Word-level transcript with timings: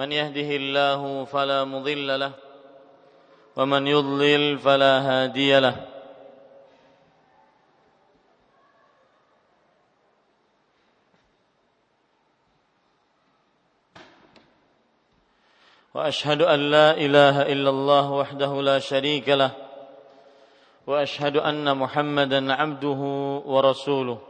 من 0.00 0.12
يهده 0.12 0.50
الله 0.56 1.24
فلا 1.24 1.64
مضل 1.64 2.20
له 2.20 2.32
ومن 3.56 3.86
يضلل 3.86 4.58
فلا 4.58 4.94
هادي 5.00 5.60
له. 5.60 5.76
وأشهد 15.94 16.42
أن 16.42 16.60
لا 16.70 16.96
إله 16.96 17.52
إلا 17.52 17.70
الله 17.70 18.10
وحده 18.12 18.62
لا 18.62 18.78
شريك 18.78 19.28
له 19.28 19.52
وأشهد 20.86 21.36
أن 21.36 21.76
محمدا 21.76 22.52
عبده 22.52 23.00
ورسوله. 23.44 24.29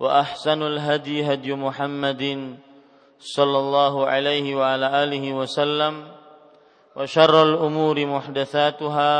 وأحسن 0.00 0.62
الهدي 0.62 1.24
هدي 1.32 1.54
محمد 1.56 2.22
صلى 3.18 3.58
الله 3.58 3.94
عليه 4.06 4.46
وعلى 4.54 4.86
آله 5.02 5.24
وسلم 5.32 5.94
وشر 6.96 7.34
الأمور 7.42 7.96
محدثاتها 8.06 9.14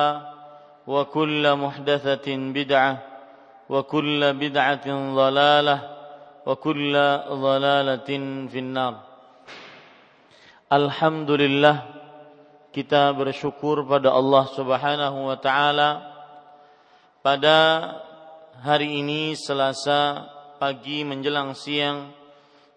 وكل 0.87 1.45
محدثة 1.57 2.29
بدعة 2.29 2.93
وكل 3.69 4.21
بدعة 4.35 4.87
ضلالة 5.15 5.79
وكل 6.47 6.95
ضلالة 7.31 8.11
في 8.53 8.59
النار. 8.59 8.95
Alhamdulillah 10.67 11.77
kita 12.75 13.15
bersyukur 13.15 13.87
pada 13.87 14.11
Allah 14.11 14.45
Subhanahu 14.51 15.31
wa 15.31 15.39
taala. 15.39 15.91
Pada 17.23 17.59
hari 18.63 19.03
ini 19.03 19.35
Selasa 19.39 20.36
pagi 20.57 21.05
menjelang 21.05 21.57
siang 21.57 22.13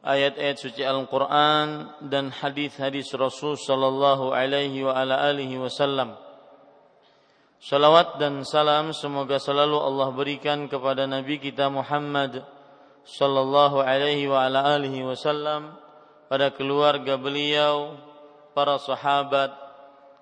ayat-ayat 0.00 0.56
suci 0.56 0.80
Al-Quran 0.80 1.92
dan 2.08 2.32
hadis-hadis 2.32 3.12
Rasul 3.12 3.60
Sallallahu 3.60 4.32
Alaihi 4.32 4.80
wa 4.80 4.96
ala 4.96 5.20
alihi 5.28 5.60
Wasallam. 5.60 6.16
Salawat 7.60 8.16
dan 8.16 8.40
salam 8.48 8.96
semoga 8.96 9.36
selalu 9.36 9.76
Allah 9.76 10.08
berikan 10.16 10.64
kepada 10.64 11.04
Nabi 11.04 11.36
kita 11.36 11.68
Muhammad 11.68 12.40
Sallallahu 13.04 13.84
Alaihi 13.84 14.24
wa 14.32 14.48
ala 14.48 14.64
alihi 14.80 15.04
Wasallam 15.04 15.76
pada 16.30 16.54
keluarga 16.54 17.18
beliau, 17.18 17.98
para 18.54 18.78
sahabat, 18.78 19.50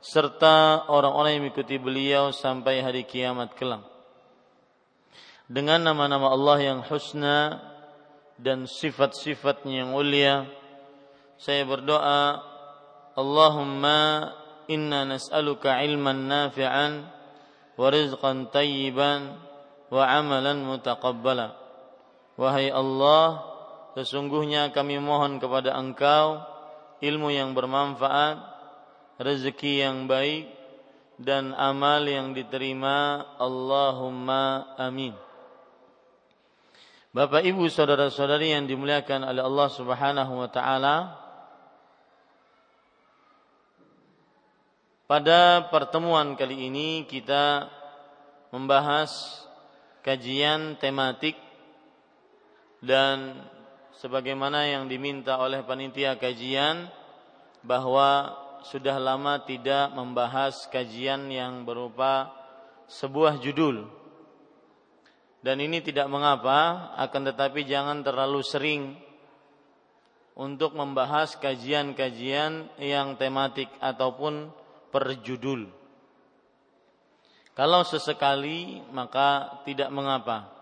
serta 0.00 0.88
orang-orang 0.88 1.36
yang 1.36 1.42
mengikuti 1.44 1.76
beliau 1.76 2.32
sampai 2.32 2.80
hari 2.80 3.04
kiamat 3.04 3.52
kelak. 3.52 3.84
Dengan 5.44 5.84
nama-nama 5.84 6.32
Allah 6.32 6.58
yang 6.64 6.80
husna 6.80 7.60
dan 8.40 8.64
sifat-sifatnya 8.64 9.84
yang 9.84 9.92
mulia 9.92 10.48
saya 11.40 11.64
berdoa 11.64 12.38
Allahumma 13.16 14.30
inna 14.68 15.08
nas'aluka 15.08 15.80
ilman 15.82 16.28
nafi'an 16.28 17.08
wa 17.74 17.86
rizqan 17.88 18.52
tayyiban 18.52 19.40
wa 19.88 20.02
amalan 20.04 20.62
mutaqabbala 20.68 21.56
wahai 22.36 22.68
Allah 22.68 23.47
sesungguhnya 23.98 24.70
kami 24.70 25.02
mohon 25.02 25.42
kepada 25.42 25.74
Engkau 25.74 26.38
ilmu 27.02 27.34
yang 27.34 27.50
bermanfaat 27.58 28.38
rezeki 29.18 29.82
yang 29.82 30.06
baik 30.06 30.46
dan 31.18 31.50
amal 31.58 32.06
yang 32.06 32.30
diterima. 32.30 33.26
Allahumma 33.42 34.78
amin. 34.78 35.18
Bapak 37.10 37.42
Ibu 37.42 37.66
saudara-saudari 37.66 38.54
yang 38.54 38.70
dimuliakan 38.70 39.26
oleh 39.26 39.42
Allah 39.42 39.68
Subhanahu 39.74 40.32
wa 40.38 40.46
taala 40.46 40.96
Pada 45.08 45.72
pertemuan 45.72 46.36
kali 46.36 46.68
ini 46.68 47.08
kita 47.08 47.64
membahas 48.52 49.40
kajian 50.04 50.76
tematik 50.76 51.32
dan 52.84 53.40
sebagaimana 53.98 54.70
yang 54.70 54.86
diminta 54.86 55.36
oleh 55.42 55.66
panitia 55.66 56.14
kajian 56.14 56.86
bahwa 57.66 58.34
sudah 58.62 58.98
lama 58.98 59.42
tidak 59.42 59.90
membahas 59.94 60.66
kajian 60.70 61.30
yang 61.30 61.66
berupa 61.66 62.30
sebuah 62.86 63.42
judul 63.42 63.98
dan 65.38 65.62
ini 65.62 65.78
tidak 65.78 66.10
mengapa 66.10 66.90
akan 66.98 67.30
tetapi 67.30 67.62
jangan 67.62 68.02
terlalu 68.02 68.42
sering 68.42 68.98
untuk 70.38 70.74
membahas 70.74 71.34
kajian-kajian 71.38 72.70
yang 72.78 73.18
tematik 73.18 73.66
ataupun 73.82 74.50
perjudul. 74.94 75.66
Kalau 77.54 77.82
sesekali 77.82 78.82
maka 78.94 79.62
tidak 79.66 79.90
mengapa. 79.90 80.57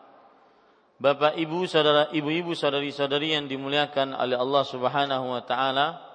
Bapak 0.97 1.37
Ibu 1.37 1.69
saudara 1.69 2.09
ibu-ibu 2.09 2.57
saudari-saudari 2.57 3.37
yang 3.37 3.45
dimuliakan 3.45 4.17
oleh 4.17 4.37
Allah 4.41 4.65
Subhanahu 4.65 5.27
wa 5.29 5.43
taala 5.45 6.07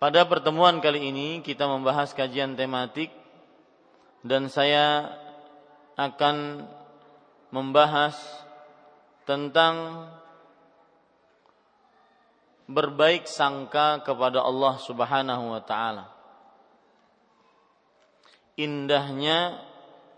Pada 0.00 0.24
pertemuan 0.24 0.80
kali 0.80 1.12
ini 1.12 1.44
kita 1.44 1.68
membahas 1.68 2.16
kajian 2.16 2.56
tematik 2.56 3.12
dan 4.24 4.48
saya 4.48 5.12
akan 5.92 6.64
membahas 7.52 8.16
tentang 9.28 10.08
berbaik 12.64 13.28
sangka 13.28 14.00
kepada 14.00 14.40
Allah 14.40 14.80
Subhanahu 14.80 15.52
wa 15.52 15.60
taala. 15.60 16.19
Indahnya 18.60 19.56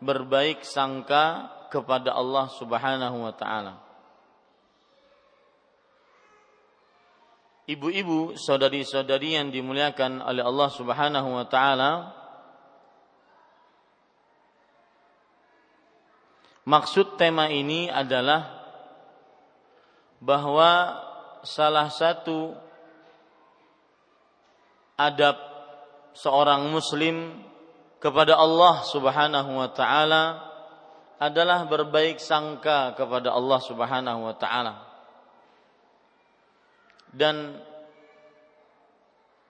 berbaik 0.02 0.66
sangka 0.66 1.46
kepada 1.70 2.10
Allah 2.18 2.50
Subhanahu 2.50 3.22
wa 3.22 3.30
taala. 3.30 3.92
ibu-ibu, 7.66 8.34
saudari-saudari 8.34 9.38
yang 9.38 9.48
dimuliakan 9.48 10.20
oleh 10.22 10.42
Allah 10.42 10.68
Subhanahu 10.72 11.28
wa 11.30 11.46
taala, 11.46 11.90
maksud 16.66 17.16
tema 17.18 17.50
ini 17.50 17.86
adalah 17.88 18.62
bahwa 20.22 21.00
salah 21.42 21.90
satu 21.90 22.54
adab 24.94 25.34
seorang 26.14 26.70
muslim 26.70 27.42
kepada 28.02 28.34
Allah 28.34 28.82
Subhanahu 28.82 29.50
wa 29.62 29.70
taala 29.70 30.24
adalah 31.22 31.62
berbaik 31.70 32.18
sangka 32.18 32.98
kepada 32.98 33.30
Allah 33.30 33.60
Subhanahu 33.62 34.20
wa 34.26 34.34
taala 34.34 34.74
dan 37.14 37.62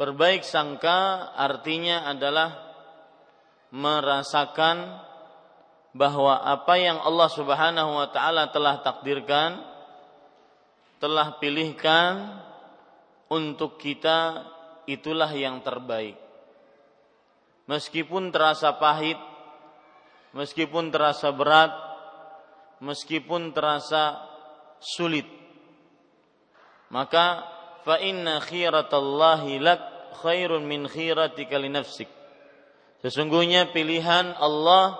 Berbaik 0.02 0.42
sangka 0.42 1.30
artinya 1.36 2.10
adalah 2.10 2.74
merasakan 3.70 4.98
bahwa 5.94 6.42
apa 6.42 6.74
yang 6.74 6.98
Allah 6.98 7.28
Subhanahu 7.30 8.02
wa 8.02 8.08
taala 8.10 8.50
telah 8.50 8.82
takdirkan 8.82 9.62
telah 10.98 11.38
pilihkan 11.38 12.40
untuk 13.30 13.78
kita 13.78 14.48
itulah 14.90 15.30
yang 15.30 15.62
terbaik. 15.62 16.18
Meskipun 17.70 18.34
terasa 18.34 18.74
pahit, 18.76 19.18
meskipun 20.34 20.90
terasa 20.90 21.30
berat, 21.30 21.70
meskipun 22.82 23.54
terasa 23.54 24.18
sulit. 24.82 25.26
Maka 26.90 27.46
fa 27.86 28.02
inna 28.02 28.42
khiratallahi 28.42 29.62
lak 29.62 29.80
khairun 30.20 30.66
min 30.66 30.90
khiratika 30.90 31.56
li. 31.56 31.70
Sesungguhnya 33.02 33.70
pilihan 33.70 34.34
Allah 34.38 34.98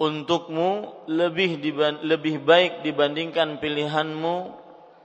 untukmu 0.00 1.04
lebih 1.10 1.60
lebih 2.04 2.44
baik 2.44 2.84
dibandingkan 2.84 3.60
pilihanmu 3.60 4.36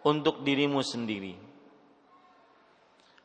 untuk 0.04 0.44
dirimu 0.44 0.84
sendiri. 0.84 1.40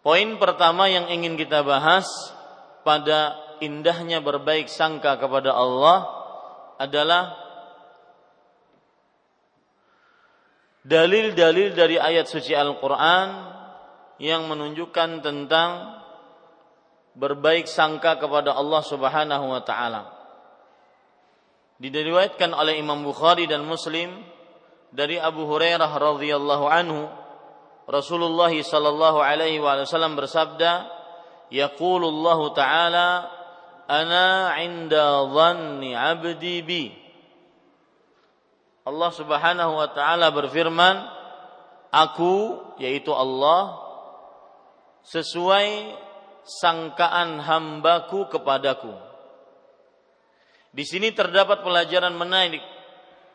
Poin 0.01 0.39
pertama 0.41 0.89
yang 0.89 1.11
ingin 1.11 1.35
kita 1.35 1.61
bahas 1.67 2.07
pada 2.89 3.37
indahnya 3.61 4.25
berbaik 4.25 4.73
sangka 4.73 5.21
kepada 5.21 5.53
Allah 5.53 6.09
adalah 6.81 7.37
dalil-dalil 10.89 11.77
dari 11.77 12.01
ayat 12.01 12.25
suci 12.25 12.57
Al-Qur'an 12.57 13.29
yang 14.17 14.49
menunjukkan 14.49 15.21
tentang 15.21 16.01
berbaik 17.13 17.69
sangka 17.69 18.17
kepada 18.17 18.57
Allah 18.57 18.81
Subhanahu 18.81 19.53
wa 19.53 19.61
taala. 19.61 20.09
Diriwayatkan 21.77 22.57
oleh 22.57 22.81
Imam 22.81 23.05
Bukhari 23.05 23.45
dan 23.45 23.69
Muslim 23.69 24.25
dari 24.97 25.21
Abu 25.21 25.45
Hurairah 25.45 25.93
radhiyallahu 25.93 26.65
anhu 26.73 27.05
Rasulullah 27.85 28.51
sallallahu 28.51 29.21
alaihi 29.21 29.61
wasallam 29.61 30.17
bersabda, 30.17 30.98
"Yaqulullahu 31.49 32.53
ta'ala, 32.53 33.29
ana 33.89 34.55
'inda 34.61 35.29
dhanni 35.29 35.97
'abdi 35.97 36.57
bi." 36.65 36.85
Allah 38.89 39.11
Subhanahu 39.13 39.73
wa 39.77 39.89
taala 39.93 40.33
berfirman, 40.33 40.97
"Aku 41.93 42.57
yaitu 42.81 43.13
Allah 43.13 43.89
sesuai 45.05 45.97
sangkaan 46.49 47.45
hambaku 47.45 48.33
kepadaku. 48.33 48.93
Di 50.73 50.85
sini 50.89 51.13
terdapat 51.13 51.61
pelajaran 51.61 52.17
menarik 52.17 52.65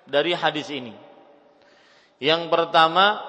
dari 0.09 0.33
hadis 0.33 0.69
ini. 0.73 0.93
Yang 2.17 2.49
pertama, 2.49 3.21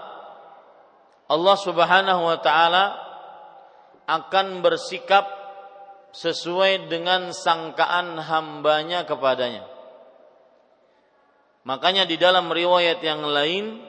Allah 1.29 1.57
Subhanahu 1.61 2.23
wa 2.25 2.39
taala 2.41 3.04
akan 4.05 4.61
bersikap 4.61 5.25
sesuai 6.15 6.87
dengan 6.87 7.35
sangkaan 7.35 8.21
hambanya 8.23 9.03
kepadanya. 9.03 9.67
Makanya 11.65 12.05
di 12.05 12.21
dalam 12.21 12.53
riwayat 12.53 13.01
yang 13.01 13.25
lain, 13.25 13.81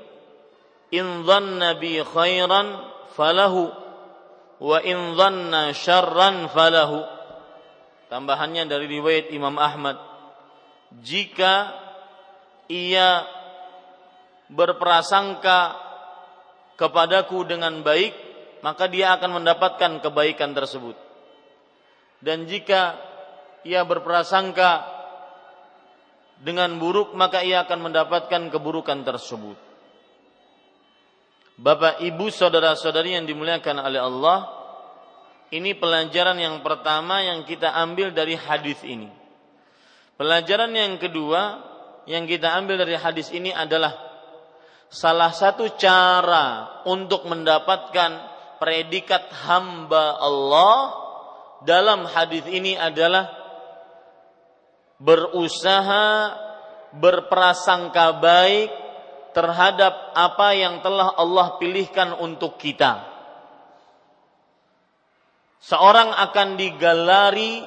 in 0.96 1.28
dhanna 1.28 1.76
bi 1.76 2.00
khairan 2.02 2.82
falahu 3.14 3.70
wa 4.64 4.78
in 4.82 5.14
dhanna 5.14 5.76
syarran 5.76 6.48
falahu. 6.50 7.04
Tambahannya 8.08 8.66
dari 8.72 8.88
riwayat 8.88 9.30
Imam 9.36 9.60
Ahmad. 9.60 10.00
Jika 11.04 11.76
ia 12.72 13.28
berprasangka 14.48 15.76
kepadaku 16.80 17.44
dengan 17.44 17.84
baik, 17.84 18.25
maka 18.66 18.90
dia 18.90 19.14
akan 19.14 19.38
mendapatkan 19.46 20.02
kebaikan 20.02 20.58
tersebut. 20.58 20.98
Dan 22.18 22.50
jika 22.50 22.98
ia 23.62 23.86
berprasangka 23.86 24.90
dengan 26.42 26.82
buruk, 26.82 27.14
maka 27.14 27.46
ia 27.46 27.62
akan 27.62 27.94
mendapatkan 27.94 28.50
keburukan 28.50 29.06
tersebut. 29.06 29.54
Bapak, 31.62 32.02
Ibu, 32.02 32.34
saudara-saudari 32.34 33.14
yang 33.14 33.30
dimuliakan 33.30 33.86
oleh 33.86 34.02
Allah, 34.02 34.50
ini 35.54 35.78
pelajaran 35.78 36.42
yang 36.42 36.66
pertama 36.66 37.22
yang 37.22 37.46
kita 37.46 37.70
ambil 37.70 38.18
dari 38.18 38.34
hadis 38.34 38.82
ini. 38.82 39.14
Pelajaran 40.18 40.74
yang 40.74 40.98
kedua 40.98 41.62
yang 42.10 42.26
kita 42.26 42.50
ambil 42.58 42.82
dari 42.82 42.98
hadis 42.98 43.30
ini 43.30 43.54
adalah 43.54 43.94
salah 44.90 45.30
satu 45.30 45.70
cara 45.78 46.82
untuk 46.90 47.30
mendapatkan 47.30 48.35
predikat 48.62 49.30
hamba 49.48 50.20
Allah 50.20 50.78
dalam 51.66 52.06
hadis 52.06 52.46
ini 52.48 52.78
adalah 52.78 53.32
berusaha 55.02 56.32
berprasangka 56.96 58.16
baik 58.22 58.72
terhadap 59.36 60.16
apa 60.16 60.56
yang 60.56 60.80
telah 60.80 61.12
Allah 61.20 61.60
pilihkan 61.60 62.16
untuk 62.16 62.56
kita. 62.56 63.04
Seorang 65.60 66.14
akan 66.14 66.56
digalari 66.56 67.66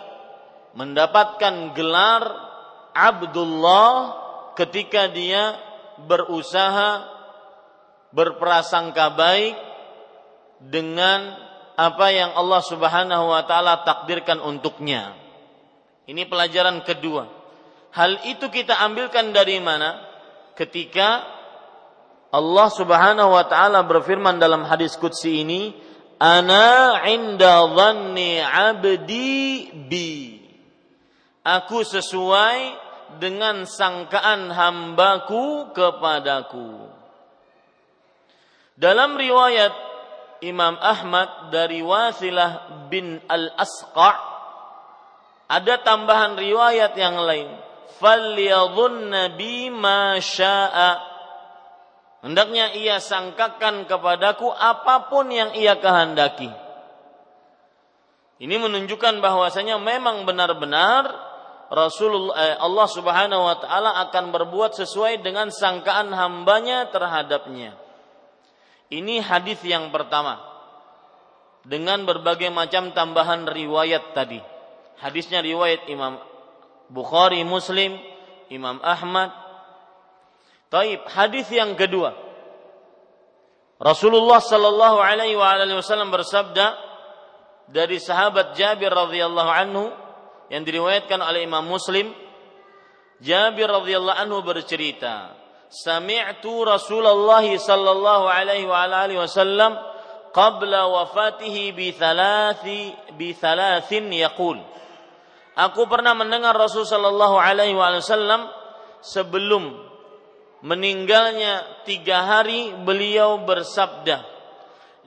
mendapatkan 0.73 1.75
gelar 1.77 2.23
Abdullah 2.95 4.17
ketika 4.57 5.11
dia 5.11 5.59
berusaha 6.07 7.05
berprasangka 8.15 9.13
baik 9.13 9.68
dengan 10.63 11.35
apa 11.79 12.11
yang 12.11 12.35
Allah 12.35 12.63
Subhanahu 12.67 13.31
wa 13.31 13.43
taala 13.47 13.87
takdirkan 13.87 14.43
untuknya. 14.43 15.15
Ini 16.11 16.27
pelajaran 16.27 16.83
kedua. 16.83 17.31
Hal 17.95 18.19
itu 18.27 18.51
kita 18.51 18.75
ambilkan 18.83 19.31
dari 19.31 19.63
mana? 19.63 20.03
Ketika 20.59 21.23
Allah 22.35 22.69
Subhanahu 22.75 23.31
wa 23.31 23.45
taala 23.47 23.87
berfirman 23.87 24.43
dalam 24.43 24.67
hadis 24.67 24.99
qudsi 24.99 25.47
ini, 25.47 25.73
"Ana 26.19 27.07
'inda 27.07 27.65
dhanni 27.71 28.43
'abdi 28.43 29.71
bi." 29.87 30.13
Aku 31.47 31.81
sesuai 31.81 32.59
dengan 33.17 33.65
sangkaan 33.65 34.53
hambaku 34.53 35.73
kepadaku. 35.73 36.93
Dalam 38.77 39.17
riwayat 39.17 39.88
Imam 40.45 40.79
Ahmad 40.79 41.51
dari 41.51 41.83
Wasilah 41.83 42.87
bin 42.87 43.19
Al-Asqa' 43.27 44.17
ada 45.49 45.75
tambahan 45.81 46.37
riwayat 46.37 46.93
yang 46.95 47.17
lain. 47.17 47.49
Falyadhunna 47.99 49.35
bi 49.35 49.73
ma 49.73 50.21
syaa 50.21 51.09
Hendaknya 52.19 52.75
ia 52.75 52.99
sangkakan 52.99 53.87
kepadaku 53.87 54.51
apa 54.51 55.07
pun 55.07 55.31
yang 55.31 55.55
ia 55.55 55.79
kehendaki. 55.79 56.51
Ini 58.43 58.55
menunjukkan 58.59 59.23
bahwasanya 59.23 59.79
memang 59.79 60.27
benar-benar 60.27 61.11
Rasulullah 61.71 62.35
eh, 62.39 62.57
Allah 62.59 62.89
Subhanahu 62.91 63.43
wa 63.45 63.57
taala 63.63 63.91
akan 64.09 64.35
berbuat 64.35 64.75
sesuai 64.79 65.23
dengan 65.23 65.55
sangkaan 65.55 66.11
hambanya 66.11 66.91
terhadapnya. 66.91 67.77
Ini 68.89 69.21
hadis 69.21 69.61
yang 69.65 69.93
pertama. 69.93 70.41
Dengan 71.69 72.09
berbagai 72.09 72.49
macam 72.49 72.97
tambahan 72.97 73.45
riwayat 73.45 74.17
tadi. 74.17 74.41
Hadisnya 74.99 75.45
riwayat 75.45 75.87
Imam 75.93 76.17
Bukhari, 76.89 77.45
Muslim, 77.45 78.01
Imam 78.49 78.81
Ahmad, 78.81 79.31
Taib, 80.69 81.01
hadis 81.09 81.49
yang 81.49 81.77
kedua. 81.77 82.13
Rasulullah 83.79 84.43
sallallahu 84.43 84.99
alaihi 84.99 85.39
wasallam 85.39 86.11
bersabda 86.11 86.77
dari 87.71 88.03
sahabat 88.03 88.59
Jabir 88.59 88.91
radhiyallahu 88.91 89.51
anhu 89.53 89.93
yang 90.51 90.67
diriwayatkan 90.67 91.21
oleh 91.23 91.47
Imam 91.47 91.63
Muslim, 91.63 92.11
Jabir 93.23 93.71
radhiyallahu 93.71 94.19
anhu 94.19 94.43
bercerita, 94.43 95.38
"Sami'tu 95.69 96.65
Rasulullah 96.65 97.45
sallallahu 97.45 98.25
alaihi 98.29 98.65
wa 98.65 98.89
alihi 98.89 99.21
wasallam 99.21 99.77
qabla 100.33 100.89
wafatihi 100.89 101.77
bi 101.77 101.93
thalathi 101.93 102.93
bi 103.17 103.37
thalathin 103.37 104.09
yaqul." 104.13 104.61
Aku 105.59 105.91
pernah 105.91 106.15
mendengar 106.15 106.55
Rasul 106.55 106.87
sallallahu 106.87 107.35
alaihi 107.35 107.75
wasallam 107.75 108.47
sebelum 109.03 109.75
meninggalnya 110.63 111.83
tiga 111.87 112.23
hari 112.23 112.75
beliau 112.87 113.43
bersabda 113.43 114.23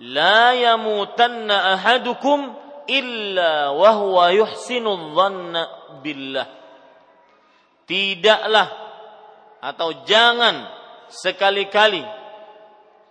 la 0.01 0.51
yamutanna 0.57 1.77
ahadukum 1.77 2.51
illa 2.89 3.71
wa 3.71 3.89
huwa 3.95 4.33
yuhsinu 4.33 5.13
dhanna 5.13 5.61
billah. 6.01 6.47
Tidaklah 7.85 8.67
atau 9.61 10.03
jangan 10.03 10.65
sekali-kali 11.07 12.01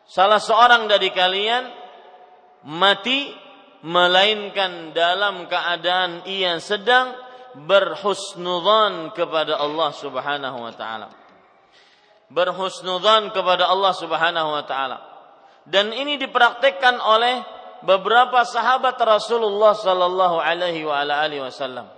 salah 0.04 0.42
seorang 0.42 0.90
dari 0.90 1.14
kalian 1.14 1.70
mati 2.66 3.30
melainkan 3.86 4.92
dalam 4.92 5.48
keadaan 5.48 6.26
ia 6.28 6.60
sedang 6.60 7.16
berhusnudzan 7.54 9.14
kepada 9.16 9.58
Allah 9.58 9.90
Subhanahu 9.96 10.58
wa 10.60 10.74
taala. 10.74 11.08
Berhusnudzan 12.30 13.34
kepada 13.34 13.66
Allah 13.66 13.94
Subhanahu 13.96 14.48
wa 14.54 14.64
taala. 14.66 14.98
Dan 15.66 15.90
ini 15.94 16.20
dipraktekkan 16.20 17.00
oleh 17.00 17.42
beberapa 17.82 18.44
sahabat 18.44 18.96
Rasulullah 19.00 19.74
sallallahu 19.74 20.36
alaihi 20.38 20.84
wasallam. 21.40 21.88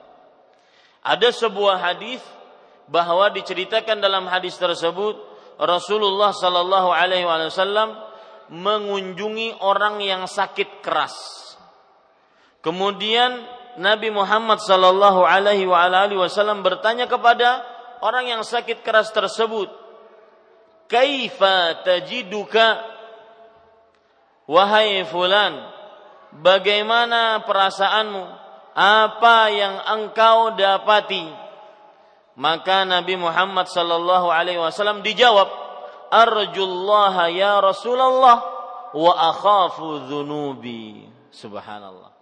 Ada 1.03 1.35
sebuah 1.35 1.83
hadis 1.83 2.23
bahwa 2.91 3.31
diceritakan 3.31 4.03
dalam 4.03 4.27
hadis 4.27 4.59
tersebut 4.59 5.19
Rasulullah 5.61 6.35
sallallahu 6.35 6.91
alaihi 6.91 7.27
wasallam 7.29 7.95
mengunjungi 8.53 9.63
orang 9.63 10.03
yang 10.03 10.27
sakit 10.27 10.83
keras. 10.83 11.15
Kemudian 12.63 13.43
Nabi 13.81 14.13
Muhammad 14.13 14.61
sallallahu 14.61 15.25
alaihi 15.25 15.67
wasallam 15.67 16.61
bertanya 16.61 17.09
kepada 17.09 17.65
orang 18.05 18.29
yang 18.29 18.43
sakit 18.45 18.85
keras 18.85 19.09
tersebut, 19.15 19.71
"Kaifa 20.91 21.81
tajiduka 21.87 22.83
wahai 24.51 25.07
fulan?" 25.09 25.83
bagaimana 26.41 27.45
perasaanmu? 27.45 28.25
Apa 28.73 29.53
yang 29.53 29.75
engkau 30.01 30.57
dapati? 30.57 31.29
Maka 32.33 32.89
Nabi 32.89 33.21
Muhammad 33.21 33.69
sallallahu 33.69 34.33
alaihi 34.33 34.57
wasallam 34.57 35.05
dijawab, 35.05 35.49
"Arjullaha 36.09 37.29
ya 37.29 37.61
Rasulullah 37.61 38.41
wa 38.97 39.13
akhafu 39.33 40.09
dzunubi." 40.09 41.09
Subhanallah. 41.33 42.13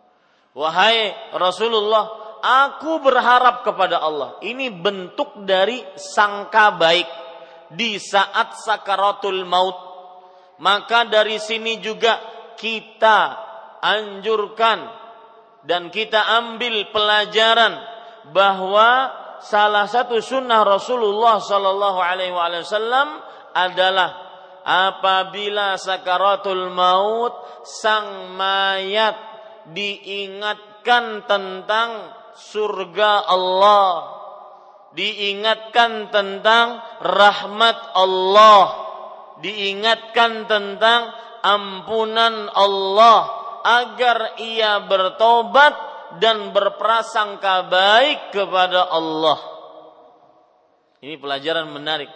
Wahai 0.54 1.14
Rasulullah, 1.34 2.10
aku 2.42 2.98
berharap 3.02 3.62
kepada 3.62 4.02
Allah. 4.02 4.38
Ini 4.42 4.74
bentuk 4.74 5.46
dari 5.46 5.82
sangka 5.94 6.74
baik 6.74 7.06
di 7.70 8.02
saat 8.02 8.58
sakaratul 8.58 9.46
maut. 9.46 9.78
Maka 10.58 11.06
dari 11.06 11.38
sini 11.38 11.78
juga 11.78 12.18
kita 12.58 13.18
anjurkan 13.80 14.90
dan 15.64 15.88
kita 15.88 16.20
ambil 16.42 16.90
pelajaran 16.92 17.80
bahwa 18.34 19.08
salah 19.40 19.88
satu 19.88 20.20
sunnah 20.20 20.62
Rasulullah 20.64 21.40
Sallallahu 21.40 21.98
Alaihi 22.00 22.32
Wasallam 22.32 23.20
adalah 23.56 24.10
apabila 24.64 25.80
sakaratul 25.80 26.70
maut 26.70 27.64
sang 27.66 28.36
mayat 28.36 29.16
diingatkan 29.70 31.24
tentang 31.28 31.90
surga 32.36 33.28
Allah, 33.28 33.90
diingatkan 34.96 36.08
tentang 36.08 36.80
rahmat 37.04 37.78
Allah, 37.96 38.64
diingatkan 39.44 40.48
tentang 40.48 41.12
ampunan 41.40 42.48
Allah 42.52 43.20
agar 43.60 44.40
ia 44.40 44.80
bertobat 44.84 45.89
dan 46.18 46.50
berprasangka 46.50 47.70
baik 47.70 48.34
kepada 48.34 48.90
Allah. 48.90 49.38
Ini 51.00 51.16
pelajaran 51.16 51.70
menarik 51.70 52.10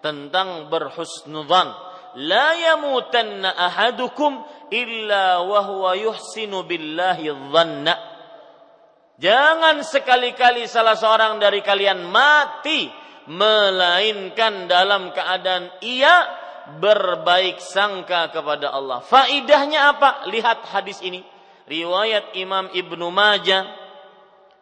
tentang 0.00 0.72
berhusnudzan. 0.72 1.68
La 2.14 2.54
yamutanna 2.54 3.52
ahadukum 3.52 4.42
illa 4.70 5.42
wa 5.42 5.60
huwa 5.66 5.92
yuhsinu 5.98 6.62
billahi 6.64 7.30
dhanna. 7.52 7.94
Jangan 9.18 9.82
sekali-kali 9.86 10.66
salah 10.66 10.98
seorang 10.98 11.38
dari 11.38 11.62
kalian 11.62 12.02
mati 12.06 12.90
melainkan 13.30 14.66
dalam 14.66 15.14
keadaan 15.14 15.70
ia 15.80 16.14
berbaik 16.80 17.60
sangka 17.60 18.32
kepada 18.34 18.72
Allah. 18.72 19.04
Faidahnya 19.04 19.94
apa? 19.94 20.26
Lihat 20.28 20.66
hadis 20.74 20.98
ini. 21.04 21.33
Riwayat 21.64 22.36
Imam 22.36 22.68
Ibnu 22.72 23.08
Majah. 23.08 23.64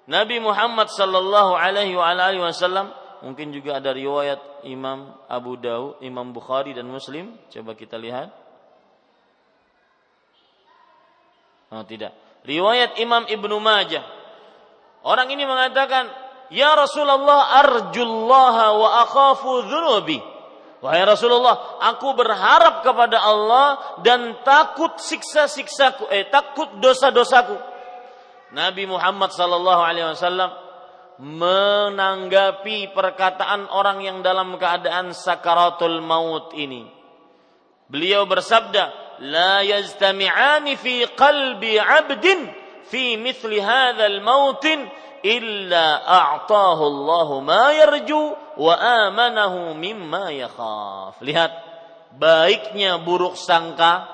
Nabi 0.06 0.38
Muhammad 0.42 0.90
sallallahu 0.90 1.54
alaihi 1.54 1.94
wasallam 2.42 2.90
mungkin 3.22 3.54
juga 3.54 3.78
ada 3.78 3.94
riwayat 3.94 4.66
Imam 4.66 5.14
Abu 5.30 5.58
Dawud, 5.58 6.02
Imam 6.02 6.30
Bukhari 6.30 6.74
dan 6.74 6.86
Muslim. 6.90 7.38
Coba 7.50 7.74
kita 7.74 7.98
lihat. 7.98 8.30
Oh, 11.72 11.82
tidak. 11.88 12.12
Riwayat 12.44 12.98
Imam 13.00 13.24
Ibnu 13.26 13.56
Majah. 13.62 14.04
Orang 15.02 15.30
ini 15.32 15.42
mengatakan, 15.42 16.10
"Ya 16.52 16.74
Rasulullah, 16.78 17.58
arjullaha 17.64 18.66
wa 18.76 18.88
akhafu 19.02 19.66
dzunubi." 19.66 20.31
Wahai 20.82 21.06
Rasulullah, 21.06 21.78
aku 21.78 22.10
berharap 22.18 22.82
kepada 22.82 23.22
Allah 23.22 24.02
dan 24.02 24.34
takut 24.42 24.98
siksa-siksaku, 24.98 26.10
eh 26.10 26.26
takut 26.26 26.66
dosa-dosaku. 26.82 27.54
Nabi 28.50 28.90
Muhammad 28.90 29.30
sallallahu 29.30 29.78
alaihi 29.78 30.10
wasallam 30.10 30.50
menanggapi 31.22 32.90
perkataan 32.90 33.70
orang 33.70 34.02
yang 34.02 34.18
dalam 34.26 34.58
keadaan 34.58 35.14
sakaratul 35.14 36.02
maut 36.02 36.50
ini. 36.58 36.90
Beliau 37.86 38.26
bersabda, 38.26 38.82
"La 39.22 39.62
yajtami'ani 39.62 40.74
fi 40.82 41.06
qalbi 41.14 41.78
'abdin 41.78 42.50
fi 42.90 43.14
mithli 43.22 43.62
hadzal 43.62 44.18
mautin 44.18 44.90
illa 45.22 46.02
a'tahu 46.02 46.82
Allahu 46.82 47.42
ma 47.42 47.70
yarju 47.72 48.22
wa 48.58 48.74
amanahu 48.76 49.74
mimma 49.78 50.34
yakhaf. 50.34 51.22
Lihat 51.22 51.52
baiknya 52.18 53.00
buruk 53.00 53.38
sangka. 53.38 54.06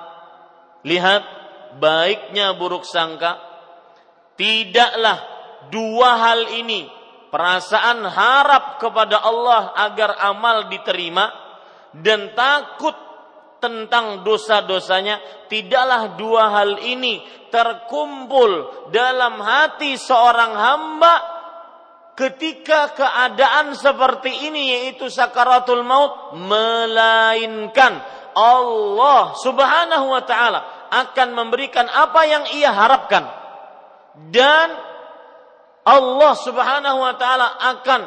Lihat 0.84 1.24
baiknya 1.80 2.54
buruk 2.54 2.84
sangka. 2.86 3.40
Tidaklah 4.38 5.18
dua 5.72 6.10
hal 6.14 6.40
ini 6.54 6.86
perasaan 7.28 8.06
harap 8.06 8.78
kepada 8.78 9.20
Allah 9.20 9.74
agar 9.74 10.16
amal 10.22 10.70
diterima 10.70 11.28
dan 11.92 12.32
takut 12.36 13.07
tentang 13.58 14.22
dosa-dosanya 14.22 15.46
tidaklah 15.50 16.14
dua 16.14 16.50
hal 16.54 16.78
ini 16.82 17.22
terkumpul 17.50 18.86
dalam 18.94 19.42
hati 19.42 19.98
seorang 19.98 20.52
hamba 20.54 21.14
ketika 22.18 22.94
keadaan 22.98 23.78
seperti 23.78 24.50
ini 24.50 24.74
yaitu 24.74 25.06
sakaratul 25.06 25.86
maut 25.86 26.34
melainkan 26.34 28.02
Allah 28.34 29.38
Subhanahu 29.38 30.06
wa 30.10 30.22
taala 30.26 30.90
akan 30.90 31.28
memberikan 31.34 31.86
apa 31.86 32.22
yang 32.26 32.44
ia 32.54 32.70
harapkan. 32.74 33.26
Dan 34.30 34.74
Allah 35.86 36.32
Subhanahu 36.38 36.98
wa 36.98 37.14
taala 37.14 37.54
akan 37.74 38.00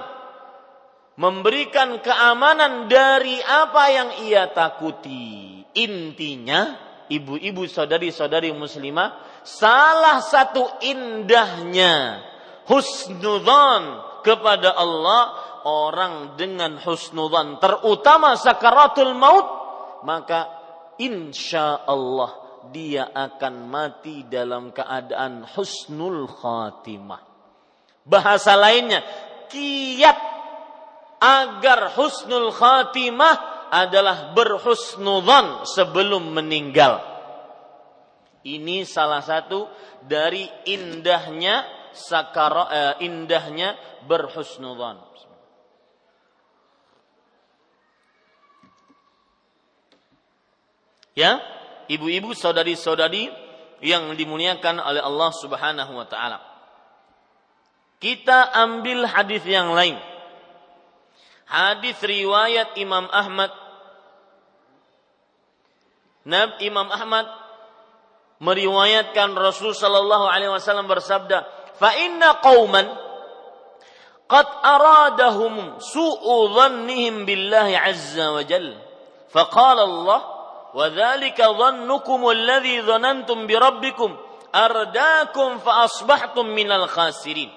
memberikan 1.21 2.01
keamanan 2.01 2.89
dari 2.89 3.37
apa 3.37 3.83
yang 3.93 4.09
ia 4.25 4.49
takuti. 4.49 5.61
Intinya, 5.77 6.75
ibu-ibu 7.13 7.69
saudari-saudari 7.69 8.49
muslimah, 8.57 9.41
salah 9.45 10.17
satu 10.25 10.81
indahnya 10.81 12.25
husnudzan 12.65 13.83
kepada 14.25 14.73
Allah 14.73 15.21
orang 15.65 16.37
dengan 16.37 16.77
husnudzan 16.77 17.57
terutama 17.57 18.37
sakaratul 18.37 19.17
maut 19.17 19.47
maka 20.05 20.49
insya 21.01 21.85
Allah 21.85 22.37
dia 22.69 23.09
akan 23.09 23.65
mati 23.65 24.29
dalam 24.29 24.69
keadaan 24.69 25.45
husnul 25.57 26.29
khatimah 26.29 27.21
bahasa 28.05 28.53
lainnya 28.53 29.01
kiat 29.49 30.30
agar 31.21 31.93
husnul 31.93 32.49
khatimah 32.49 33.69
adalah 33.69 34.33
berhusnudzan 34.33 35.63
sebelum 35.69 36.33
meninggal 36.33 37.11
ini 38.41 38.81
salah 38.89 39.21
satu 39.21 39.69
dari 40.01 40.49
indahnya 40.65 41.61
sakara 41.93 42.63
uh, 42.65 42.93
indahnya 43.03 43.77
berhusnudzan. 44.09 44.97
Ya, 51.11 51.43
ibu-ibu 51.91 52.31
saudari-saudari 52.31 53.29
yang 53.83 54.15
dimuliakan 54.15 54.79
oleh 54.79 55.03
Allah 55.03 55.31
Subhanahu 55.35 55.91
wa 55.93 56.07
taala. 56.07 56.39
Kita 58.01 58.49
ambil 58.57 59.05
hadis 59.05 59.45
yang 59.45 59.75
lain. 59.77 59.99
Hadis 61.51 62.00
riwayat 62.00 62.79
Imam 62.79 63.12
Ahmad. 63.12 63.51
Nab 66.24 66.63
Imam 66.63 66.88
Ahmad 66.88 67.27
meriwayatkan 68.39 69.36
Rasul 69.36 69.75
sallallahu 69.75 70.31
alaihi 70.31 70.48
wasallam 70.48 70.88
bersabda, 70.88 71.43
"Fa 71.75 71.91
inna 72.00 72.39
qauman 72.39 72.88
qad 74.31 74.48
aradahum 74.48 75.75
su'u 75.84 76.55
dhannihim 76.55 77.27
billahi 77.27 77.75
azza 77.75 78.31
wa 78.31 78.48
jalla." 78.48 78.79
Faqala 79.27 79.84
Allah, 79.84 80.20
"Wa 80.72 80.88
dzalika 80.88 81.51
dhannukum 81.51 82.31
alladhi 82.31 82.79
dhanantum 82.79 83.43
bi 83.43 83.60
rabbikum 83.60 84.15
ardakum 84.55 85.60
fa 85.60 85.84
asbahtum 85.84 86.48
minal 86.48 86.88
khasirin." 86.88 87.51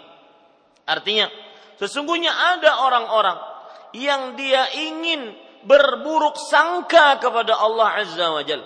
Artinya, 0.83 1.31
sesungguhnya 1.79 2.35
ada 2.59 2.83
orang-orang 2.91 3.54
yang 3.95 4.35
dia 4.35 4.75
ingin 4.75 5.31
berburuk 5.63 6.35
sangka 6.37 7.23
kepada 7.23 7.55
Allah 7.57 8.03
Azza 8.03 8.27
wa 8.27 8.43
Jal. 8.43 8.61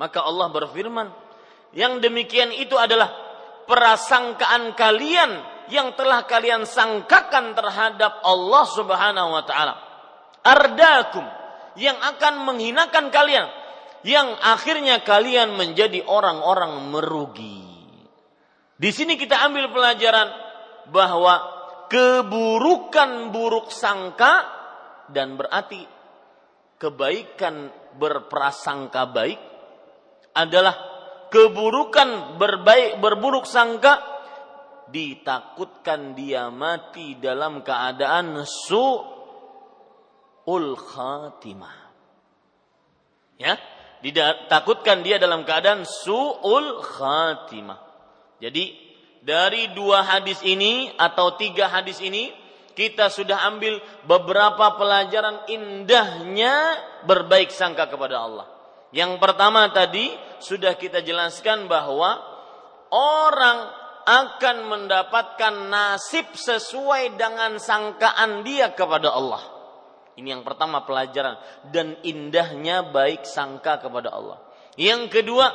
Maka 0.00 0.24
Allah 0.24 0.50
berfirman, 0.50 1.12
yang 1.76 2.00
demikian 2.02 2.50
itu 2.50 2.74
adalah 2.74 3.12
prasangkaan 3.68 4.74
kalian 4.74 5.30
yang 5.68 5.92
telah 5.94 6.24
kalian 6.26 6.64
sangkakan 6.64 7.54
terhadap 7.54 8.20
Allah 8.24 8.64
Subhanahu 8.72 9.30
wa 9.36 9.44
taala. 9.46 9.74
Ardakum 10.44 11.24
yang 11.78 11.96
akan 12.00 12.44
menghinakan 12.44 13.08
kalian, 13.12 13.46
yang 14.04 14.32
akhirnya 14.42 15.00
kalian 15.04 15.56
menjadi 15.56 16.04
orang-orang 16.04 16.88
merugi. 16.88 17.64
Di 18.74 18.90
sini 18.90 19.14
kita 19.14 19.38
ambil 19.46 19.70
pelajaran 19.70 20.28
bahwa 20.90 21.34
keburukan 21.88 23.30
buruk 23.30 23.70
sangka 23.70 24.53
dan 25.10 25.36
berarti 25.36 25.84
kebaikan 26.78 27.72
berprasangka 27.96 29.08
baik 29.10 29.40
adalah 30.34 30.74
keburukan 31.30 32.38
berbaik 32.38 32.98
berburuk 33.02 33.46
sangka 33.46 34.14
ditakutkan 34.90 36.14
dia 36.14 36.50
mati 36.52 37.16
dalam 37.18 37.66
keadaan 37.66 38.44
su'ul 38.46 39.08
khatimah. 40.76 41.74
Ya, 43.34 43.58
ditakutkan 44.04 45.02
dia 45.02 45.18
dalam 45.18 45.42
keadaan 45.42 45.82
su'ul 45.82 46.78
khatimah. 46.84 47.80
Jadi 48.38 48.76
dari 49.24 49.72
dua 49.72 50.04
hadis 50.04 50.44
ini 50.44 50.92
atau 51.00 51.32
tiga 51.40 51.72
hadis 51.72 51.98
ini 52.04 52.43
kita 52.74 53.08
sudah 53.08 53.46
ambil 53.48 53.78
beberapa 54.04 54.74
pelajaran 54.74 55.46
indahnya 55.46 56.54
berbaik 57.06 57.54
sangka 57.54 57.86
kepada 57.86 58.20
Allah. 58.20 58.46
Yang 58.94 59.18
pertama 59.18 59.70
tadi 59.74 60.10
sudah 60.38 60.78
kita 60.78 61.02
jelaskan 61.02 61.66
bahwa 61.66 62.18
orang 62.94 63.58
akan 64.04 64.56
mendapatkan 64.68 65.54
nasib 65.72 66.28
sesuai 66.36 67.16
dengan 67.16 67.56
sangkaan 67.56 68.44
dia 68.44 68.70
kepada 68.76 69.10
Allah. 69.10 69.42
Ini 70.14 70.38
yang 70.38 70.46
pertama 70.46 70.86
pelajaran 70.86 71.40
dan 71.74 71.98
indahnya 72.06 72.86
baik 72.86 73.26
sangka 73.26 73.82
kepada 73.82 74.14
Allah. 74.14 74.38
Yang 74.78 75.10
kedua, 75.10 75.50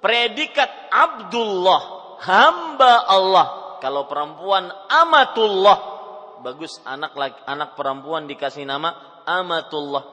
predikat 0.00 0.70
Abdullah 0.88 1.82
hamba 2.24 3.04
Allah. 3.04 3.46
Kalau 3.84 4.08
perempuan 4.08 4.72
amatullah. 4.88 5.95
Bagus 6.44 6.80
anak 6.84 7.16
anak 7.44 7.76
perempuan 7.76 8.26
dikasih 8.28 8.64
nama 8.68 9.22
amatullah. 9.24 10.04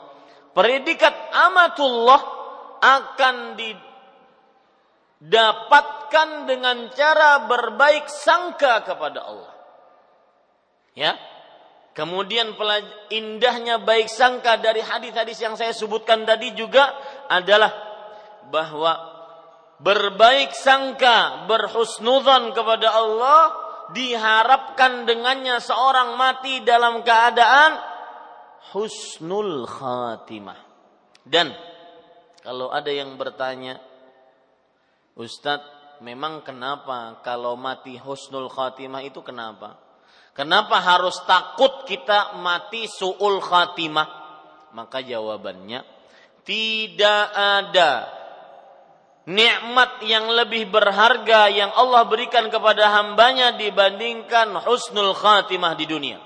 Predikat 0.53 1.13
amatullah 1.33 2.21
akan 2.83 3.55
didapatkan 5.23 6.29
dengan 6.45 6.91
cara 6.91 7.47
berbaik 7.47 8.05
sangka 8.11 8.83
kepada 8.83 9.23
Allah. 9.23 9.53
Ya. 10.93 11.15
Kemudian 11.93 12.57
indahnya 13.13 13.77
baik 13.77 14.09
sangka 14.09 14.57
dari 14.57 14.81
hadis-hadis 14.81 15.37
yang 15.37 15.53
saya 15.53 15.77
sebutkan 15.77 16.25
tadi 16.25 16.49
juga 16.57 16.89
adalah 17.29 17.69
bahwa 18.49 18.97
berbaik 19.77 20.57
sangka, 20.57 21.45
berhusnudzon 21.45 22.57
kepada 22.57 22.97
Allah 22.97 23.62
diharapkan 23.91 25.03
dengannya 25.03 25.59
seorang 25.59 26.15
mati 26.15 26.63
dalam 26.63 27.03
keadaan 27.03 27.75
husnul 28.71 29.67
khatimah. 29.67 30.59
Dan 31.23 31.51
kalau 32.39 32.71
ada 32.71 32.91
yang 32.91 33.19
bertanya, 33.19 33.79
Ustadz, 35.19 35.99
memang 35.99 36.41
kenapa 36.47 37.19
kalau 37.19 37.59
mati 37.59 37.99
husnul 37.99 38.47
khatimah 38.47 39.03
itu 39.03 39.19
kenapa? 39.19 39.75
Kenapa 40.33 40.81
harus 40.81 41.19
takut 41.29 41.85
kita 41.85 42.39
mati 42.41 42.89
su'ul 42.89 43.37
khatimah? 43.37 44.23
Maka 44.73 45.05
jawabannya, 45.05 45.85
tidak 46.41 47.23
ada 47.29 48.22
nikmat 49.23 50.03
yang 50.03 50.27
lebih 50.27 50.67
berharga 50.67 51.47
yang 51.47 51.71
Allah 51.71 52.03
berikan 52.07 52.51
kepada 52.51 52.91
hambanya 52.91 53.55
dibandingkan 53.55 54.51
husnul 54.67 55.15
khatimah 55.15 55.73
di 55.79 55.85
dunia. 55.87 56.19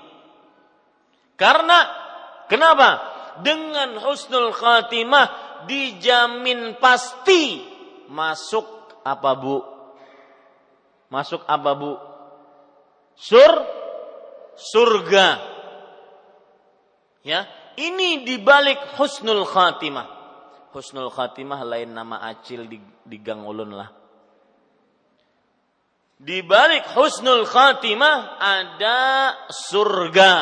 Karena 1.38 1.78
kenapa? 2.50 3.18
Dengan 3.38 4.02
husnul 4.02 4.50
khatimah 4.50 5.26
dijamin 5.70 6.74
pasti 6.82 7.62
masuk 8.10 8.66
apa 9.06 9.30
bu? 9.38 9.62
Masuk 11.06 11.46
apa 11.46 11.70
bu? 11.78 11.94
Sur 13.14 13.52
surga. 14.58 15.38
Ya, 17.22 17.46
ini 17.78 18.26
dibalik 18.26 18.98
husnul 18.98 19.46
khatimah 19.46 20.17
husnul 20.78 21.10
khatimah 21.10 21.66
lain 21.66 21.90
nama 21.90 22.22
acil 22.30 22.70
di, 22.70 22.78
di 23.02 23.18
gang 23.18 23.42
ulun 23.42 23.74
lah. 23.74 23.90
Di 26.18 26.46
balik 26.46 26.86
husnul 26.94 27.42
khatimah 27.42 28.38
ada 28.38 28.98
surga. 29.50 30.34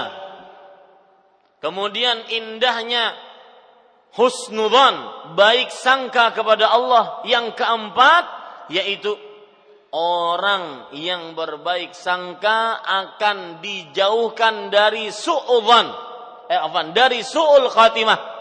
Kemudian 1.65 2.29
indahnya 2.29 3.17
husnudzan, 4.13 4.97
baik 5.41 5.73
sangka 5.73 6.37
kepada 6.37 6.69
Allah. 6.69 7.25
Yang 7.25 7.57
keempat 7.57 8.25
yaitu 8.69 9.17
orang 9.97 10.93
yang 10.93 11.33
berbaik 11.33 11.97
sangka 11.97 12.85
akan 12.85 13.65
dijauhkan 13.65 14.69
dari 14.69 15.09
su'udzan. 15.09 15.89
Eh, 16.53 16.61
apa? 16.61 16.93
Dari 16.93 17.25
su'ul 17.25 17.73
khatimah 17.73 18.36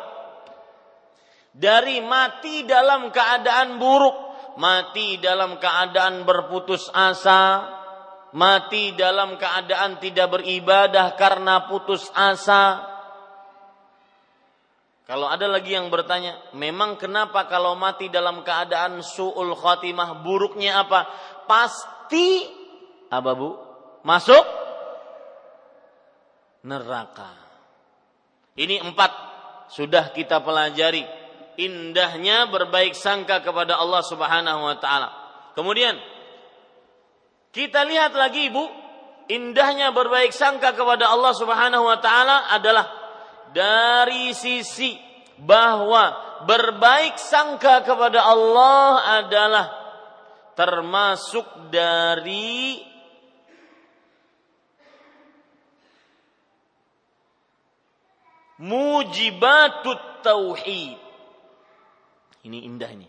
dari 1.56 2.04
mati 2.04 2.68
dalam 2.68 3.16
keadaan 3.16 3.80
buruk, 3.80 4.18
mati 4.60 5.16
dalam 5.24 5.56
keadaan 5.56 6.28
berputus 6.28 6.92
asa, 6.92 7.64
mati 8.36 8.92
dalam 8.92 9.40
keadaan 9.40 9.96
tidak 10.04 10.36
beribadah 10.36 11.16
karena 11.16 11.64
putus 11.72 12.12
asa. 12.12 12.92
Kalau 15.06 15.32
ada 15.32 15.48
lagi 15.48 15.78
yang 15.78 15.88
bertanya, 15.88 16.36
memang 16.58 17.00
kenapa 17.00 17.48
kalau 17.48 17.78
mati 17.78 18.12
dalam 18.12 18.44
keadaan 18.44 19.00
su'ul 19.00 19.56
khatimah 19.56 20.26
buruknya 20.26 20.84
apa? 20.84 21.08
Pasti 21.46 22.44
apa 23.08 23.32
Bu? 23.38 23.54
Masuk 24.04 24.44
neraka. 26.66 27.32
Ini 28.58 28.82
empat 28.82 29.12
sudah 29.70 30.10
kita 30.10 30.42
pelajari 30.42 31.25
indahnya 31.56 32.48
berbaik 32.52 32.96
sangka 32.96 33.40
kepada 33.44 33.80
Allah 33.80 34.04
Subhanahu 34.04 34.62
wa 34.64 34.76
taala. 34.80 35.10
Kemudian 35.56 35.96
kita 37.56 37.88
lihat 37.88 38.12
lagi 38.12 38.52
Ibu, 38.52 38.64
indahnya 39.32 39.96
berbaik 39.96 40.36
sangka 40.36 40.76
kepada 40.76 41.08
Allah 41.08 41.32
Subhanahu 41.32 41.88
wa 41.88 41.98
taala 42.04 42.52
adalah 42.52 42.86
dari 43.56 44.36
sisi 44.36 45.00
bahwa 45.40 46.12
berbaik 46.44 47.16
sangka 47.16 47.84
kepada 47.88 48.28
Allah 48.28 49.24
adalah 49.24 49.66
termasuk 50.56 51.72
dari 51.72 52.80
mujibatut 58.60 60.24
tauhid 60.24 61.05
ini 62.46 62.64
indah 62.70 62.90
ini. 62.94 63.08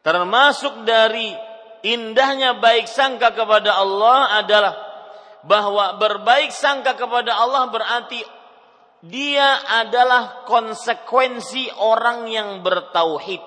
Termasuk 0.00 0.84
dari 0.84 1.32
indahnya 1.84 2.56
baik 2.60 2.88
sangka 2.88 3.32
kepada 3.32 3.76
Allah 3.80 4.40
adalah 4.40 4.74
bahwa 5.44 5.96
berbaik 5.96 6.52
sangka 6.52 6.96
kepada 6.96 7.36
Allah 7.36 7.68
berarti 7.72 8.20
dia 9.00 9.64
adalah 9.80 10.44
konsekuensi 10.44 11.72
orang 11.80 12.28
yang 12.28 12.60
bertauhid. 12.60 13.40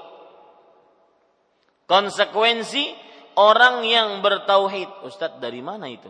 Konsekuensi 1.85 2.89
orang 3.37 3.85
yang 3.85 4.25
bertauhid. 4.25 5.05
Ustadz 5.05 5.37
dari 5.37 5.61
mana 5.61 5.85
itu? 5.89 6.09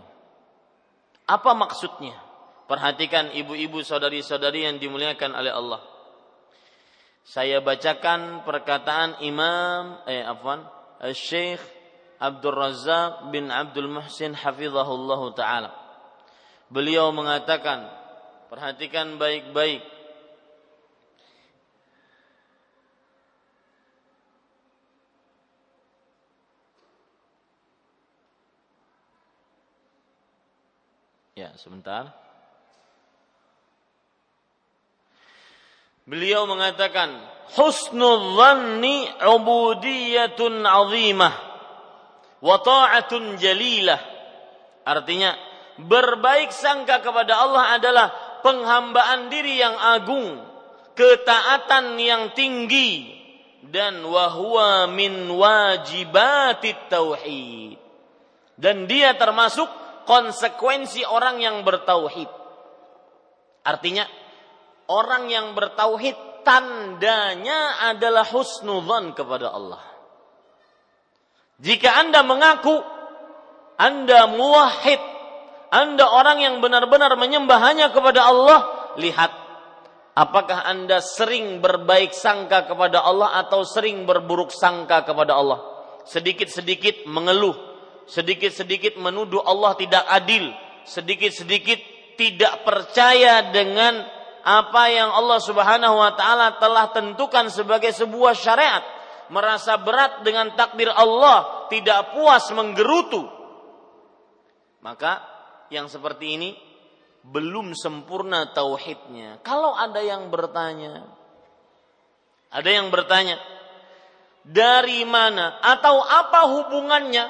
Apa 1.27 1.51
maksudnya? 1.51 2.15
Perhatikan 2.63 3.35
ibu-ibu 3.35 3.83
saudari-saudari 3.83 4.63
yang 4.63 4.79
dimuliakan 4.79 5.35
oleh 5.35 5.51
Allah. 5.51 5.92
Saya 7.23 7.63
bacakan 7.63 8.43
perkataan 8.43 9.23
Imam 9.23 9.95
eh 10.03 10.27
afwan 10.27 10.67
Syekh 11.15 11.63
Abdul 12.19 12.55
Razak 12.55 13.31
bin 13.31 13.51
Abdul 13.51 13.91
Muhsin 13.91 14.31
hafizahullah 14.31 15.21
taala. 15.35 15.71
Beliau 16.71 17.11
mengatakan, 17.11 17.85
perhatikan 18.47 19.19
baik-baik. 19.19 19.83
Ya, 31.35 31.51
sebentar. 31.59 32.22
Beliau 36.03 36.43
mengatakan, 36.43 37.15
husnul 37.55 38.35
dhanni 38.35 39.07
ubudiyatun 39.23 40.67
azimah 40.67 41.33
wa 42.43 42.55
ta'atun 42.59 43.39
jalilah. 43.39 43.99
Artinya 44.83 45.31
berbaik 45.79 46.51
sangka 46.51 46.99
kepada 46.99 47.39
Allah 47.39 47.79
adalah 47.79 48.07
penghambaan 48.43 49.31
diri 49.31 49.63
yang 49.63 49.79
agung, 49.79 50.43
ketaatan 50.91 51.95
yang 51.95 52.35
tinggi 52.35 53.07
dan 53.63 54.03
wahwa 54.03 54.91
min 54.91 55.31
wajibatit 55.31 56.91
tauhid. 56.91 57.79
Dan 58.59 58.85
dia 58.91 59.15
termasuk 59.15 59.65
konsekuensi 60.03 61.07
orang 61.07 61.39
yang 61.39 61.63
bertauhid. 61.63 62.27
Artinya 63.63 64.03
orang 64.87 65.31
yang 65.31 65.55
bertauhid 65.55 66.43
tandanya 66.43 67.91
adalah 67.93 68.27
husnudzon 68.27 69.15
kepada 69.15 69.51
Allah. 69.51 69.81
Jika 71.63 71.89
Anda 72.03 72.21
mengaku 72.27 72.75
Anda 73.79 74.27
muwahhid, 74.27 75.01
Anda 75.71 76.05
orang 76.05 76.43
yang 76.43 76.55
benar-benar 76.59 77.15
menyembah 77.15 77.59
hanya 77.63 77.89
kepada 77.89 78.27
Allah, 78.27 78.59
lihat 78.99 79.31
apakah 80.13 80.67
Anda 80.67 81.01
sering 81.01 81.63
berbaik 81.63 82.13
sangka 82.13 82.69
kepada 82.69 83.01
Allah 83.01 83.41
atau 83.41 83.65
sering 83.65 84.05
berburuk 84.05 84.53
sangka 84.53 85.07
kepada 85.07 85.33
Allah. 85.33 85.59
Sedikit-sedikit 86.03 87.07
mengeluh, 87.07 87.55
sedikit-sedikit 88.05 88.99
menuduh 88.99 89.39
Allah 89.41 89.73
tidak 89.79 90.03
adil, 90.05 90.51
sedikit-sedikit 90.83 91.79
tidak 92.19 92.61
percaya 92.67 93.49
dengan 93.49 94.03
apa 94.43 94.91
yang 94.91 95.09
Allah 95.09 95.39
Subhanahu 95.39 95.95
wa 95.95 96.11
taala 96.19 96.59
telah 96.59 96.91
tentukan 96.91 97.47
sebagai 97.47 97.95
sebuah 97.95 98.35
syariat 98.35 98.83
merasa 99.31 99.79
berat 99.79 100.21
dengan 100.21 100.51
takdir 100.53 100.91
Allah, 100.91 101.67
tidak 101.71 102.11
puas 102.13 102.43
menggerutu. 102.51 103.23
Maka 104.83 105.23
yang 105.71 105.87
seperti 105.87 106.37
ini 106.37 106.49
belum 107.23 107.71
sempurna 107.71 108.51
tauhidnya. 108.51 109.39
Kalau 109.41 109.71
ada 109.71 110.03
yang 110.03 110.27
bertanya, 110.27 111.07
ada 112.51 112.69
yang 112.69 112.91
bertanya, 112.91 113.39
dari 114.43 115.07
mana 115.07 115.63
atau 115.63 116.03
apa 116.03 116.51
hubungannya 116.51 117.25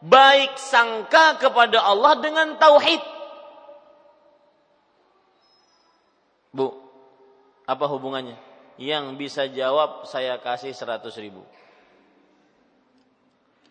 baik 0.00 0.56
sangka 0.56 1.36
kepada 1.36 1.84
Allah 1.84 2.18
dengan 2.18 2.56
tauhid? 2.56 3.21
Bu, 6.52 6.68
apa 7.64 7.84
hubungannya? 7.88 8.52
yang 8.80 9.20
bisa 9.20 9.48
jawab 9.50 10.08
saya 10.08 10.40
kasih 10.40 10.72
100 10.72 11.12
ribu. 11.20 11.44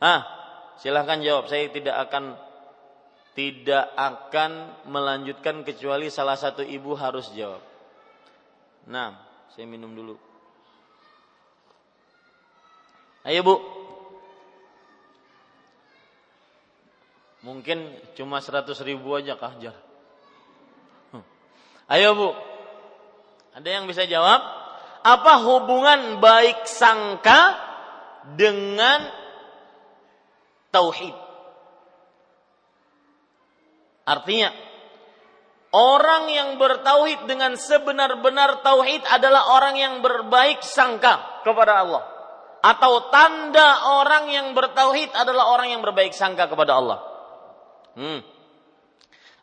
Ah, 0.01 0.25
silahkan 0.81 1.21
jawab. 1.21 1.49
Saya 1.49 1.69
tidak 1.69 1.95
akan 2.09 2.37
tidak 3.31 3.85
akan 3.95 4.75
melanjutkan 4.91 5.63
kecuali 5.63 6.11
salah 6.11 6.35
satu 6.35 6.61
ibu 6.61 6.93
harus 6.97 7.31
jawab. 7.33 7.63
Nah, 8.89 9.15
saya 9.53 9.65
minum 9.65 9.93
dulu. 9.93 10.17
Ayo 13.21 13.45
bu. 13.45 13.55
Mungkin 17.41 17.97
cuma 18.13 18.37
100 18.37 18.69
ribu 18.85 19.17
aja 19.17 19.37
kah 19.37 19.53
jar. 19.57 19.77
Ayo 21.93 22.13
bu. 22.17 22.50
Ada 23.55 23.67
yang 23.67 23.85
bisa 23.87 24.07
jawab? 24.07 24.61
apa 25.01 25.33
hubungan 25.41 26.21
baik 26.21 26.69
sangka 26.69 27.57
dengan 28.37 29.09
tauhid? 30.69 31.17
Artinya, 34.05 34.49
orang 35.73 36.23
yang 36.29 36.49
bertauhid 36.57 37.25
dengan 37.29 37.57
sebenar-benar 37.57 38.61
tauhid 38.65 39.01
adalah 39.09 39.57
orang 39.57 39.75
yang 39.77 39.93
berbaik 40.05 40.61
sangka 40.61 41.41
kepada 41.45 41.85
Allah. 41.85 42.03
Atau 42.61 43.09
tanda 43.09 43.97
orang 43.97 44.29
yang 44.29 44.47
bertauhid 44.53 45.09
adalah 45.17 45.49
orang 45.49 45.73
yang 45.73 45.81
berbaik 45.81 46.13
sangka 46.13 46.45
kepada 46.45 46.77
Allah. 46.77 46.99
Hmm. 47.97 48.21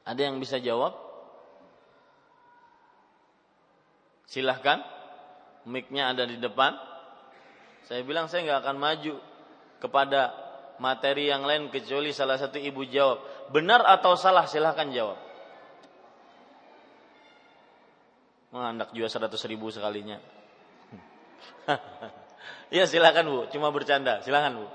Ada 0.06 0.30
yang 0.30 0.38
bisa 0.38 0.62
jawab? 0.62 1.07
Silahkan 4.28 4.84
mic-nya 5.64 6.12
ada 6.12 6.28
di 6.28 6.36
depan. 6.36 6.76
Saya 7.88 8.04
bilang 8.04 8.28
saya 8.28 8.44
nggak 8.44 8.60
akan 8.60 8.76
maju 8.76 9.14
kepada 9.80 10.36
materi 10.76 11.32
yang 11.32 11.48
lain 11.48 11.72
kecuali 11.72 12.12
salah 12.12 12.36
satu 12.36 12.60
ibu 12.60 12.84
jawab. 12.84 13.24
Benar 13.48 13.80
atau 13.88 14.12
salah 14.20 14.44
silahkan 14.44 14.92
jawab. 14.92 15.16
Mengandak 18.52 18.92
juga 18.92 19.08
100 19.08 19.32
ribu 19.48 19.72
sekalinya. 19.72 20.20
ya 22.76 22.84
silakan 22.88 23.24
bu, 23.28 23.40
cuma 23.52 23.72
bercanda. 23.72 24.20
Silakan 24.20 24.64
bu. 24.64 24.66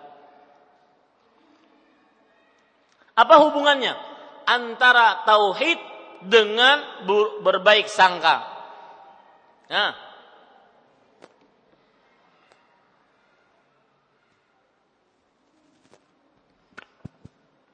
Apa 3.13 3.37
hubungannya 3.45 3.93
antara 4.49 5.21
tauhid 5.29 5.77
dengan 6.25 7.05
berbaik 7.45 7.85
sangka? 7.85 8.52
Nah, 9.73 9.89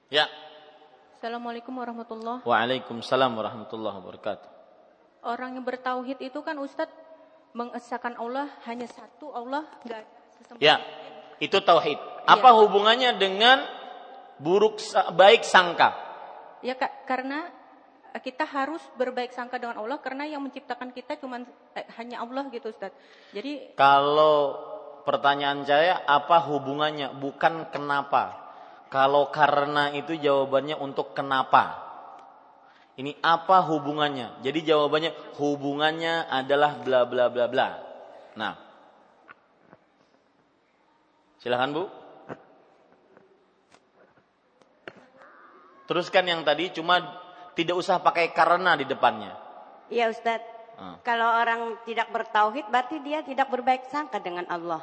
Ya. 0.10 0.26
Assalamualaikum 1.20 1.70
warahmatullahi 1.70 2.42
Waalaikumsalam 2.42 3.30
warahmatullahi 3.30 3.94
wabarakatuh. 4.02 4.50
Orang 5.22 5.54
yang 5.60 5.62
bertauhid 5.68 6.18
itu 6.24 6.40
kan 6.42 6.58
Ustadz 6.58 6.90
mengesahkan 7.54 8.18
Allah 8.18 8.50
hanya 8.66 8.90
satu 8.90 9.30
Allah 9.36 9.70
enggak 9.86 10.08
Ya, 10.58 10.82
itu 11.38 11.62
tauhid. 11.62 12.00
Apa 12.26 12.50
ya. 12.50 12.58
hubungannya 12.64 13.12
dengan 13.22 13.62
buruk 14.42 14.82
baik 15.14 15.46
sangka? 15.46 15.94
Ya 16.66 16.74
kak, 16.74 17.06
karena 17.06 17.59
kita 18.18 18.50
harus 18.50 18.82
berbaik 18.98 19.30
sangka 19.30 19.62
dengan 19.62 19.78
Allah 19.78 20.02
karena 20.02 20.26
yang 20.26 20.42
menciptakan 20.42 20.90
kita 20.90 21.22
cuma 21.22 21.46
eh, 21.78 21.86
hanya 22.02 22.26
Allah 22.26 22.50
gitu 22.50 22.74
Ustaz. 22.74 22.90
Jadi 23.30 23.78
kalau 23.78 24.58
pertanyaan 25.06 25.62
saya 25.70 26.02
apa 26.10 26.42
hubungannya 26.50 27.14
bukan 27.22 27.70
kenapa? 27.70 28.50
Kalau 28.90 29.30
karena 29.30 29.94
itu 29.94 30.18
jawabannya 30.18 30.82
untuk 30.82 31.14
kenapa. 31.14 31.86
Ini 32.98 33.16
apa 33.22 33.64
hubungannya? 33.70 34.42
Jadi 34.42 34.60
jawabannya 34.66 35.38
hubungannya 35.40 36.28
adalah 36.28 36.82
bla 36.82 37.06
bla 37.06 37.30
bla 37.30 37.46
bla. 37.48 37.68
Nah. 38.36 38.54
Silahkan 41.40 41.72
Bu. 41.72 41.84
Teruskan 45.88 46.28
yang 46.30 46.46
tadi 46.46 46.70
cuma 46.70 47.02
tidak 47.60 47.76
usah 47.76 48.00
pakai 48.00 48.32
karena 48.32 48.80
di 48.80 48.88
depannya. 48.88 49.36
Iya 49.92 50.08
Ustadz. 50.08 50.48
Hmm. 50.80 50.96
Kalau 51.04 51.28
orang 51.28 51.76
tidak 51.84 52.08
bertauhid 52.08 52.72
berarti 52.72 53.04
dia 53.04 53.20
tidak 53.20 53.52
berbaik 53.52 53.84
sangka 53.92 54.24
dengan 54.24 54.48
Allah. 54.48 54.80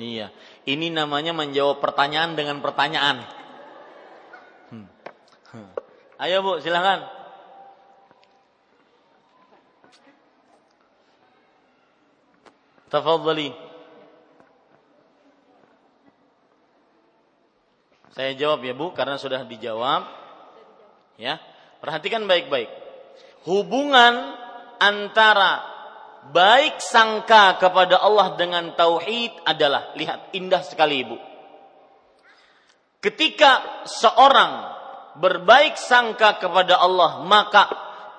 Iya. 0.00 0.32
Ini 0.64 0.88
namanya 0.88 1.36
menjawab 1.36 1.84
pertanyaan 1.84 2.32
dengan 2.32 2.64
pertanyaan. 2.64 3.20
Hmm. 4.72 4.88
Ayo 6.16 6.40
Bu, 6.40 6.56
silakan. 6.64 7.04
Tafadhali. 12.88 13.52
Saya 18.16 18.32
jawab 18.36 18.64
ya 18.64 18.72
Bu 18.72 18.96
karena 18.96 19.20
sudah 19.20 19.44
dijawab. 19.44 20.21
Ya. 21.16 21.40
Perhatikan 21.82 22.24
baik-baik. 22.30 22.70
Hubungan 23.42 24.38
antara 24.78 25.66
baik 26.30 26.78
sangka 26.78 27.58
kepada 27.58 27.98
Allah 27.98 28.38
dengan 28.38 28.70
tauhid 28.78 29.34
adalah 29.42 29.90
lihat 29.98 30.30
indah 30.30 30.62
sekali 30.62 31.02
Ibu. 31.02 31.16
Ketika 33.02 33.82
seorang 33.82 34.70
berbaik 35.18 35.74
sangka 35.74 36.38
kepada 36.38 36.78
Allah, 36.78 37.26
maka 37.26 37.66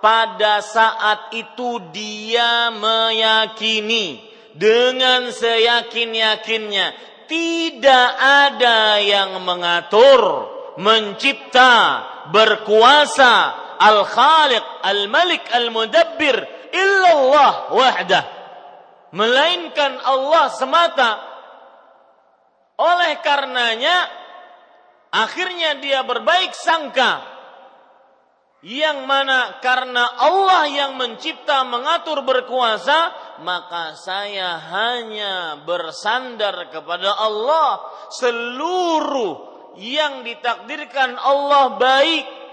pada 0.04 0.60
saat 0.60 1.32
itu 1.32 1.80
dia 1.96 2.68
meyakini 2.76 4.20
dengan 4.52 5.32
seyakin-yakinnya 5.32 6.92
tidak 7.32 8.10
ada 8.20 9.00
yang 9.00 9.40
mengatur, 9.48 10.52
mencipta, 10.76 12.04
berkuasa, 12.32 13.34
al-khaliq, 13.82 14.64
al-malik, 14.86 15.44
al-mudabbir 15.52 16.38
illallah 16.72 17.74
wahdah. 17.74 18.24
Melainkan 19.14 20.02
Allah 20.02 20.46
semata. 20.54 21.12
Oleh 22.82 23.22
karenanya 23.22 24.10
akhirnya 25.14 25.78
dia 25.78 26.02
berbaik 26.02 26.58
sangka. 26.58 27.34
Yang 28.64 29.04
mana 29.04 29.60
karena 29.60 30.08
Allah 30.24 30.72
yang 30.72 30.96
mencipta 30.96 31.68
mengatur 31.68 32.24
berkuasa 32.24 33.12
maka 33.44 33.92
saya 34.00 34.56
hanya 34.56 35.60
bersandar 35.68 36.72
kepada 36.72 37.12
Allah 37.12 37.84
seluruh 38.08 39.53
yang 39.78 40.22
ditakdirkan 40.26 41.18
Allah 41.18 41.78
baik 41.78 42.44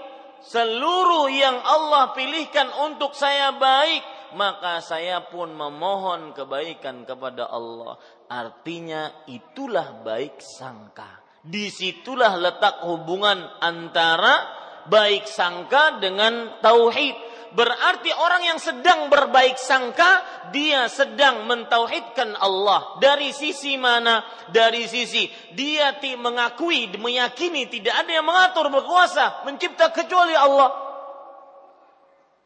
seluruh 0.41 1.29
yang 1.29 1.61
Allah 1.61 2.13
pilihkan 2.17 2.69
untuk 2.89 3.13
saya 3.13 3.53
baik, 3.55 4.33
maka 4.33 4.81
saya 4.81 5.21
pun 5.29 5.53
memohon 5.53 6.33
kebaikan 6.33 7.05
kepada 7.05 7.47
Allah. 7.49 7.97
Artinya 8.27 9.25
itulah 9.29 10.01
baik 10.01 10.41
sangka. 10.41 11.21
Di 11.41 11.73
situlah 11.73 12.37
letak 12.37 12.85
hubungan 12.85 13.41
antara 13.61 14.45
baik 14.85 15.25
sangka 15.25 15.97
dengan 16.01 16.61
tauhid. 16.61 17.30
Berarti 17.51 18.07
orang 18.15 18.47
yang 18.47 18.59
sedang 18.63 19.11
berbaik 19.11 19.59
sangka, 19.59 20.23
dia 20.55 20.87
sedang 20.87 21.43
mentauhidkan 21.43 22.39
Allah. 22.39 22.95
Dari 23.03 23.35
sisi 23.35 23.75
mana? 23.75 24.23
Dari 24.47 24.87
sisi 24.87 25.27
dia 25.51 25.91
mengakui, 26.15 26.87
meyakini 26.95 27.67
tidak 27.67 28.07
ada 28.07 28.11
yang 28.11 28.23
mengatur 28.23 28.71
berkuasa, 28.71 29.43
mencipta 29.43 29.91
kecuali 29.91 30.31
Allah. 30.31 30.71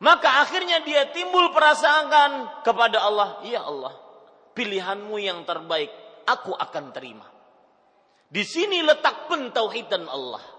Maka 0.01 0.41
akhirnya 0.41 0.81
dia 0.81 1.05
timbul 1.13 1.53
perasaan 1.53 2.65
kepada 2.65 3.05
Allah, 3.05 3.45
ya 3.45 3.61
Allah, 3.61 3.93
pilihanmu 4.57 5.21
yang 5.21 5.45
terbaik, 5.45 5.93
aku 6.25 6.49
akan 6.49 6.89
terima. 6.89 7.29
Di 8.25 8.41
sini 8.41 8.81
letak 8.81 9.29
pentauhidan 9.29 10.09
Allah 10.09 10.54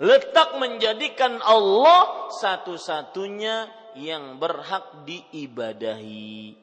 letak 0.00 0.56
menjadikan 0.56 1.38
Allah 1.44 2.32
satu-satunya 2.32 3.68
yang 4.00 4.40
berhak 4.40 5.04
diibadahi. 5.04 6.56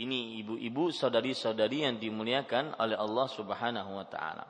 Ini 0.00 0.18
ibu-ibu, 0.40 0.88
saudari-saudari 0.88 1.84
yang 1.84 2.00
dimuliakan 2.00 2.72
oleh 2.80 2.96
Allah 2.96 3.26
Subhanahu 3.28 3.90
wa 4.00 4.06
taala. 4.08 4.48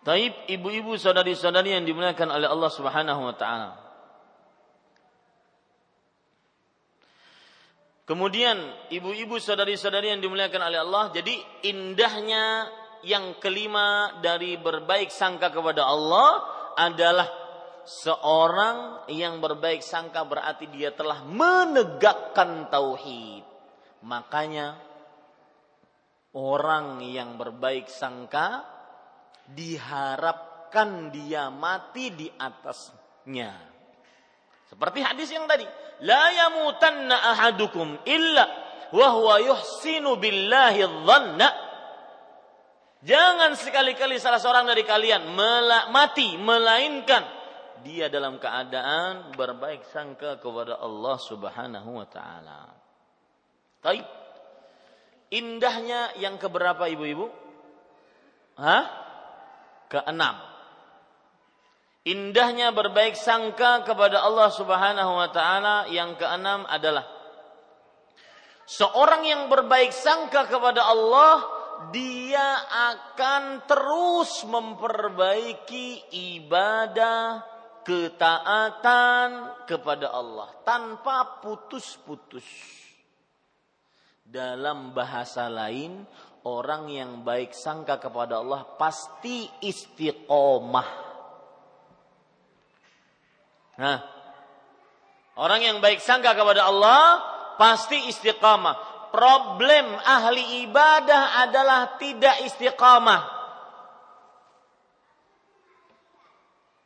Taib 0.00 0.32
ibu-ibu, 0.48 0.96
saudari-saudari 0.96 1.76
yang 1.76 1.84
dimuliakan 1.84 2.32
oleh 2.32 2.48
Allah 2.48 2.70
Subhanahu 2.72 3.20
wa 3.28 3.36
taala. 3.36 3.70
Kemudian 8.08 8.56
ibu-ibu, 8.88 9.36
saudari-saudari 9.36 10.16
yang 10.16 10.20
dimuliakan 10.24 10.60
oleh 10.64 10.80
Allah, 10.80 11.04
jadi 11.12 11.34
indahnya 11.68 12.68
yang 13.04 13.38
kelima 13.38 14.18
dari 14.24 14.56
berbaik 14.56 15.12
sangka 15.12 15.52
kepada 15.52 15.84
Allah 15.84 16.30
adalah 16.74 17.28
seorang 17.84 19.06
yang 19.12 19.38
berbaik 19.38 19.84
sangka 19.84 20.24
berarti 20.24 20.66
dia 20.72 20.90
telah 20.96 21.22
menegakkan 21.22 22.72
tauhid. 22.72 23.44
Makanya 24.04 24.76
orang 26.36 27.04
yang 27.04 27.36
berbaik 27.36 27.88
sangka 27.88 28.64
diharapkan 29.48 31.12
dia 31.12 31.52
mati 31.52 32.12
di 32.12 32.28
atasnya. 32.28 33.52
Seperti 34.64 35.04
hadis 35.04 35.28
yang 35.30 35.44
tadi, 35.44 35.68
la 36.02 36.24
yamutanna 36.32 37.36
ahadukum 37.36 38.00
illa 38.08 38.44
wa 38.90 39.08
huwa 39.14 39.36
yuhsinu 39.40 40.16
billahi 40.16 40.82
dhanna 41.04 41.63
Jangan 43.04 43.52
sekali-kali 43.52 44.16
salah 44.16 44.40
seorang 44.40 44.64
dari 44.64 44.80
kalian 44.80 45.28
mati 45.92 46.40
melainkan 46.40 47.20
dia 47.84 48.08
dalam 48.08 48.40
keadaan 48.40 49.36
berbaik 49.36 49.84
sangka 49.92 50.40
kepada 50.40 50.80
Allah 50.80 51.20
Subhanahu 51.20 52.00
wa 52.00 52.08
taala. 52.08 52.72
Baik. 53.84 54.08
Indahnya 55.36 56.16
yang 56.16 56.40
keberapa 56.40 56.88
ibu-ibu? 56.88 57.28
Hah? 58.56 58.88
Keenam. 59.92 60.40
Indahnya 62.08 62.72
berbaik 62.72 63.20
sangka 63.20 63.84
kepada 63.84 64.24
Allah 64.24 64.48
Subhanahu 64.48 65.12
wa 65.12 65.28
taala 65.28 65.92
yang 65.92 66.16
keenam 66.16 66.64
adalah 66.64 67.04
seorang 68.64 69.28
yang 69.28 69.52
berbaik 69.52 69.92
sangka 69.92 70.48
kepada 70.48 70.88
Allah 70.88 71.53
dia 71.90 72.66
akan 72.92 73.66
terus 73.68 74.42
memperbaiki 74.46 76.10
ibadah 76.10 77.42
ketaatan 77.84 79.28
kepada 79.68 80.10
Allah 80.10 80.48
tanpa 80.64 81.42
putus-putus. 81.44 82.46
Dalam 84.24 84.96
bahasa 84.96 85.52
lain, 85.52 86.02
orang 86.48 86.88
yang 86.88 87.20
baik 87.20 87.52
sangka 87.52 88.00
kepada 88.00 88.40
Allah 88.40 88.64
pasti 88.80 89.44
istiqomah. 89.60 90.90
Nah, 93.74 93.98
orang 95.36 95.60
yang 95.60 95.76
baik 95.82 96.00
sangka 96.00 96.32
kepada 96.32 96.70
Allah 96.70 97.20
pasti 97.60 98.08
istiqamah 98.08 98.93
problem 99.14 99.94
ahli 100.02 100.66
ibadah 100.66 101.46
adalah 101.46 101.94
tidak 102.02 102.42
istiqamah. 102.50 103.22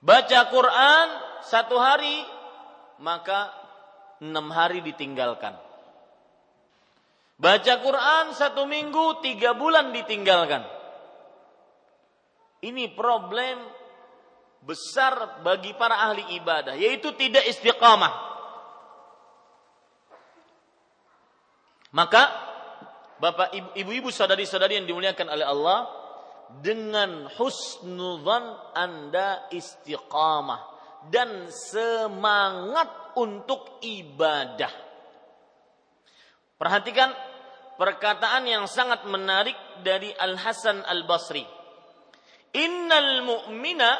Baca 0.04 0.40
Quran 0.52 1.06
satu 1.40 1.80
hari, 1.80 2.20
maka 3.00 3.48
enam 4.20 4.52
hari 4.52 4.84
ditinggalkan. 4.84 5.56
Baca 7.40 7.74
Quran 7.80 8.36
satu 8.36 8.68
minggu, 8.68 9.24
tiga 9.24 9.56
bulan 9.56 9.96
ditinggalkan. 9.96 10.68
Ini 12.60 12.92
problem 12.92 13.56
besar 14.60 15.40
bagi 15.40 15.72
para 15.80 16.12
ahli 16.12 16.36
ibadah, 16.36 16.76
yaitu 16.76 17.16
tidak 17.16 17.48
istiqamah. 17.48 18.27
Maka 21.92 22.48
Bapak 23.18 23.50
ibu-ibu 23.74 24.14
saudari-saudari 24.14 24.78
yang 24.78 24.86
dimuliakan 24.86 25.26
oleh 25.26 25.42
Allah 25.42 25.90
dengan 26.62 27.26
husnudzan 27.34 28.44
Anda 28.78 29.50
istiqamah 29.50 30.60
dan 31.10 31.50
semangat 31.50 33.18
untuk 33.18 33.82
ibadah. 33.82 34.70
Perhatikan 36.54 37.10
perkataan 37.74 38.46
yang 38.46 38.70
sangat 38.70 39.02
menarik 39.10 39.58
dari 39.82 40.14
Al 40.14 40.38
Hasan 40.38 40.86
Al 40.86 41.02
Basri. 41.02 41.42
Innal 42.54 43.26
mu'mina 43.26 43.90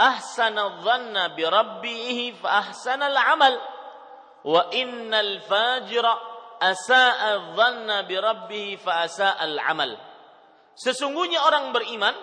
ahsana 0.00 0.80
dhanna 0.80 1.36
bi 1.36 1.44
rabbih 1.44 2.32
fa 2.40 2.64
ahsana 2.64 3.12
al 3.12 3.18
amal 3.36 3.54
wa 4.48 4.72
innal 4.72 5.36
fajira 5.44 6.37
asa'a 6.60 7.54
bi 8.06 8.14
rabbih 8.18 8.78
fa 8.82 9.06
asa'al 9.06 9.58
amal. 9.58 9.94
Sesungguhnya 10.78 11.42
orang 11.42 11.74
beriman 11.74 12.14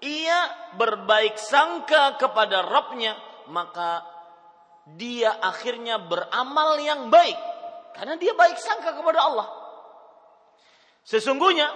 ia 0.00 0.72
berbaik 0.76 1.36
sangka 1.36 2.16
kepada 2.20 2.64
Rabbnya 2.64 3.16
maka 3.48 4.04
dia 4.84 5.40
akhirnya 5.40 6.00
beramal 6.00 6.76
yang 6.80 7.08
baik 7.08 7.36
karena 7.96 8.16
dia 8.20 8.32
baik 8.36 8.56
sangka 8.56 8.96
kepada 8.96 9.20
Allah. 9.20 9.48
Sesungguhnya 11.04 11.68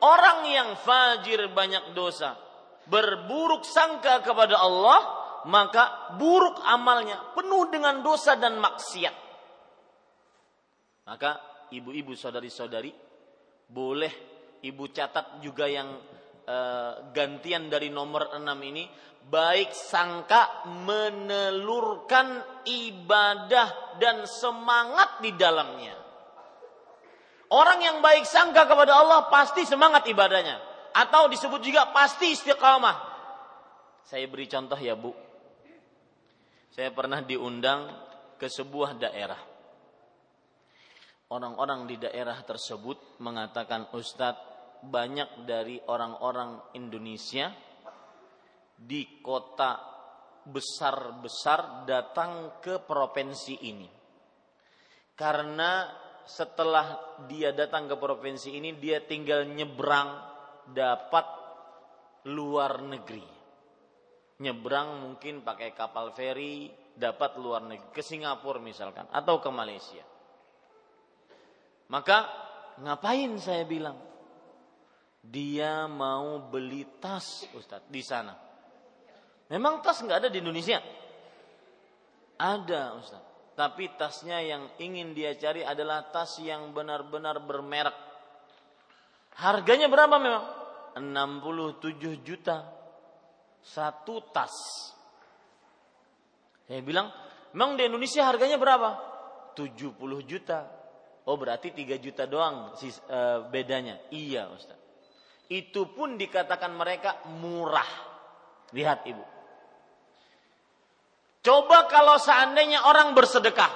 orang 0.00 0.48
yang 0.48 0.68
fajir 0.80 1.52
banyak 1.52 1.92
dosa, 1.92 2.36
berburuk 2.88 3.62
sangka 3.64 4.24
kepada 4.24 4.56
Allah, 4.56 5.00
maka 5.46 6.16
buruk 6.16 6.60
amalnya 6.64 7.36
penuh 7.36 7.68
dengan 7.68 8.00
dosa 8.00 8.36
dan 8.36 8.56
maksiat. 8.56 9.29
Maka 11.06 11.30
ibu-ibu 11.72 12.12
saudari-saudari 12.12 12.92
boleh 13.70 14.12
ibu 14.66 14.84
catat 14.90 15.40
juga 15.40 15.70
yang 15.70 15.88
uh, 16.44 16.92
gantian 17.14 17.70
dari 17.70 17.88
nomor 17.88 18.34
6 18.34 18.42
ini 18.66 18.84
baik 19.20 19.70
sangka 19.72 20.66
menelurkan 20.66 22.42
ibadah 22.66 23.98
dan 24.00 24.26
semangat 24.26 25.22
di 25.22 25.30
dalamnya. 25.36 25.96
Orang 27.50 27.82
yang 27.82 27.98
baik 27.98 28.26
sangka 28.26 28.66
kepada 28.66 28.94
Allah 28.94 29.26
pasti 29.26 29.66
semangat 29.66 30.06
ibadahnya 30.06 30.62
atau 30.94 31.26
disebut 31.26 31.58
juga 31.62 31.90
pasti 31.90 32.30
istiqamah. 32.30 33.10
Saya 34.06 34.26
beri 34.30 34.46
contoh 34.46 34.78
ya, 34.78 34.94
Bu. 34.94 35.10
Saya 36.70 36.94
pernah 36.94 37.18
diundang 37.22 37.90
ke 38.38 38.46
sebuah 38.46 38.94
daerah 38.98 39.49
orang-orang 41.30 41.86
di 41.86 41.96
daerah 41.98 42.38
tersebut 42.42 43.22
mengatakan 43.22 43.90
Ustadz 43.94 44.82
banyak 44.82 45.44
dari 45.44 45.76
orang-orang 45.78 46.74
Indonesia 46.74 47.52
di 48.80 49.20
kota 49.20 49.76
besar-besar 50.40 51.84
datang 51.84 52.58
ke 52.64 52.80
provinsi 52.80 53.54
ini. 53.68 53.88
Karena 55.12 55.84
setelah 56.24 57.18
dia 57.28 57.52
datang 57.52 57.92
ke 57.92 57.96
provinsi 58.00 58.56
ini 58.56 58.72
dia 58.80 59.04
tinggal 59.04 59.44
nyebrang 59.44 60.16
dapat 60.64 61.26
luar 62.32 62.80
negeri. 62.80 63.26
Nyebrang 64.40 65.04
mungkin 65.04 65.44
pakai 65.44 65.76
kapal 65.76 66.16
feri 66.16 66.72
dapat 66.96 67.36
luar 67.36 67.68
negeri 67.68 67.92
ke 67.92 68.00
Singapura 68.00 68.56
misalkan 68.56 69.04
atau 69.12 69.36
ke 69.36 69.52
Malaysia. 69.52 70.00
Maka 71.90 72.30
ngapain 72.78 73.34
saya 73.42 73.66
bilang? 73.66 73.98
Dia 75.20 75.84
mau 75.84 76.48
beli 76.48 76.86
tas 77.02 77.44
Ustadz 77.52 77.90
di 77.90 78.00
sana. 78.00 78.32
Memang 79.50 79.82
tas 79.84 80.00
nggak 80.00 80.26
ada 80.26 80.28
di 80.32 80.38
Indonesia? 80.40 80.80
Ada 82.40 82.96
Ustadz. 82.96 83.28
Tapi 83.58 83.92
tasnya 84.00 84.40
yang 84.40 84.72
ingin 84.80 85.12
dia 85.12 85.36
cari 85.36 85.60
adalah 85.60 86.08
tas 86.08 86.40
yang 86.40 86.72
benar-benar 86.72 87.44
bermerek. 87.44 87.92
Harganya 89.36 89.90
berapa 89.90 90.16
memang? 90.16 90.44
67 90.96 92.24
juta. 92.24 92.64
Satu 93.60 94.24
tas. 94.32 94.54
Saya 96.64 96.80
bilang, 96.80 97.12
memang 97.52 97.76
di 97.76 97.84
Indonesia 97.84 98.24
harganya 98.24 98.56
berapa? 98.56 98.96
70 99.52 99.98
juta. 100.24 100.79
Oh 101.30 101.38
berarti 101.38 101.70
3 101.70 101.94
juta 102.02 102.26
doang 102.26 102.74
si, 102.74 102.90
uh, 102.90 103.46
bedanya. 103.46 104.02
Iya 104.10 104.50
Ustaz. 104.50 104.74
Itu 105.46 105.94
pun 105.94 106.18
dikatakan 106.18 106.74
mereka 106.74 107.22
murah. 107.38 107.86
Lihat 108.74 109.06
Ibu. 109.06 109.24
Coba 111.46 111.86
kalau 111.86 112.18
seandainya 112.18 112.82
orang 112.82 113.14
bersedekah. 113.14 113.70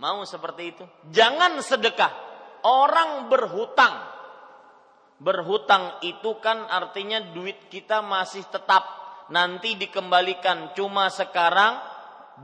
Mau 0.00 0.24
seperti 0.24 0.62
itu? 0.72 0.84
Jangan 1.12 1.60
sedekah. 1.60 2.12
Orang 2.64 3.28
berhutang. 3.28 4.00
Berhutang 5.20 6.00
itu 6.00 6.40
kan 6.40 6.64
artinya 6.72 7.20
duit 7.20 7.68
kita 7.68 8.00
masih 8.00 8.48
tetap 8.48 8.84
nanti 9.28 9.76
dikembalikan. 9.76 10.72
Cuma 10.72 11.12
sekarang 11.12 11.76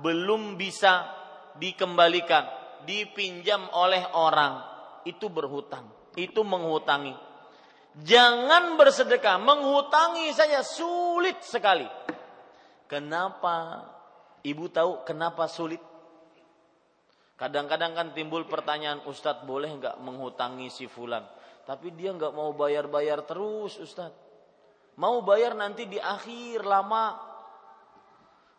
belum 0.04 0.60
bisa 0.60 1.19
dikembalikan, 1.56 2.46
dipinjam 2.84 3.66
oleh 3.72 4.04
orang, 4.14 4.62
itu 5.08 5.26
berhutang, 5.32 5.88
itu 6.14 6.44
menghutangi. 6.44 7.16
Jangan 8.04 8.78
bersedekah, 8.78 9.42
menghutangi 9.42 10.30
saja 10.30 10.62
sulit 10.62 11.42
sekali. 11.42 11.88
Kenapa? 12.86 13.86
Ibu 14.46 14.70
tahu 14.70 15.02
kenapa 15.02 15.50
sulit? 15.50 15.82
Kadang-kadang 17.34 17.96
kan 17.96 18.08
timbul 18.12 18.44
pertanyaan, 18.44 19.00
Ustadz 19.08 19.48
boleh 19.48 19.72
nggak 19.80 19.96
menghutangi 20.04 20.68
si 20.68 20.84
fulan? 20.84 21.24
Tapi 21.64 21.94
dia 21.96 22.12
nggak 22.12 22.36
mau 22.36 22.52
bayar-bayar 22.52 23.24
terus, 23.24 23.80
Ustadz. 23.80 24.28
Mau 25.00 25.24
bayar 25.24 25.56
nanti 25.56 25.88
di 25.88 25.96
akhir 25.96 26.60
lama, 26.66 27.29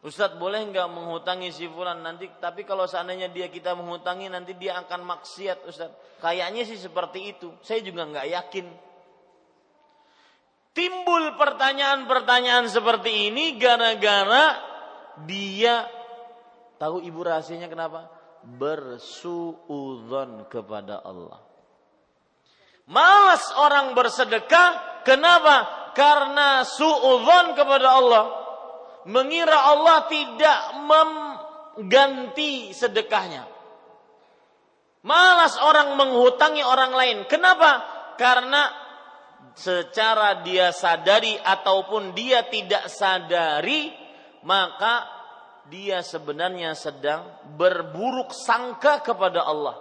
Ustadz 0.01 0.41
boleh 0.41 0.65
nggak 0.73 0.89
menghutangi 0.89 1.53
si 1.53 1.69
fulan 1.69 2.01
nanti 2.01 2.25
tapi 2.41 2.65
kalau 2.65 2.89
seandainya 2.89 3.29
dia 3.29 3.53
kita 3.53 3.77
menghutangi 3.77 4.33
nanti 4.33 4.57
dia 4.57 4.81
akan 4.81 5.05
maksiat 5.05 5.69
Ustadz. 5.69 6.17
Kayaknya 6.17 6.65
sih 6.65 6.81
seperti 6.81 7.37
itu. 7.37 7.53
Saya 7.61 7.85
juga 7.85 8.09
nggak 8.09 8.27
yakin. 8.33 8.65
Timbul 10.73 11.37
pertanyaan-pertanyaan 11.37 12.65
seperti 12.65 13.29
ini 13.29 13.61
gara-gara 13.61 14.57
dia 15.29 15.85
tahu 16.81 17.05
ibu 17.05 17.21
rahasianya 17.21 17.69
kenapa? 17.69 18.09
Bersuudzon 18.41 20.49
kepada 20.49 20.97
Allah. 21.05 21.45
Malas 22.89 23.53
orang 23.53 23.93
bersedekah, 23.93 25.05
kenapa? 25.05 25.93
Karena 25.93 26.65
suudzon 26.65 27.53
kepada 27.53 28.01
Allah 28.01 28.40
mengira 29.05 29.73
Allah 29.73 30.05
tidak 30.05 30.59
mengganti 30.85 32.75
sedekahnya. 32.75 33.47
Malas 35.01 35.57
orang 35.57 35.97
menghutangi 35.97 36.61
orang 36.61 36.93
lain. 36.93 37.17
Kenapa? 37.25 37.81
Karena 38.21 38.69
secara 39.57 40.45
dia 40.45 40.69
sadari 40.69 41.33
ataupun 41.41 42.13
dia 42.13 42.45
tidak 42.45 42.85
sadari, 42.85 43.89
maka 44.45 45.09
dia 45.73 46.05
sebenarnya 46.05 46.77
sedang 46.77 47.25
berburuk 47.57 48.29
sangka 48.29 49.01
kepada 49.01 49.41
Allah. 49.41 49.77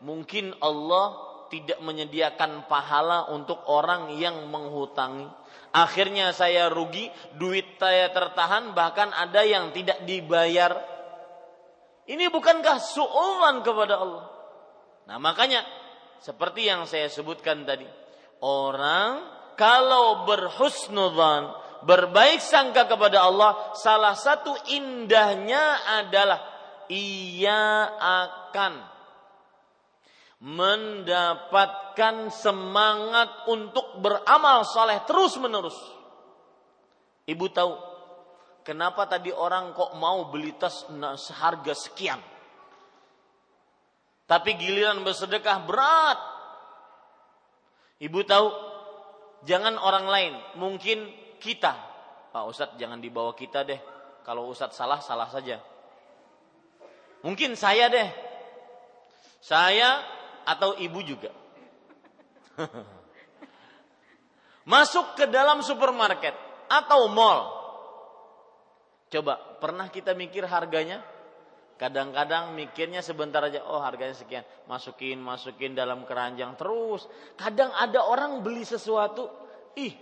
Mungkin 0.00 0.56
Allah 0.60 1.26
tidak 1.52 1.78
menyediakan 1.84 2.66
pahala 2.66 3.30
untuk 3.32 3.60
orang 3.70 4.16
yang 4.16 4.50
menghutangi 4.50 5.28
Akhirnya 5.76 6.32
saya 6.32 6.72
rugi, 6.72 7.12
duit 7.36 7.76
saya 7.76 8.08
tertahan, 8.08 8.72
bahkan 8.72 9.12
ada 9.12 9.44
yang 9.44 9.76
tidak 9.76 10.00
dibayar. 10.08 10.72
Ini 12.08 12.32
bukankah 12.32 12.80
su'ulan 12.80 13.60
kepada 13.60 14.00
Allah? 14.00 14.24
Nah 15.04 15.20
makanya, 15.20 15.60
seperti 16.24 16.64
yang 16.64 16.88
saya 16.88 17.12
sebutkan 17.12 17.68
tadi. 17.68 17.84
Orang 18.40 19.20
kalau 19.60 20.24
berhusnudzan, 20.24 21.52
berbaik 21.84 22.40
sangka 22.40 22.88
kepada 22.88 23.28
Allah, 23.28 23.76
salah 23.76 24.16
satu 24.16 24.56
indahnya 24.72 25.84
adalah 26.00 26.40
ia 26.88 27.84
akan 28.00 28.95
mendapatkan 30.40 32.28
semangat 32.28 33.48
untuk 33.48 34.00
beramal 34.04 34.68
soleh 34.68 35.00
terus 35.08 35.40
menerus. 35.40 35.76
Ibu 37.24 37.46
tahu 37.50 37.72
kenapa 38.60 39.08
tadi 39.08 39.32
orang 39.32 39.72
kok 39.72 39.96
mau 39.96 40.28
beli 40.28 40.52
tas 40.60 40.84
seharga 41.16 41.72
sekian? 41.72 42.20
Tapi 44.26 44.58
giliran 44.58 45.06
bersedekah 45.06 45.62
berat. 45.62 46.18
Ibu 48.02 48.20
tahu, 48.26 48.48
jangan 49.46 49.78
orang 49.78 50.06
lain, 50.10 50.34
mungkin 50.58 51.08
kita. 51.38 51.72
Pak 52.34 52.44
Ustadz 52.44 52.76
jangan 52.76 53.00
dibawa 53.00 53.32
kita 53.32 53.62
deh. 53.62 53.78
Kalau 54.26 54.50
Ustadz 54.50 54.76
salah, 54.76 54.98
salah 54.98 55.30
saja. 55.30 55.62
Mungkin 57.22 57.54
saya 57.54 57.86
deh. 57.88 58.10
Saya 59.40 60.02
atau 60.46 60.78
ibu 60.78 61.02
juga. 61.02 61.34
Masuk 64.66 65.18
ke 65.18 65.26
dalam 65.26 65.60
supermarket 65.60 66.34
atau 66.70 67.10
mall. 67.10 67.54
Coba, 69.06 69.38
pernah 69.62 69.86
kita 69.90 70.14
mikir 70.14 70.46
harganya? 70.46 71.02
Kadang-kadang 71.76 72.56
mikirnya 72.56 73.04
sebentar 73.04 73.44
aja, 73.44 73.60
oh 73.68 73.78
harganya 73.84 74.16
sekian, 74.16 74.42
masukin, 74.64 75.20
masukin 75.20 75.76
dalam 75.76 76.08
keranjang 76.08 76.56
terus. 76.56 77.04
Kadang 77.36 77.68
ada 77.76 78.00
orang 78.08 78.40
beli 78.40 78.64
sesuatu, 78.64 79.28
ih 79.76 79.92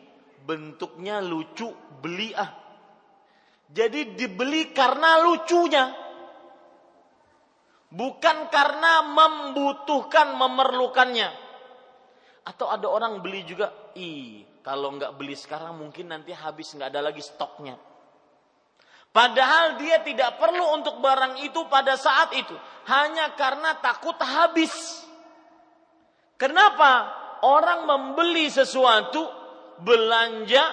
bentuknya 0.46 1.18
lucu, 1.18 1.68
beli 1.98 2.30
ah. 2.32 2.62
Jadi 3.74 4.14
dibeli 4.14 4.70
karena 4.70 5.18
lucunya. 5.26 6.03
Bukan 7.94 8.50
karena 8.50 9.06
membutuhkan, 9.06 10.34
memerlukannya. 10.34 11.30
Atau 12.42 12.66
ada 12.66 12.90
orang 12.90 13.22
beli 13.22 13.46
juga, 13.46 13.70
ih 13.94 14.42
kalau 14.66 14.98
nggak 14.98 15.14
beli 15.14 15.38
sekarang 15.38 15.78
mungkin 15.78 16.10
nanti 16.10 16.34
habis 16.34 16.74
nggak 16.74 16.90
ada 16.90 17.00
lagi 17.06 17.22
stoknya. 17.22 17.78
Padahal 19.14 19.78
dia 19.78 20.02
tidak 20.02 20.42
perlu 20.42 20.74
untuk 20.74 20.98
barang 20.98 21.38
itu 21.46 21.70
pada 21.70 21.94
saat 21.94 22.34
itu. 22.34 22.56
Hanya 22.90 23.38
karena 23.38 23.78
takut 23.78 24.18
habis. 24.18 24.74
Kenapa? 26.34 27.22
Orang 27.46 27.86
membeli 27.86 28.50
sesuatu, 28.50 29.22
belanja, 29.86 30.66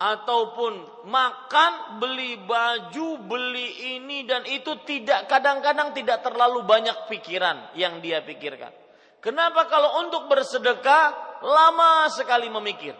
ataupun 0.00 1.04
makan, 1.04 2.00
beli 2.00 2.40
baju, 2.40 3.20
beli 3.20 4.00
ini 4.00 4.24
dan 4.24 4.48
itu 4.48 4.80
tidak 4.88 5.28
kadang-kadang 5.28 5.92
tidak 5.92 6.24
terlalu 6.24 6.64
banyak 6.64 7.04
pikiran 7.12 7.76
yang 7.76 8.00
dia 8.00 8.24
pikirkan. 8.24 8.72
Kenapa 9.20 9.68
kalau 9.68 10.00
untuk 10.00 10.32
bersedekah 10.32 11.36
lama 11.44 12.08
sekali 12.08 12.48
memikir? 12.48 12.96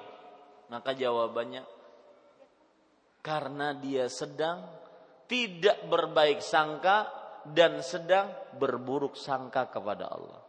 Maka 0.68 0.92
jawabannya 0.92 1.64
karena 3.24 3.72
dia 3.80 4.04
sedang 4.12 4.68
tidak 5.24 5.88
berbaik 5.88 6.44
sangka 6.44 7.08
dan 7.48 7.80
sedang 7.80 8.28
berburuk 8.60 9.16
sangka 9.16 9.72
kepada 9.72 10.12
Allah. 10.12 10.39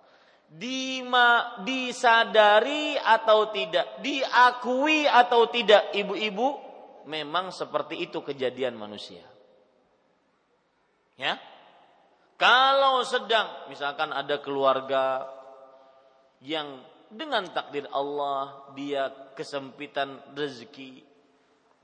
Dima, 0.52 1.64
disadari 1.64 3.00
atau 3.00 3.48
tidak, 3.56 4.04
diakui 4.04 5.08
atau 5.08 5.48
tidak? 5.48 5.96
Ibu-ibu, 5.96 6.48
memang 7.08 7.56
seperti 7.56 8.04
itu 8.04 8.20
kejadian 8.20 8.76
manusia. 8.76 9.24
Ya, 11.16 11.40
kalau 12.36 13.06
sedang 13.08 13.72
misalkan 13.72 14.12
ada 14.12 14.44
keluarga 14.44 15.24
yang 16.44 16.84
dengan 17.08 17.48
takdir 17.56 17.88
Allah 17.94 18.68
dia 18.76 19.08
kesempitan 19.38 20.20
rezeki, 20.36 21.06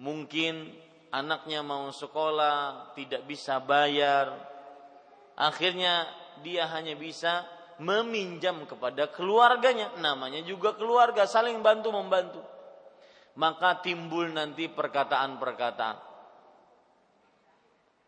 mungkin 0.01 0.76
anaknya 1.11 1.63
mau 1.63 1.88
sekolah 1.88 2.91
tidak 2.99 3.24
bisa 3.30 3.63
bayar 3.63 4.34
akhirnya 5.38 6.09
dia 6.41 6.68
hanya 6.70 6.97
bisa 6.97 7.45
meminjam 7.82 8.65
kepada 8.65 9.09
keluarganya. 9.13 9.93
Namanya 10.01 10.41
juga 10.45 10.73
keluarga 10.78 11.25
saling 11.25 11.61
bantu 11.61 11.93
membantu. 11.93 12.41
Maka 13.38 13.82
timbul 13.86 14.34
nanti 14.34 14.65
perkataan-perkataan. 14.69 15.97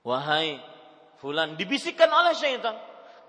Wahai 0.05 0.57
fulan 1.21 1.53
dibisikkan 1.53 2.09
oleh 2.09 2.33
syaitan. 2.33 2.73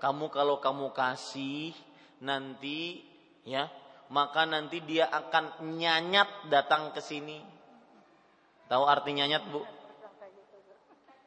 Kamu 0.01 0.33
kalau 0.33 0.57
kamu 0.57 0.89
kasih 0.97 1.77
nanti 2.25 3.05
ya 3.45 3.69
maka 4.11 4.43
nanti 4.43 4.83
dia 4.83 5.07
akan 5.07 5.71
nyanyat 5.79 6.51
datang 6.51 6.91
ke 6.91 6.99
sini. 6.99 7.39
Tahu 8.67 8.83
artinya 8.83 9.23
nyat, 9.27 9.43
Bu? 9.47 9.63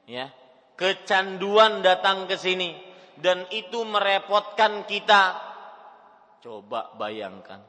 Ya. 0.04 0.28
Kecanduan 0.76 1.80
datang 1.80 2.28
ke 2.28 2.36
sini 2.36 2.93
dan 3.18 3.46
itu 3.50 3.82
merepotkan 3.86 4.86
kita. 4.86 5.38
Coba 6.42 6.92
bayangkan. 6.98 7.62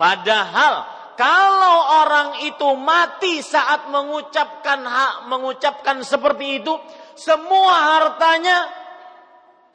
Padahal 0.00 0.74
kalau 1.20 1.76
orang 2.00 2.28
itu 2.48 2.64
mati 2.80 3.44
saat 3.44 3.92
mengucapkan 3.92 4.80
hak 4.80 5.28
mengucapkan 5.28 6.00
seperti 6.00 6.64
itu, 6.64 6.72
semua 7.12 8.00
hartanya 8.00 8.64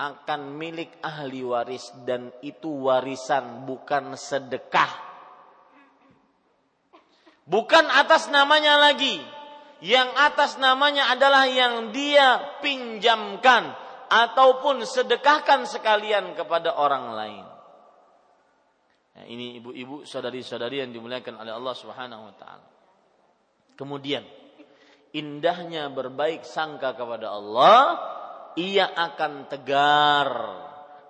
akan 0.02 0.58
milik 0.58 0.90
ahli 1.06 1.46
waris 1.46 1.94
dan 2.02 2.34
itu 2.42 2.90
warisan 2.90 3.70
bukan 3.70 4.18
sedekah. 4.18 4.90
Bukan 7.46 7.86
atas 7.94 8.34
namanya 8.34 8.82
lagi. 8.82 9.22
Yang 9.86 10.10
atas 10.18 10.52
namanya 10.58 11.14
adalah 11.14 11.46
yang 11.46 11.94
dia 11.94 12.58
pinjamkan 12.66 13.85
ataupun 14.10 14.86
sedekahkan 14.86 15.66
sekalian 15.66 16.38
kepada 16.38 16.78
orang 16.78 17.06
lain. 17.14 17.46
Ya, 19.16 19.24
ini 19.32 19.64
ibu-ibu, 19.64 20.04
saudari-saudari 20.04 20.84
yang 20.84 20.92
dimuliakan 20.92 21.40
oleh 21.40 21.56
Allah 21.56 21.76
Subhanahu 21.76 22.24
wa 22.28 22.36
taala. 22.36 22.68
Kemudian 23.80 24.24
indahnya 25.16 25.88
berbaik 25.88 26.44
sangka 26.44 26.92
kepada 26.96 27.32
Allah, 27.32 27.80
ia 28.60 28.92
akan 28.92 29.48
tegar 29.48 30.30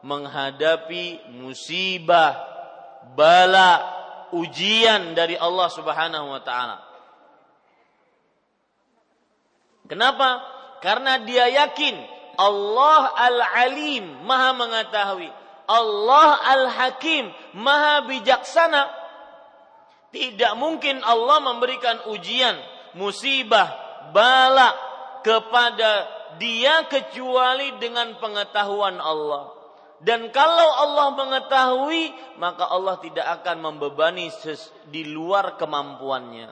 menghadapi 0.05 1.33
musibah, 1.33 2.37
bala, 3.17 3.73
ujian 4.37 5.17
dari 5.17 5.33
Allah 5.33 5.69
Subhanahu 5.73 6.27
wa 6.29 6.41
taala. 6.45 6.77
Kenapa? 9.89 10.41
Karena 10.81 11.21
dia 11.21 11.49
yakin 11.49 12.14
Allah 12.35 13.01
Al-Alim, 13.15 14.23
Maha 14.23 14.51
mengetahui. 14.55 15.29
Allah 15.65 16.29
Al-Hakim, 16.45 17.31
Maha 17.57 18.05
bijaksana. 18.05 18.87
Tidak 20.13 20.55
mungkin 20.55 21.03
Allah 21.03 21.43
memberikan 21.43 22.07
ujian, 22.07 22.55
musibah, 22.95 23.67
bala 24.15 24.71
kepada 25.25 26.07
dia 26.39 26.87
kecuali 26.87 27.75
dengan 27.81 28.15
pengetahuan 28.19 28.95
Allah. 29.01 29.51
Dan 29.99 30.29
kalau 30.29 30.69
Allah 30.75 31.07
mengetahui, 31.15 32.11
maka 32.37 32.67
Allah 32.67 32.99
tidak 32.99 33.25
akan 33.41 33.63
membebani 33.63 34.27
di 34.91 35.07
luar 35.07 35.55
kemampuannya. 35.55 36.51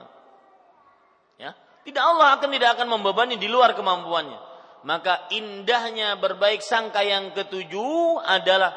Ya, 1.38 1.52
tidak 1.84 2.04
Allah 2.04 2.40
akan 2.40 2.48
tidak 2.50 2.70
akan 2.80 2.88
membebani 2.98 3.36
di 3.36 3.46
luar 3.46 3.76
kemampuannya. 3.76 4.53
Maka 4.84 5.32
indahnya 5.32 6.20
berbaik 6.20 6.60
sangka 6.60 7.00
yang 7.00 7.32
ketujuh 7.32 8.20
adalah 8.20 8.76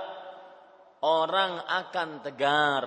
orang 1.04 1.60
akan 1.68 2.24
tegar, 2.24 2.86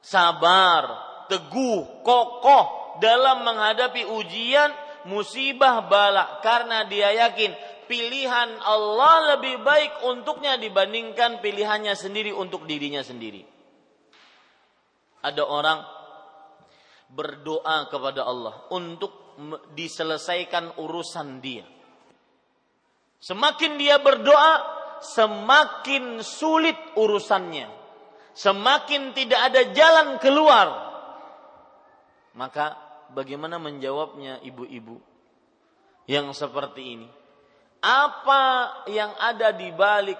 sabar, 0.00 0.84
teguh, 1.28 2.00
kokoh 2.00 2.96
dalam 2.96 3.44
menghadapi 3.44 4.08
ujian, 4.08 4.72
musibah, 5.04 5.84
bala 5.84 6.40
karena 6.40 6.88
dia 6.88 7.12
yakin 7.12 7.52
pilihan 7.84 8.56
Allah 8.64 9.36
lebih 9.36 9.60
baik 9.60 10.08
untuknya 10.08 10.56
dibandingkan 10.56 11.44
pilihannya 11.44 11.92
sendiri 11.92 12.32
untuk 12.32 12.64
dirinya 12.64 13.04
sendiri. 13.04 13.44
Ada 15.24 15.44
orang 15.44 15.80
berdoa 17.12 17.88
kepada 17.92 18.24
Allah 18.24 18.64
untuk 18.72 19.36
diselesaikan 19.76 20.80
urusan 20.80 21.28
dia. 21.44 21.73
Semakin 23.24 23.80
dia 23.80 23.96
berdoa, 23.96 24.60
semakin 25.00 26.20
sulit 26.20 26.76
urusannya. 26.92 27.72
Semakin 28.36 29.16
tidak 29.16 29.40
ada 29.48 29.72
jalan 29.72 30.20
keluar. 30.20 30.68
Maka 32.36 32.76
bagaimana 33.16 33.56
menjawabnya 33.56 34.44
ibu-ibu 34.44 35.00
yang 36.04 36.36
seperti 36.36 37.00
ini? 37.00 37.08
apa 37.84 38.42
yang 38.88 39.12
ada 39.20 39.52
di 39.52 39.68
balik 39.76 40.16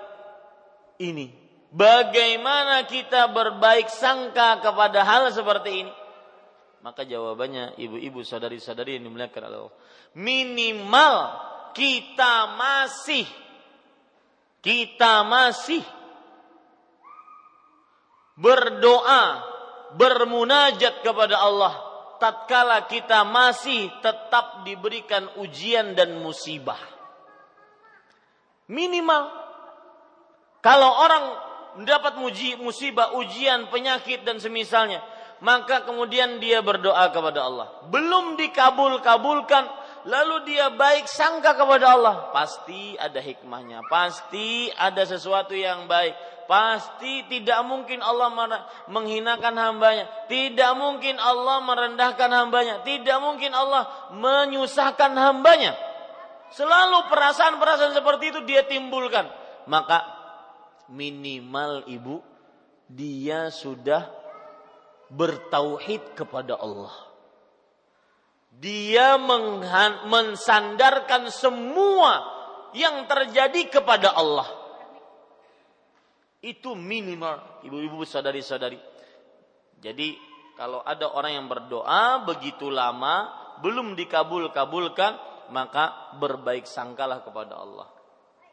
ini. 1.01 1.33
Bagaimana 1.75 2.87
kita 2.87 3.33
berbaik 3.33 3.89
sangka 3.91 4.63
kepada 4.63 5.03
hal 5.03 5.33
seperti 5.33 5.89
ini? 5.89 5.93
Maka 6.85 7.09
jawabannya 7.09 7.81
ibu-ibu 7.81 8.21
sadari-sadari 8.21 9.01
yang 9.01 9.09
dimuliakan 9.09 9.43
Allah. 9.49 9.75
Minimal 10.15 11.15
kita 11.77 12.57
masih 12.57 13.27
kita 14.65 15.29
masih 15.29 15.85
berdoa, 18.41 19.45
bermunajat 20.01 21.05
kepada 21.05 21.37
Allah 21.37 21.75
tatkala 22.25 22.89
kita 22.89 23.27
masih 23.29 23.93
tetap 24.01 24.65
diberikan 24.65 25.29
ujian 25.37 25.93
dan 25.93 26.17
musibah. 26.25 26.81
Minimal 28.65 29.29
kalau 30.65 30.91
orang 31.05 31.25
mendapat 31.77 32.17
musibah, 32.57 33.13
ujian, 33.21 33.69
penyakit 33.69 34.25
dan 34.25 34.41
semisalnya, 34.41 35.05
maka 35.45 35.85
kemudian 35.85 36.41
dia 36.41 36.65
berdoa 36.65 37.13
kepada 37.13 37.45
Allah. 37.45 37.69
Belum 37.93 38.41
dikabul-kabulkan, 38.41 39.69
lalu 40.05 40.55
dia 40.55 40.73
baik 40.73 41.09
sangka 41.09 41.57
kepada 41.57 41.97
Allah, 41.97 42.17
pasti 42.33 42.97
ada 42.97 43.21
hikmahnya, 43.21 43.85
pasti 43.89 44.69
ada 44.77 45.05
sesuatu 45.05 45.57
yang 45.57 45.89
baik, 45.89 46.13
pasti 46.45 47.25
tidak 47.29 47.65
mungkin 47.65 48.05
Allah 48.05 48.29
menghinakan 48.89 49.55
hambanya, 49.57 50.05
tidak 50.29 50.73
mungkin 50.77 51.17
Allah 51.17 51.65
merendahkan 51.65 52.31
hambanya, 52.31 52.85
tidak 52.85 53.19
mungkin 53.21 53.53
Allah 53.57 53.89
menyusahkan 54.13 55.13
hambanya. 55.17 55.73
Selalu 56.55 57.11
perasaan-perasaan 57.11 57.99
seperti 57.99 58.31
itu 58.31 58.41
dia 58.47 58.63
timbulkan. 58.63 59.27
Maka 59.67 60.05
minimal 60.93 61.89
ibu 61.89 62.21
dia 62.87 63.49
sudah 63.49 64.07
bertauhid 65.09 66.15
kepada 66.15 66.55
Allah. 66.61 66.93
Dia 68.59 69.19
mensandarkan 70.07 71.29
semua 71.29 72.23
yang 72.75 73.07
terjadi 73.07 73.71
kepada 73.71 74.15
Allah. 74.15 74.47
Itu 76.45 76.77
minimal 76.77 77.65
ibu-ibu 77.65 78.05
saudari-saudari. 78.05 78.77
Jadi 79.81 80.17
kalau 80.55 80.85
ada 80.85 81.11
orang 81.13 81.41
yang 81.41 81.47
berdoa 81.49 82.23
begitu 82.27 82.69
lama 82.69 83.33
belum 83.65 83.97
dikabul-kabulkan 83.97 85.35
maka 85.51 86.15
berbaik 86.21 86.65
sangkalah 86.69 87.25
kepada 87.25 87.59
Allah. 87.59 87.89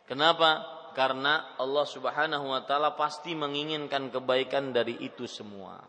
Kenapa? 0.08 0.80
Karena 0.91 1.56
Allah 1.56 1.88
Subhanahu 1.88 2.52
wa 2.52 2.62
taala 2.68 2.99
pasti 2.99 3.32
menginginkan 3.32 4.12
kebaikan 4.12 4.76
dari 4.76 4.99
itu 4.99 5.24
semua. 5.24 5.80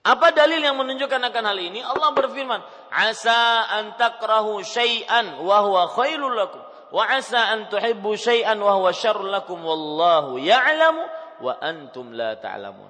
Apa 0.00 0.32
dalil 0.32 0.64
yang 0.64 0.80
menunjukkan 0.80 1.20
akan 1.28 1.44
hal 1.44 1.58
ini? 1.60 1.84
Allah 1.84 2.16
berfirman, 2.16 2.60
"Asa 2.88 3.68
an 3.68 4.00
takrahu 4.00 4.64
syai'an 4.64 5.44
wa 5.44 5.60
huwa 5.60 5.92
khairul 5.92 6.32
lakum, 6.32 6.64
wa 6.88 7.04
asa 7.04 7.52
an 7.52 7.68
tuhibbu 7.68 8.16
syai'an 8.16 8.56
wa 8.56 8.80
huwa 8.80 8.96
syarrul 8.96 9.28
lakum 9.28 9.60
wallahu 9.60 10.40
ya'lamu 10.40 11.04
wa 11.44 11.52
antum 11.60 12.16
la 12.16 12.32
ta'lamun." 12.40 12.88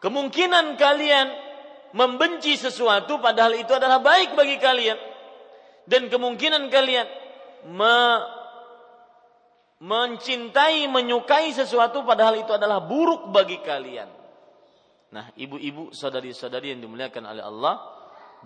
Kemungkinan 0.00 0.80
kalian 0.80 1.28
membenci 1.92 2.56
sesuatu 2.56 3.20
padahal 3.20 3.60
itu 3.60 3.76
adalah 3.76 4.00
baik 4.00 4.32
bagi 4.32 4.56
kalian 4.56 4.96
dan 5.84 6.08
kemungkinan 6.08 6.72
kalian 6.72 7.04
me 7.68 7.96
mencintai, 9.80 10.88
menyukai 10.92 11.52
sesuatu 11.56 12.04
padahal 12.04 12.36
itu 12.36 12.52
adalah 12.52 12.84
buruk 12.84 13.32
bagi 13.32 13.64
kalian. 13.64 14.19
Nah, 15.10 15.26
ibu-ibu, 15.34 15.90
saudari-saudari 15.90 16.70
yang 16.70 16.80
dimuliakan 16.86 17.26
oleh 17.26 17.42
Allah, 17.42 17.74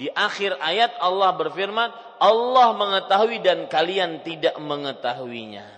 di 0.00 0.08
akhir 0.08 0.56
ayat 0.58 0.96
Allah 0.98 1.36
berfirman, 1.36 1.92
Allah 2.18 2.68
mengetahui 2.74 3.44
dan 3.44 3.68
kalian 3.68 4.24
tidak 4.24 4.56
mengetahuinya. 4.56 5.68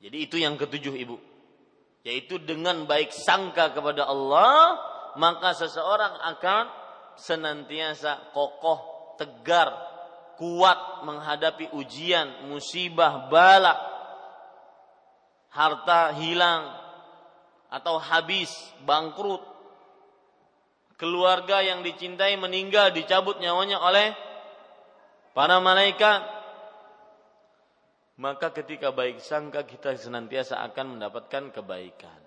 Jadi 0.00 0.16
itu 0.16 0.36
yang 0.40 0.56
ketujuh, 0.56 0.96
Ibu. 0.96 1.16
Yaitu 2.04 2.40
dengan 2.40 2.84
baik 2.84 3.12
sangka 3.12 3.72
kepada 3.72 4.08
Allah, 4.08 4.76
maka 5.16 5.56
seseorang 5.56 6.20
akan 6.36 6.64
senantiasa 7.16 8.32
kokoh 8.36 9.14
tegar, 9.16 9.72
kuat 10.36 11.06
menghadapi 11.06 11.72
ujian, 11.72 12.48
musibah, 12.50 13.30
bala, 13.32 13.76
harta 15.54 16.12
hilang 16.18 16.83
atau 17.74 17.98
habis, 17.98 18.54
bangkrut, 18.86 19.42
keluarga 20.94 21.58
yang 21.58 21.82
dicintai 21.82 22.38
meninggal, 22.38 22.94
dicabut 22.94 23.42
nyawanya 23.42 23.82
oleh 23.82 24.14
para 25.34 25.58
malaikat. 25.58 26.22
Maka 28.14 28.54
ketika 28.54 28.94
baik 28.94 29.18
sangka 29.18 29.66
kita 29.66 29.98
senantiasa 29.98 30.62
akan 30.70 30.98
mendapatkan 30.98 31.50
kebaikan. 31.50 32.20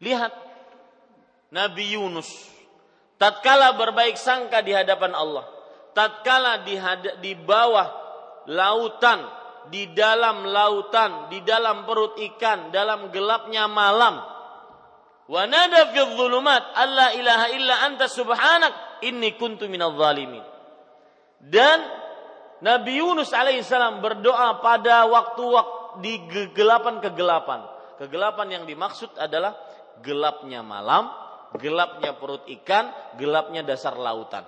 Lihat 0.00 0.32
Nabi 1.52 1.92
Yunus 1.92 2.28
tatkala 3.20 3.76
berbaik 3.76 4.16
sangka 4.16 4.64
di 4.64 4.72
hadapan 4.72 5.12
Allah, 5.12 5.44
tatkala 5.92 6.64
di, 6.64 6.80
di 7.20 7.36
bawah 7.36 7.84
lautan, 8.48 9.28
di 9.68 9.90
dalam 9.92 10.46
lautan, 10.46 11.30
di 11.30 11.42
dalam 11.42 11.84
perut 11.86 12.18
ikan, 12.18 12.70
dalam 12.70 13.10
gelapnya 13.10 13.66
malam. 13.66 14.22
Wa 15.26 15.42
nada 15.50 15.90
fi 15.90 16.00
dhulumat 16.14 16.62
alla 16.74 17.10
ilaha 17.18 17.46
illa 17.50 17.74
anta 17.82 18.06
subhanak 18.06 19.02
inni 19.02 19.34
kuntu 19.34 19.66
minadh 19.66 19.98
zalimin. 19.98 20.44
Dan 21.42 21.78
Nabi 22.62 23.02
Yunus 23.02 23.34
alaihissalam 23.34 24.00
berdoa 24.00 24.62
pada 24.64 25.04
waktu-waktu 25.10 25.76
di 26.00 26.14
kegelapan-kegelapan. 26.28 27.60
Kegelapan 27.96 28.60
yang 28.60 28.64
dimaksud 28.68 29.16
adalah 29.16 29.56
gelapnya 30.04 30.60
malam, 30.60 31.08
gelapnya 31.56 32.16
perut 32.16 32.44
ikan, 32.60 32.92
gelapnya 33.16 33.64
dasar 33.64 33.96
lautan. 33.96 34.44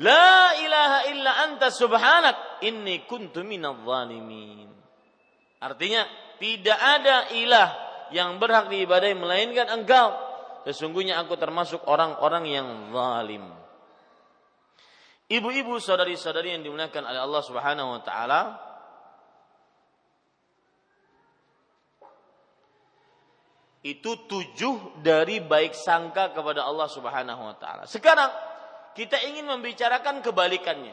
La 0.00 0.56
ilaha 0.56 0.98
illa 1.12 1.32
anta 1.44 1.68
subhanak 1.68 2.64
inni 2.64 3.04
kuntu 3.04 3.44
minadh 3.44 3.84
zalimin. 3.84 4.72
Artinya 5.60 6.08
tidak 6.40 6.78
ada 6.80 7.28
ilah 7.36 7.68
yang 8.08 8.40
berhak 8.40 8.72
diibadai 8.72 9.12
melainkan 9.12 9.68
engkau. 9.68 10.16
Sesungguhnya 10.64 11.20
aku 11.20 11.36
termasuk 11.36 11.84
orang-orang 11.84 12.44
yang 12.48 12.68
zalim. 12.96 13.44
Ibu-ibu 15.30 15.76
saudari-saudari 15.76 16.56
yang 16.56 16.64
dimuliakan 16.64 17.04
oleh 17.04 17.20
Allah 17.20 17.42
Subhanahu 17.44 17.88
wa 17.96 18.02
taala, 18.02 18.40
Itu 23.80 24.28
tujuh 24.28 25.00
dari 25.00 25.40
baik 25.40 25.72
sangka 25.72 26.36
kepada 26.36 26.68
Allah 26.68 26.84
Subhanahu 26.84 27.42
wa 27.48 27.56
taala. 27.56 27.88
Sekarang 27.88 28.28
kita 29.00 29.16
ingin 29.24 29.48
membicarakan 29.48 30.20
kebalikannya. 30.20 30.92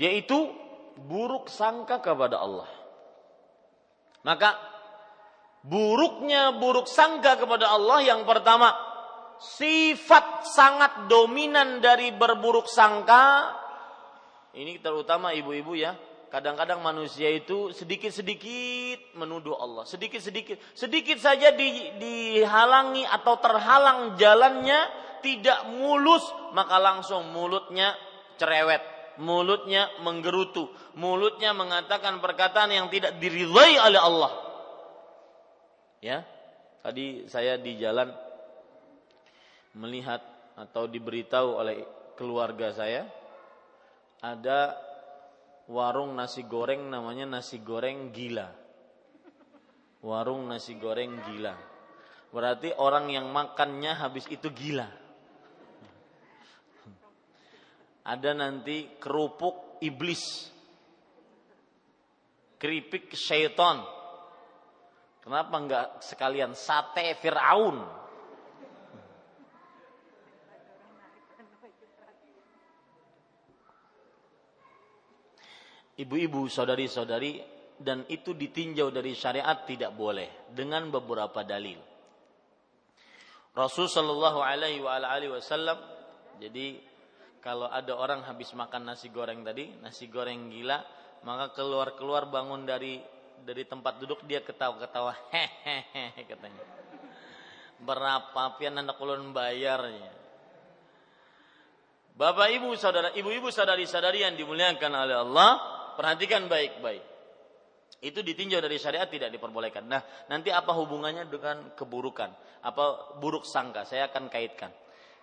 Yaitu 0.00 0.48
buruk 0.96 1.52
sangka 1.52 2.00
kepada 2.00 2.40
Allah. 2.40 2.68
Maka 4.24 4.56
buruknya 5.60 6.56
buruk 6.56 6.88
sangka 6.88 7.36
kepada 7.36 7.68
Allah 7.68 8.00
yang 8.00 8.24
pertama 8.24 8.72
sifat 9.36 10.48
sangat 10.48 11.12
dominan 11.12 11.84
dari 11.84 12.08
berburuk 12.16 12.64
sangka 12.64 13.52
ini 14.56 14.80
terutama 14.80 15.36
ibu-ibu 15.36 15.76
ya 15.76 15.92
Kadang-kadang 16.26 16.82
manusia 16.82 17.30
itu 17.30 17.70
sedikit-sedikit 17.70 19.14
menuduh 19.14 19.56
Allah, 19.62 19.86
sedikit-sedikit, 19.86 20.58
sedikit 20.74 21.22
saja 21.22 21.54
di, 21.54 21.96
dihalangi 22.02 23.06
atau 23.06 23.38
terhalang 23.38 24.18
jalannya 24.18 24.76
tidak 25.26 25.66
mulus, 25.74 26.22
maka 26.54 26.78
langsung 26.78 27.34
mulutnya 27.34 27.98
cerewet, 28.38 28.78
mulutnya 29.18 29.90
menggerutu, 30.06 30.70
mulutnya 30.94 31.50
mengatakan 31.50 32.22
perkataan 32.22 32.70
yang 32.70 32.86
tidak 32.86 33.18
diridhai 33.18 33.74
oleh 33.82 33.98
Allah. 33.98 34.32
Ya, 35.98 36.22
tadi 36.86 37.26
saya 37.26 37.58
di 37.58 37.74
jalan 37.74 38.14
melihat 39.74 40.22
atau 40.54 40.86
diberitahu 40.86 41.58
oleh 41.58 41.82
keluarga 42.14 42.70
saya 42.70 43.10
ada 44.22 44.78
warung 45.66 46.14
nasi 46.14 46.46
goreng 46.46 46.86
namanya 46.86 47.26
nasi 47.26 47.58
goreng 47.58 48.14
gila. 48.14 48.46
Warung 50.06 50.46
nasi 50.46 50.78
goreng 50.78 51.18
gila. 51.26 51.58
Berarti 52.30 52.70
orang 52.78 53.10
yang 53.10 53.26
makannya 53.34 53.90
habis 53.96 54.30
itu 54.30 54.52
gila. 54.54 55.05
Ada 58.06 58.30
nanti 58.38 58.96
kerupuk 59.02 59.82
iblis. 59.82 60.48
Keripik 62.56 63.12
syaitan. 63.18 63.82
Kenapa 65.26 65.54
enggak 65.58 65.86
sekalian 66.06 66.54
sate 66.54 67.18
Fir'aun? 67.18 68.06
ibu-ibu, 75.96 76.44
saudari-saudari, 76.48 77.40
dan 77.76 78.08
itu 78.08 78.32
ditinjau 78.32 78.88
dari 78.88 79.12
syariat 79.12 79.64
tidak 79.68 79.92
boleh 79.92 80.48
dengan 80.52 80.88
beberapa 80.88 81.44
dalil. 81.44 81.76
Rasul 83.56 83.88
Shallallahu 83.88 84.40
Alaihi 84.40 85.32
Wasallam. 85.32 85.80
Jadi 86.36 86.76
kalau 87.46 87.70
ada 87.70 87.94
orang 87.94 88.26
habis 88.26 88.50
makan 88.58 88.90
nasi 88.90 89.06
goreng 89.14 89.46
tadi, 89.46 89.70
nasi 89.78 90.10
goreng 90.10 90.50
gila, 90.50 90.82
maka 91.22 91.54
keluar 91.54 91.94
keluar 91.94 92.26
bangun 92.26 92.66
dari 92.66 92.98
dari 93.46 93.62
tempat 93.62 94.02
duduk 94.02 94.26
dia 94.26 94.42
ketawa-ketawa 94.42 95.14
hehehe 95.30 96.26
katanya. 96.26 96.64
Berapa 97.78 98.58
pian 98.58 98.74
anak 98.82 98.98
ulun 98.98 99.30
bayarnya? 99.30 100.10
Bapak 102.18 102.50
Ibu 102.50 102.74
saudara, 102.74 103.14
ibu-ibu 103.14 103.52
saudari-saudari 103.54 104.26
yang 104.26 104.34
dimuliakan 104.34 105.06
oleh 105.06 105.16
Allah, 105.20 105.50
perhatikan 105.94 106.50
baik-baik. 106.50 107.04
Itu 108.02 108.26
ditinjau 108.26 108.58
dari 108.58 108.80
syariat 108.80 109.06
tidak 109.06 109.30
diperbolehkan. 109.30 109.86
Nah, 109.86 110.02
nanti 110.26 110.50
apa 110.50 110.72
hubungannya 110.74 111.28
dengan 111.30 111.76
keburukan? 111.78 112.32
Apa 112.64 113.14
buruk 113.20 113.46
sangka? 113.46 113.84
Saya 113.84 114.08
akan 114.10 114.32
kaitkan. 114.32 114.72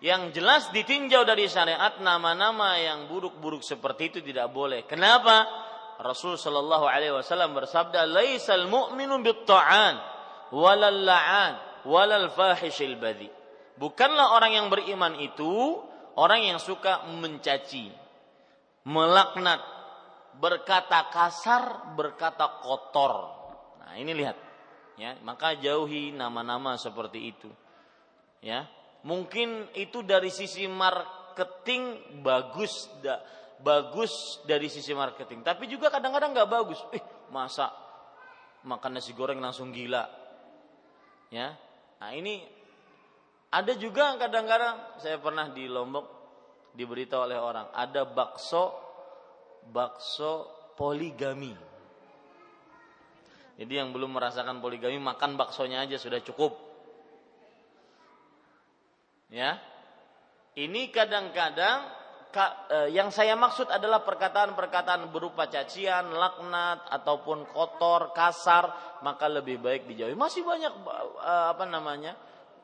Yang 0.03 0.35
jelas 0.35 0.67
ditinjau 0.75 1.23
dari 1.23 1.47
syariat 1.47 1.95
nama-nama 2.03 2.75
yang 2.75 3.07
buruk-buruk 3.07 3.63
seperti 3.63 4.11
itu 4.11 4.19
tidak 4.19 4.51
boleh. 4.51 4.83
Kenapa? 4.83 5.47
Rasul 6.03 6.35
Shallallahu 6.35 6.83
Alaihi 6.83 7.15
Wasallam 7.15 7.55
bersabda, 7.55 8.03
"Laisal 8.11 8.67
mu'minu 8.67 9.23
bit-ta'an, 9.23 9.95
walal 10.51 11.07
la'an, 11.07 11.55
walal 11.87 12.27
fahishil 12.35 12.99
badi." 12.99 13.31
Bukanlah 13.79 14.35
orang 14.35 14.51
yang 14.51 14.67
beriman 14.67 15.15
itu 15.23 15.79
orang 16.19 16.51
yang 16.51 16.59
suka 16.59 17.07
mencaci, 17.07 17.87
melaknat, 18.83 19.63
berkata 20.35 21.07
kasar, 21.15 21.95
berkata 21.95 22.59
kotor. 22.59 23.31
Nah, 23.79 23.95
ini 23.95 24.11
lihat. 24.11 24.35
Ya, 24.99 25.15
maka 25.23 25.55
jauhi 25.55 26.11
nama-nama 26.11 26.75
seperti 26.75 27.33
itu. 27.33 27.47
Ya. 28.43 28.67
Mungkin 29.03 29.75
itu 29.75 29.99
dari 30.03 30.31
sisi 30.31 30.63
marketing 30.63 32.15
bagus 32.23 32.87
da, 33.03 33.19
bagus 33.59 34.39
dari 34.47 34.71
sisi 34.71 34.95
marketing, 34.95 35.43
tapi 35.43 35.67
juga 35.67 35.91
kadang-kadang 35.91 36.31
nggak 36.31 36.51
bagus. 36.51 36.79
Eh, 36.95 37.03
masa 37.27 37.71
makan 38.63 38.99
nasi 38.99 39.11
goreng 39.11 39.43
langsung 39.43 39.75
gila. 39.75 40.07
Ya. 41.31 41.55
Nah, 41.99 42.11
ini 42.15 42.43
ada 43.51 43.75
juga 43.75 44.15
kadang-kadang 44.15 44.99
saya 45.03 45.19
pernah 45.19 45.51
di 45.51 45.67
Lombok 45.67 46.05
diberitahu 46.73 47.21
oleh 47.29 47.37
orang 47.37 47.69
ada 47.75 48.07
bakso 48.07 48.71
bakso 49.69 50.49
poligami. 50.79 51.53
Jadi 53.53 53.73
yang 53.77 53.93
belum 53.93 54.17
merasakan 54.17 54.57
poligami 54.59 54.97
makan 54.97 55.37
baksonya 55.37 55.85
aja 55.85 56.01
sudah 56.01 56.19
cukup. 56.25 56.57
Ya. 59.33 59.57
Ini 60.53 60.93
kadang-kadang 60.93 61.89
eh, 62.69 62.93
yang 62.93 63.09
saya 63.09 63.33
maksud 63.33 63.65
adalah 63.65 64.05
perkataan-perkataan 64.05 65.09
berupa 65.09 65.49
cacian, 65.49 66.13
laknat 66.13 66.85
ataupun 66.93 67.49
kotor, 67.49 68.13
kasar, 68.13 68.69
maka 69.01 69.25
lebih 69.25 69.57
baik 69.57 69.89
dijauhi. 69.89 70.13
Masih 70.13 70.45
banyak 70.45 70.69
eh, 71.17 71.45
apa 71.49 71.65
namanya? 71.65 72.13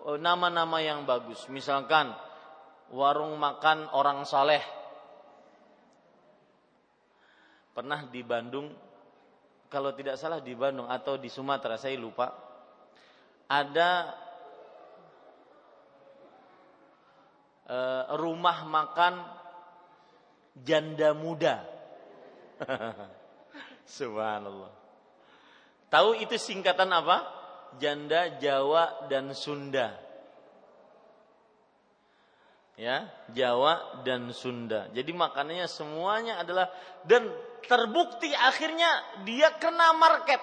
Oh, 0.05 0.21
nama-nama 0.21 0.77
yang 0.77 1.09
bagus. 1.09 1.49
Misalkan 1.49 2.13
warung 2.93 3.33
makan 3.41 3.89
orang 3.89 4.21
saleh. 4.29 4.61
Pernah 7.73 8.05
di 8.13 8.21
Bandung, 8.21 8.69
kalau 9.73 9.89
tidak 9.97 10.21
salah 10.21 10.37
di 10.37 10.53
Bandung 10.53 10.85
atau 10.85 11.17
di 11.17 11.33
Sumatera, 11.33 11.81
saya 11.81 11.97
lupa. 11.97 12.29
Ada 13.49 13.89
uh, 17.69 18.17
rumah 18.17 18.65
makan 18.65 19.21
janda 20.65 21.13
muda. 21.13 21.63
Subhanallah. 23.85 24.73
Tahu 25.89 26.21
itu 26.21 26.35
singkatan 26.37 26.91
apa? 26.91 27.39
janda 27.77 28.41
Jawa 28.41 29.05
dan 29.05 29.29
Sunda. 29.37 29.93
Ya, 32.79 33.11
Jawa 33.35 34.01
dan 34.07 34.31
Sunda. 34.31 34.87
Jadi 34.95 35.11
makanannya 35.11 35.67
semuanya 35.67 36.39
adalah 36.39 36.71
dan 37.03 37.27
terbukti 37.67 38.31
akhirnya 38.31 39.21
dia 39.27 39.53
kena 39.59 39.93
market. 39.99 40.39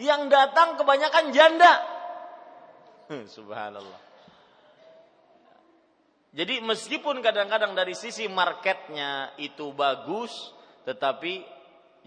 Yang 0.00 0.28
datang 0.32 0.80
kebanyakan 0.80 1.24
janda. 1.36 1.72
Subhanallah. 3.36 4.05
Jadi 6.36 6.60
meskipun 6.60 7.24
kadang-kadang 7.24 7.72
dari 7.72 7.96
sisi 7.96 8.28
marketnya 8.28 9.32
itu 9.40 9.72
bagus, 9.72 10.52
tetapi 10.84 11.40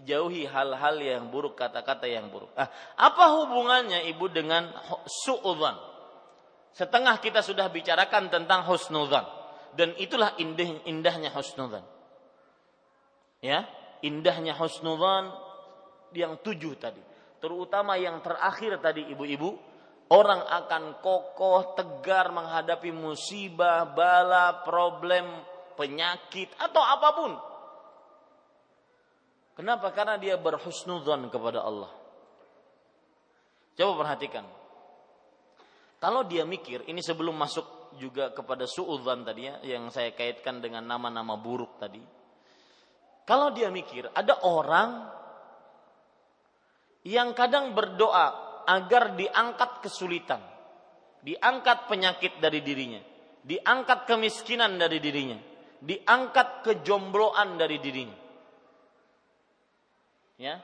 jauhi 0.06 0.46
hal-hal 0.46 1.02
yang 1.02 1.26
buruk, 1.34 1.58
kata-kata 1.58 2.06
yang 2.06 2.30
buruk. 2.30 2.46
Ah, 2.54 2.70
apa 2.94 3.42
hubungannya 3.42 4.06
ibu 4.06 4.30
dengan 4.30 4.70
su'udzan? 5.02 5.74
Setengah 6.70 7.18
kita 7.18 7.42
sudah 7.42 7.66
bicarakan 7.74 8.30
tentang 8.30 8.62
husnudzan 8.70 9.26
dan 9.74 9.98
itulah 9.98 10.38
indah, 10.38 10.78
indahnya 10.86 11.34
husnudzan. 11.34 11.82
Ya, 13.42 13.66
indahnya 14.06 14.54
husnudzan 14.54 15.34
yang 16.14 16.38
tujuh 16.38 16.78
tadi. 16.78 17.02
Terutama 17.42 17.98
yang 17.98 18.22
terakhir 18.22 18.78
tadi 18.78 19.10
ibu-ibu, 19.10 19.58
orang 20.10 20.42
akan 20.42 20.98
kokoh, 20.98 21.78
tegar 21.78 22.34
menghadapi 22.34 22.90
musibah, 22.90 23.86
bala, 23.90 24.66
problem, 24.66 25.26
penyakit 25.78 26.50
atau 26.58 26.82
apa 26.82 27.08
pun 27.14 27.32
Kenapa? 29.60 29.92
Karena 29.92 30.16
dia 30.16 30.40
berhusnudzon 30.40 31.28
kepada 31.28 31.60
Allah. 31.60 31.92
Coba 33.76 33.92
perhatikan. 34.08 34.48
Kalau 36.00 36.24
dia 36.24 36.48
mikir, 36.48 36.88
ini 36.88 37.04
sebelum 37.04 37.36
masuk 37.36 37.92
juga 38.00 38.32
kepada 38.32 38.64
suudzon 38.64 39.20
tadi 39.20 39.52
ya, 39.52 39.60
yang 39.76 39.92
saya 39.92 40.16
kaitkan 40.16 40.64
dengan 40.64 40.88
nama-nama 40.88 41.36
buruk 41.36 41.76
tadi. 41.76 42.00
Kalau 43.28 43.52
dia 43.52 43.68
mikir, 43.68 44.08
ada 44.16 44.40
orang 44.48 45.12
yang 47.04 47.36
kadang 47.36 47.76
berdoa 47.76 48.49
agar 48.66 49.14
diangkat 49.16 49.84
kesulitan, 49.84 50.40
diangkat 51.20 51.86
penyakit 51.86 52.40
dari 52.40 52.60
dirinya, 52.60 53.00
diangkat 53.44 54.08
kemiskinan 54.08 54.76
dari 54.76 54.98
dirinya, 54.98 55.38
diangkat 55.80 56.64
kejombloan 56.64 57.56
dari 57.56 57.78
dirinya. 57.80 58.18
Ya. 60.40 60.56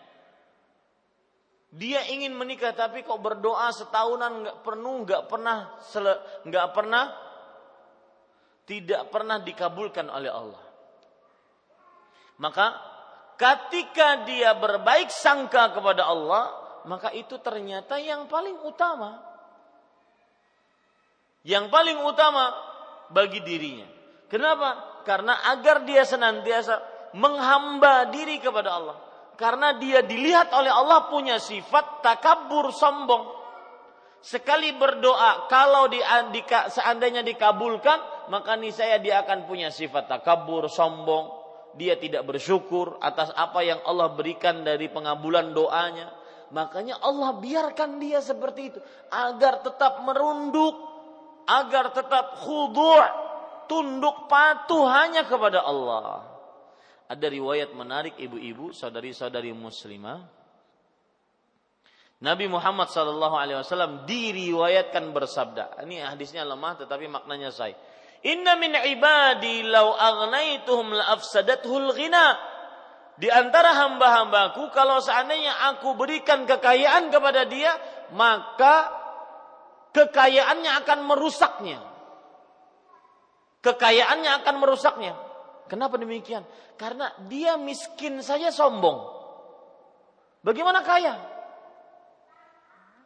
Dia 1.76 2.08
ingin 2.08 2.32
menikah 2.32 2.72
tapi 2.72 3.04
kok 3.04 3.20
berdoa 3.20 3.68
setahunan 3.68 4.40
nggak 4.40 4.58
penuh 4.64 5.04
nggak 5.04 5.22
pernah 5.28 5.76
nggak 6.48 6.68
pernah 6.72 7.04
tidak 8.64 9.12
pernah 9.12 9.36
dikabulkan 9.44 10.08
oleh 10.08 10.32
Allah. 10.32 10.64
Maka 12.40 12.66
ketika 13.36 14.24
dia 14.24 14.56
berbaik 14.56 15.12
sangka 15.12 15.76
kepada 15.76 16.08
Allah 16.08 16.65
maka 16.86 17.10
itu 17.12 17.38
ternyata 17.42 17.98
yang 17.98 18.30
paling 18.30 18.56
utama 18.62 19.22
yang 21.46 21.70
paling 21.70 21.98
utama 22.02 22.54
bagi 23.10 23.42
dirinya 23.42 23.86
kenapa 24.30 25.02
karena 25.06 25.38
agar 25.54 25.86
dia 25.86 26.02
senantiasa 26.02 26.82
menghamba 27.14 28.10
diri 28.10 28.42
kepada 28.42 28.70
Allah 28.74 28.96
karena 29.36 29.76
dia 29.76 30.00
dilihat 30.00 30.48
oleh 30.56 30.72
Allah 30.72 31.12
punya 31.12 31.36
sifat 31.36 32.00
takabur 32.00 32.72
sombong. 32.72 33.36
Sekali 34.24 34.72
berdoa, 34.74 35.46
kalau 35.46 35.86
di, 35.92 36.00
di, 36.32 36.40
seandainya 36.48 37.22
dikabulkan, 37.22 38.26
maka 38.32 38.56
nih 38.58 38.72
saya 38.74 38.96
dia 38.98 39.22
akan 39.22 39.46
punya 39.46 39.68
sifat 39.68 40.08
takabur 40.08 40.66
sombong. 40.72 41.30
Dia 41.76 42.00
tidak 42.00 42.24
bersyukur 42.24 42.96
atas 43.04 43.28
apa 43.36 43.60
yang 43.60 43.84
Allah 43.84 44.16
berikan 44.16 44.64
dari 44.64 44.88
pengabulan 44.88 45.52
doanya. 45.52 46.08
Makanya 46.54 47.02
Allah 47.02 47.38
biarkan 47.42 47.98
dia 47.98 48.22
seperti 48.22 48.74
itu 48.74 48.78
agar 49.10 49.66
tetap 49.66 50.02
merunduk, 50.06 50.78
agar 51.46 51.90
tetap 51.90 52.42
khudu', 52.42 53.66
tunduk 53.66 54.30
patuh 54.30 54.86
hanya 54.86 55.26
kepada 55.26 55.62
Allah 55.66 56.36
ada 57.06 57.26
riwayat 57.30 57.70
menarik 57.74 58.18
ibu-ibu, 58.18 58.74
saudari-saudari 58.74 59.54
muslimah. 59.54 60.26
Nabi 62.16 62.48
Muhammad 62.48 62.90
sallallahu 62.90 63.36
alaihi 63.36 63.60
wasallam 63.60 64.08
diriwayatkan 64.08 65.12
bersabda. 65.14 65.84
Ini 65.86 66.16
hadisnya 66.16 66.42
lemah 66.42 66.82
tetapi 66.82 67.06
maknanya 67.06 67.52
sahih. 67.52 67.76
Inna 68.26 68.56
min 68.58 68.72
ibadi 68.72 69.62
law 69.68 69.94
agnaituhum 69.94 70.96
la 70.96 71.14
afsadathul 71.14 71.94
ghina. 71.94 72.55
Di 73.16 73.32
antara 73.32 73.72
hamba-hambaku 73.72 74.68
kalau 74.76 75.00
seandainya 75.00 75.72
aku 75.72 75.96
berikan 75.96 76.44
kekayaan 76.44 77.08
kepada 77.08 77.48
dia, 77.48 77.72
maka 78.12 78.92
kekayaannya 79.96 80.72
akan 80.84 80.98
merusaknya. 81.08 81.80
Kekayaannya 83.64 84.30
akan 84.44 84.54
merusaknya. 84.60 85.16
Kenapa 85.66 85.96
demikian? 85.96 86.44
Karena 86.76 87.10
dia 87.26 87.56
miskin 87.56 88.20
saja 88.20 88.52
sombong. 88.52 89.00
Bagaimana 90.44 90.84
kaya? 90.84 91.16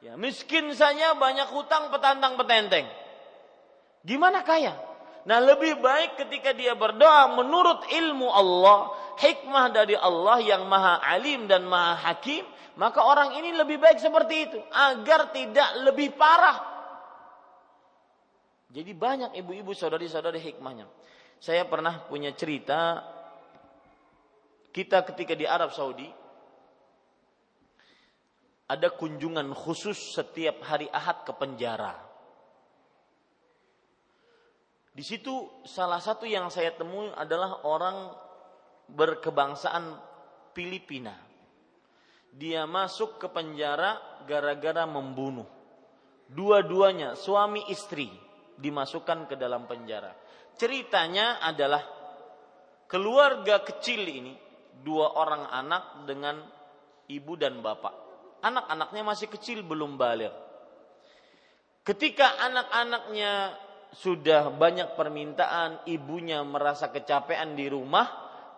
Ya, 0.03 0.19
miskin 0.19 0.75
saja 0.75 1.15
banyak 1.15 1.49
hutang 1.55 1.89
petantang 1.95 2.35
petenteng. 2.35 2.91
Gimana 4.03 4.43
kaya? 4.43 4.90
Nah, 5.29 5.39
lebih 5.41 5.77
baik 5.81 6.17
ketika 6.17 6.57
dia 6.57 6.73
berdoa 6.73 7.37
menurut 7.37 7.85
ilmu 7.93 8.29
Allah, 8.33 8.89
hikmah 9.21 9.69
dari 9.69 9.93
Allah 9.93 10.41
yang 10.41 10.65
Maha 10.65 10.97
Alim 11.05 11.45
dan 11.45 11.69
Maha 11.69 12.01
Hakim, 12.09 12.47
maka 12.81 13.05
orang 13.05 13.37
ini 13.37 13.53
lebih 13.53 13.77
baik 13.77 14.01
seperti 14.01 14.49
itu 14.49 14.59
agar 14.73 15.29
tidak 15.37 15.85
lebih 15.85 16.17
parah. 16.17 16.57
Jadi 18.71 18.93
banyak 18.97 19.31
ibu-ibu 19.37 19.77
saudari-saudari 19.77 20.41
hikmahnya. 20.41 20.89
Saya 21.43 21.69
pernah 21.69 22.07
punya 22.09 22.33
cerita 22.33 23.05
kita 24.71 25.03
ketika 25.13 25.35
di 25.37 25.45
Arab 25.45 25.75
Saudi 25.75 26.07
ada 28.71 28.89
kunjungan 28.95 29.51
khusus 29.51 30.15
setiap 30.15 30.63
hari 30.63 30.87
Ahad 30.95 31.27
ke 31.27 31.35
penjara. 31.35 32.10
Di 34.91 35.05
situ 35.07 35.63
salah 35.63 36.03
satu 36.03 36.27
yang 36.27 36.51
saya 36.51 36.75
temui 36.75 37.09
adalah 37.15 37.63
orang 37.67 38.11
berkebangsaan 38.91 39.95
Filipina. 40.51 41.15
Dia 42.31 42.67
masuk 42.67 43.23
ke 43.23 43.27
penjara 43.31 44.23
gara-gara 44.27 44.87
membunuh. 44.87 45.47
Dua-duanya 46.31 47.19
suami 47.19 47.67
istri 47.71 48.07
dimasukkan 48.59 49.31
ke 49.31 49.35
dalam 49.35 49.67
penjara. 49.67 50.15
Ceritanya 50.55 51.43
adalah 51.43 51.83
keluarga 52.87 53.63
kecil 53.63 54.03
ini 54.07 54.35
dua 54.83 55.15
orang 55.19 55.47
anak 55.51 55.85
dengan 56.07 56.39
ibu 57.11 57.35
dan 57.35 57.59
bapak 57.63 58.11
anak-anaknya 58.41 59.03
masih 59.05 59.29
kecil 59.29 59.63
belum 59.63 60.01
balik. 60.01 60.33
Ketika 61.85 62.41
anak-anaknya 62.45 63.57
sudah 63.91 64.55
banyak 64.55 64.95
permintaan, 64.95 65.87
ibunya 65.91 66.43
merasa 66.47 66.89
kecapean 66.89 67.59
di 67.59 67.67
rumah, 67.67 68.07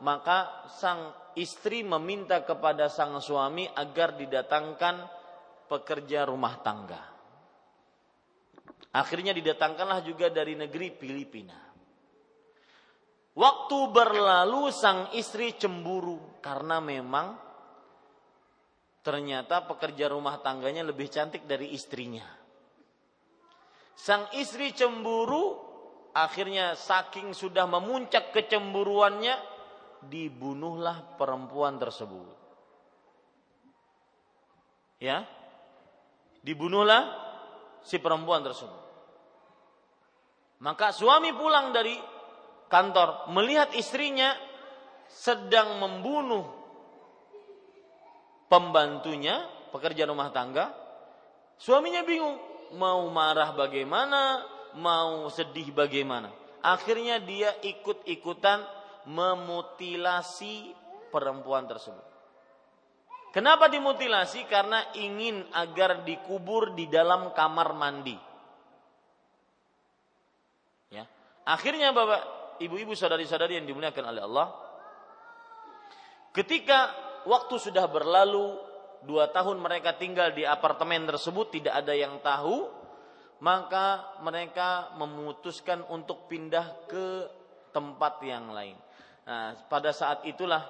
maka 0.04 0.68
sang 0.68 1.32
istri 1.38 1.80
meminta 1.80 2.44
kepada 2.44 2.92
sang 2.92 3.16
suami 3.20 3.64
agar 3.64 4.16
didatangkan 4.16 5.08
pekerja 5.68 6.28
rumah 6.28 6.60
tangga. 6.60 7.02
Akhirnya 8.92 9.32
didatangkanlah 9.32 10.04
juga 10.04 10.28
dari 10.28 10.52
negeri 10.52 10.92
Filipina. 10.92 11.56
Waktu 13.32 13.78
berlalu 13.88 14.68
sang 14.68 15.16
istri 15.16 15.56
cemburu 15.56 16.36
karena 16.44 16.84
memang 16.84 17.52
Ternyata 19.02 19.66
pekerja 19.66 20.06
rumah 20.06 20.38
tangganya 20.38 20.86
lebih 20.86 21.10
cantik 21.10 21.42
dari 21.42 21.74
istrinya. 21.74 22.22
Sang 23.92 24.28
istri 24.36 24.72
cemburu, 24.72 25.58
akhirnya 26.16 26.74
saking 26.74 27.36
sudah 27.36 27.68
memuncak 27.68 28.32
kecemburuannya, 28.32 29.36
dibunuhlah 30.08 31.16
perempuan 31.16 31.78
tersebut. 31.78 32.26
Ya, 35.02 35.26
dibunuhlah 36.42 37.10
si 37.82 37.98
perempuan 37.98 38.42
tersebut. 38.46 38.82
Maka 40.62 40.94
suami 40.94 41.34
pulang 41.34 41.74
dari 41.74 41.98
kantor 42.70 43.34
melihat 43.34 43.74
istrinya 43.74 44.30
sedang 45.10 45.82
membunuh 45.82 46.46
pembantunya, 48.46 49.42
pekerja 49.74 50.06
rumah 50.06 50.30
tangga, 50.30 50.70
suaminya 51.58 52.06
bingung, 52.06 52.38
mau 52.76 53.08
marah 53.12 53.52
bagaimana, 53.52 54.44
mau 54.76 55.28
sedih 55.28 55.72
bagaimana. 55.72 56.32
Akhirnya 56.62 57.18
dia 57.18 57.52
ikut-ikutan 57.60 58.62
memutilasi 59.08 60.72
perempuan 61.10 61.66
tersebut. 61.66 62.06
Kenapa 63.32 63.66
dimutilasi? 63.72 64.44
Karena 64.44 64.92
ingin 64.92 65.48
agar 65.56 66.04
dikubur 66.04 66.76
di 66.76 66.86
dalam 66.86 67.32
kamar 67.32 67.72
mandi. 67.72 68.16
Ya. 70.92 71.08
Akhirnya 71.48 71.96
Bapak, 71.96 72.42
Ibu-ibu, 72.62 72.94
saudari-saudari 72.94 73.58
yang 73.58 73.66
dimuliakan 73.66 74.04
oleh 74.14 74.22
Allah, 74.22 74.46
ketika 76.30 76.94
waktu 77.26 77.58
sudah 77.58 77.90
berlalu, 77.90 78.54
dua 79.06 79.30
tahun 79.30 79.58
mereka 79.58 79.98
tinggal 79.98 80.34
di 80.34 80.46
apartemen 80.46 81.06
tersebut, 81.06 81.54
tidak 81.60 81.74
ada 81.82 81.94
yang 81.94 82.18
tahu, 82.22 82.70
maka 83.42 84.18
mereka 84.22 84.94
memutuskan 84.98 85.82
untuk 85.90 86.30
pindah 86.30 86.86
ke 86.86 87.26
tempat 87.74 88.22
yang 88.22 88.54
lain. 88.54 88.78
Nah, 89.26 89.54
pada 89.66 89.90
saat 89.90 90.26
itulah 90.26 90.62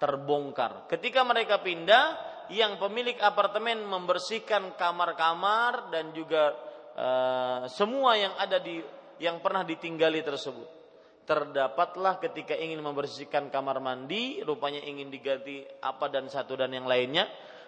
terbongkar. 0.00 0.88
Ketika 0.88 1.24
mereka 1.24 1.60
pindah, 1.60 2.32
yang 2.52 2.76
pemilik 2.76 3.16
apartemen 3.24 3.88
membersihkan 3.88 4.76
kamar-kamar 4.76 5.88
dan 5.88 6.12
juga 6.12 6.52
uh, 6.92 7.64
semua 7.72 8.20
yang 8.20 8.36
ada 8.36 8.60
di 8.60 8.84
yang 9.16 9.40
pernah 9.40 9.64
ditinggali 9.64 10.20
tersebut 10.20 10.84
terdapatlah 11.24 12.20
ketika 12.20 12.52
ingin 12.52 12.84
membersihkan 12.84 13.48
kamar 13.48 13.80
mandi, 13.80 14.44
rupanya 14.44 14.84
ingin 14.84 15.08
diganti 15.08 15.64
apa 15.80 16.12
dan 16.12 16.28
satu 16.28 16.60
dan 16.60 16.70
yang 16.70 16.84
lainnya, 16.84 17.24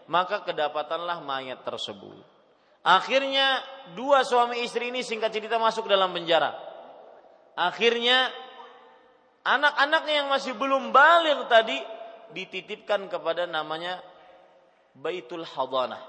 maka 0.07 0.43
kedapatanlah 0.47 1.23
mayat 1.23 1.63
tersebut. 1.63 2.23
Akhirnya 2.87 3.63
dua 3.99 4.23
suami 4.23 4.63
istri 4.63 4.95
ini 4.95 5.03
singkat 5.03 5.35
cerita 5.35 5.59
masuk 5.59 5.91
dalam 5.91 6.15
penjara. 6.15 6.55
Akhirnya 7.59 8.31
anak-anaknya 9.43 10.15
yang 10.23 10.29
masih 10.31 10.55
belum 10.55 10.95
balik 10.95 11.51
tadi 11.51 11.79
dititipkan 12.31 13.11
kepada 13.11 13.47
namanya 13.51 13.99
Baitul 14.95 15.43
Hadanah. 15.43 16.03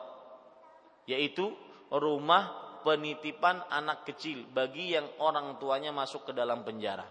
Yaitu 1.10 1.50
rumah 1.90 2.68
penitipan 2.86 3.64
anak 3.74 4.06
kecil 4.06 4.46
bagi 4.54 4.94
yang 4.94 5.08
orang 5.18 5.58
tuanya 5.58 5.90
masuk 5.90 6.30
ke 6.30 6.32
dalam 6.32 6.62
penjara. 6.62 7.08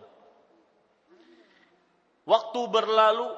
Waktu 2.27 2.61
berlalu, 2.71 3.29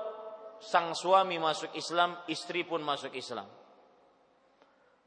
sang 0.61 0.95
suami 0.95 1.39
masuk 1.39 1.75
Islam, 1.75 2.19
istri 2.27 2.67
pun 2.67 2.83
masuk 2.83 3.15
Islam. 3.15 3.47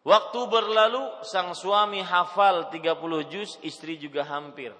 Waktu 0.02 0.40
berlalu, 0.50 1.22
sang 1.22 1.54
suami 1.54 2.02
hafal 2.02 2.74
30 2.74 3.30
juz, 3.30 3.62
istri 3.62 4.02
juga 4.02 4.26
hampir. 4.26 4.74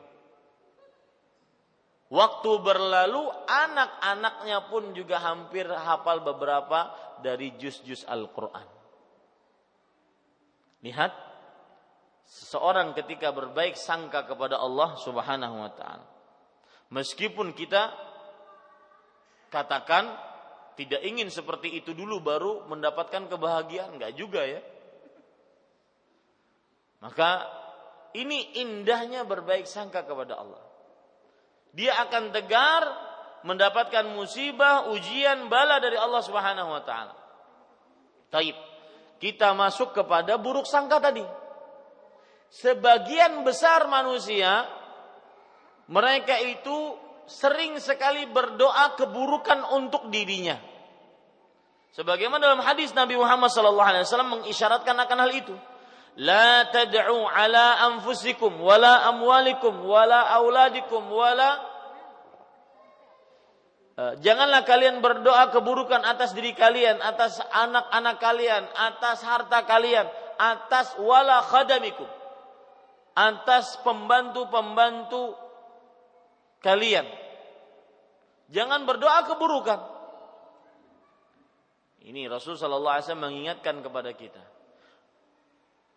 Waktu 2.12 2.52
berlalu, 2.60 3.30
anak-anaknya 3.48 4.68
pun 4.68 4.92
juga 4.98 5.22
hampir 5.22 5.64
hafal 5.70 6.26
beberapa 6.26 6.92
dari 7.22 7.56
juz-juz 7.56 8.04
Al-Quran. 8.04 8.68
Lihat, 10.82 11.14
seseorang 12.26 12.98
ketika 12.98 13.30
berbaik 13.30 13.78
sangka 13.78 14.26
kepada 14.26 14.58
Allah 14.58 14.98
Subhanahu 14.98 15.56
wa 15.62 15.72
Ta'ala, 15.72 16.06
meskipun 16.90 17.54
kita 17.54 17.94
katakan 19.54 20.31
tidak 20.80 21.02
ingin 21.04 21.28
seperti 21.28 21.84
itu 21.84 21.92
dulu 21.92 22.24
baru 22.24 22.66
mendapatkan 22.72 23.28
kebahagiaan. 23.28 24.00
Enggak 24.00 24.14
juga 24.16 24.42
ya. 24.48 24.62
Maka 27.02 27.50
ini 28.16 28.62
indahnya 28.62 29.28
berbaik 29.28 29.68
sangka 29.68 30.08
kepada 30.08 30.40
Allah. 30.40 30.64
Dia 31.72 31.98
akan 32.08 32.36
tegar 32.36 32.84
mendapatkan 33.42 34.06
musibah 34.14 34.92
ujian 34.94 35.50
bala 35.50 35.82
dari 35.82 35.98
Allah 35.98 36.22
Subhanahu 36.22 36.70
wa 36.72 36.84
taala. 36.84 37.16
Taib. 38.32 38.56
Kita 39.22 39.54
masuk 39.54 39.94
kepada 39.94 40.42
buruk 40.42 40.66
sangka 40.66 40.98
tadi. 40.98 41.22
Sebagian 42.52 43.46
besar 43.46 43.86
manusia 43.86 44.66
mereka 45.92 46.40
itu 46.42 46.98
sering 47.30 47.78
sekali 47.78 48.26
berdoa 48.30 48.98
keburukan 48.98 49.78
untuk 49.78 50.10
dirinya. 50.10 50.72
Sebagaimana 51.92 52.40
dalam 52.40 52.64
hadis 52.64 52.96
Nabi 52.96 53.20
Muhammad 53.20 53.52
SAW 53.52 54.08
mengisyaratkan 54.40 54.96
akan 54.96 55.18
hal 55.28 55.32
itu. 55.36 55.56
La 56.20 56.68
tad'u 56.72 57.24
ala 57.28 57.88
anfusikum 57.92 58.60
wala 58.60 59.08
amwalikum 59.12 59.72
wala 59.88 60.28
auladikum 60.36 61.08
wala 61.08 61.60
eh, 63.96 64.14
Janganlah 64.20 64.68
kalian 64.68 65.00
berdoa 65.00 65.52
keburukan 65.52 66.04
atas 66.04 66.36
diri 66.36 66.52
kalian, 66.52 67.00
atas 67.00 67.40
anak-anak 67.40 68.20
kalian, 68.20 68.64
atas 68.76 69.24
harta 69.24 69.64
kalian, 69.68 70.08
atas 70.40 70.96
wala 71.00 71.44
khadamikum. 71.44 72.08
Atas 73.12 73.76
pembantu-pembantu 73.84 75.36
kalian. 76.62 77.06
Jangan 78.52 78.86
berdoa 78.86 79.26
keburukan. 79.28 79.80
Ini 82.02 82.26
Rasul 82.28 82.58
sallallahu 82.58 82.98
alaihi 82.98 83.06
wasallam 83.06 83.26
mengingatkan 83.30 83.76
kepada 83.86 84.12
kita. 84.18 84.42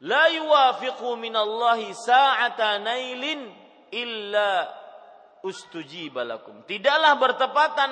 La 0.04 0.28
yuwafiqu 0.28 1.16
minallahi 1.16 1.96
sa'ata 1.96 2.76
nailin 2.82 3.48
illa 3.88 4.68
ustujibalakum. 5.40 6.68
Tidaklah 6.68 7.12
bertepatan 7.16 7.90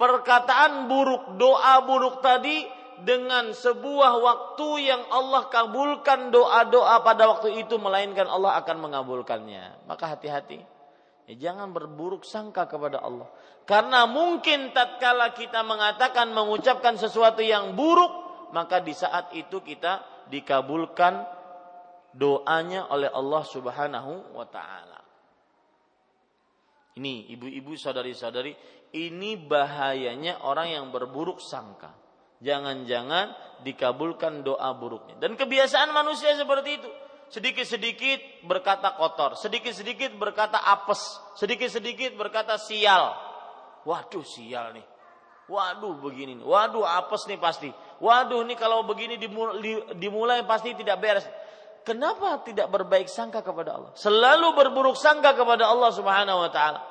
perkataan 0.00 0.88
buruk, 0.88 1.36
doa 1.36 1.84
buruk 1.84 2.24
tadi 2.24 2.64
dengan 3.02 3.52
sebuah 3.52 4.18
waktu 4.18 4.68
yang 4.88 5.02
Allah 5.12 5.46
kabulkan 5.52 6.32
doa-doa 6.32 7.04
pada 7.04 7.28
waktu 7.30 7.60
itu 7.60 7.76
melainkan 7.76 8.26
Allah 8.26 8.56
akan 8.58 8.88
mengabulkannya. 8.88 9.84
Maka 9.86 10.16
hati-hati. 10.16 10.77
Ya, 11.28 11.52
jangan 11.52 11.76
berburuk 11.76 12.24
sangka 12.24 12.64
kepada 12.64 13.04
Allah. 13.04 13.28
Karena 13.68 14.08
mungkin 14.08 14.72
tatkala 14.72 15.36
kita 15.36 15.60
mengatakan 15.60 16.32
mengucapkan 16.32 16.96
sesuatu 16.96 17.44
yang 17.44 17.76
buruk, 17.76 18.10
maka 18.56 18.80
di 18.80 18.96
saat 18.96 19.36
itu 19.36 19.60
kita 19.60 20.24
dikabulkan 20.32 21.28
doanya 22.16 22.88
oleh 22.88 23.12
Allah 23.12 23.44
Subhanahu 23.44 24.32
wa 24.32 24.48
taala. 24.48 25.04
Ini 26.96 27.28
ibu-ibu 27.36 27.76
saudari-saudari, 27.76 28.56
ini 28.96 29.36
bahayanya 29.36 30.48
orang 30.48 30.72
yang 30.72 30.86
berburuk 30.88 31.44
sangka. 31.44 31.92
Jangan-jangan 32.40 33.60
dikabulkan 33.62 34.46
doa 34.46 34.72
buruknya. 34.72 35.20
Dan 35.20 35.36
kebiasaan 35.36 35.92
manusia 35.92 36.32
seperti 36.40 36.80
itu. 36.80 36.90
Sedikit-sedikit 37.28 38.48
berkata 38.48 38.96
kotor, 38.96 39.36
sedikit-sedikit 39.36 40.16
berkata 40.16 40.64
apes, 40.64 41.20
sedikit-sedikit 41.36 42.16
berkata 42.16 42.56
sial. 42.56 43.12
Waduh 43.84 44.24
sial 44.24 44.72
nih. 44.72 44.86
Waduh 45.48 46.00
begini. 46.00 46.40
Waduh 46.40 46.88
apes 46.88 47.28
nih 47.28 47.36
pasti. 47.36 47.68
Waduh 48.00 48.44
nih 48.48 48.56
kalau 48.56 48.84
begini 48.88 49.20
dimulai 49.96 50.44
pasti 50.48 50.72
tidak 50.72 51.00
beres. 51.00 51.24
Kenapa 51.84 52.44
tidak 52.44 52.68
berbaik 52.68 53.08
sangka 53.08 53.40
kepada 53.40 53.80
Allah? 53.80 53.92
Selalu 53.96 54.52
berburuk 54.52 54.96
sangka 54.96 55.32
kepada 55.32 55.72
Allah 55.72 55.88
Subhanahu 55.88 56.44
wa 56.44 56.50
taala. 56.52 56.84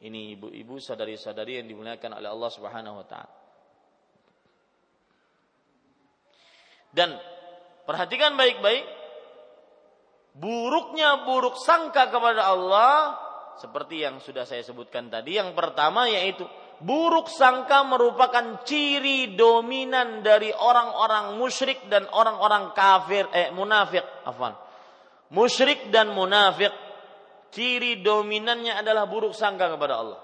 Ini 0.00 0.36
ibu-ibu, 0.36 0.80
sadari-sadari 0.80 1.60
yang 1.60 1.68
dimuliakan 1.68 2.20
oleh 2.20 2.28
Allah 2.28 2.50
Subhanahu 2.52 3.00
wa 3.00 3.06
taala. 3.08 3.32
Dan 6.88 7.20
perhatikan 7.84 8.36
baik-baik 8.36 8.84
buruknya 10.34 11.22
buruk 11.22 11.54
sangka 11.62 12.10
kepada 12.10 12.50
Allah 12.50 13.16
seperti 13.56 14.02
yang 14.02 14.18
sudah 14.18 14.42
saya 14.42 14.66
sebutkan 14.66 15.08
tadi. 15.08 15.38
Yang 15.38 15.54
pertama 15.54 16.10
yaitu 16.10 16.42
buruk 16.82 17.30
sangka 17.30 17.86
merupakan 17.86 18.66
ciri 18.66 19.38
dominan 19.38 20.26
dari 20.26 20.50
orang-orang 20.50 21.38
musyrik 21.38 21.86
dan 21.86 22.04
orang-orang 22.10 22.74
kafir 22.74 23.30
eh 23.30 23.54
munafik 23.54 24.02
afwan. 24.26 24.58
Musyrik 25.30 25.90
dan 25.94 26.10
munafik 26.10 26.74
ciri 27.54 28.02
dominannya 28.02 28.74
adalah 28.82 29.06
buruk 29.06 29.32
sangka 29.32 29.70
kepada 29.70 29.94
Allah. 30.02 30.20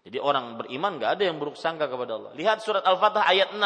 Jadi 0.00 0.16
orang 0.16 0.56
beriman 0.56 0.96
gak 0.96 1.20
ada 1.20 1.28
yang 1.28 1.36
buruk 1.36 1.60
sangka 1.60 1.86
kepada 1.86 2.16
Allah. 2.16 2.32
Lihat 2.32 2.64
surat 2.64 2.82
Al-Fatah 2.82 3.26
ayat 3.26 3.52
6. 3.52 3.60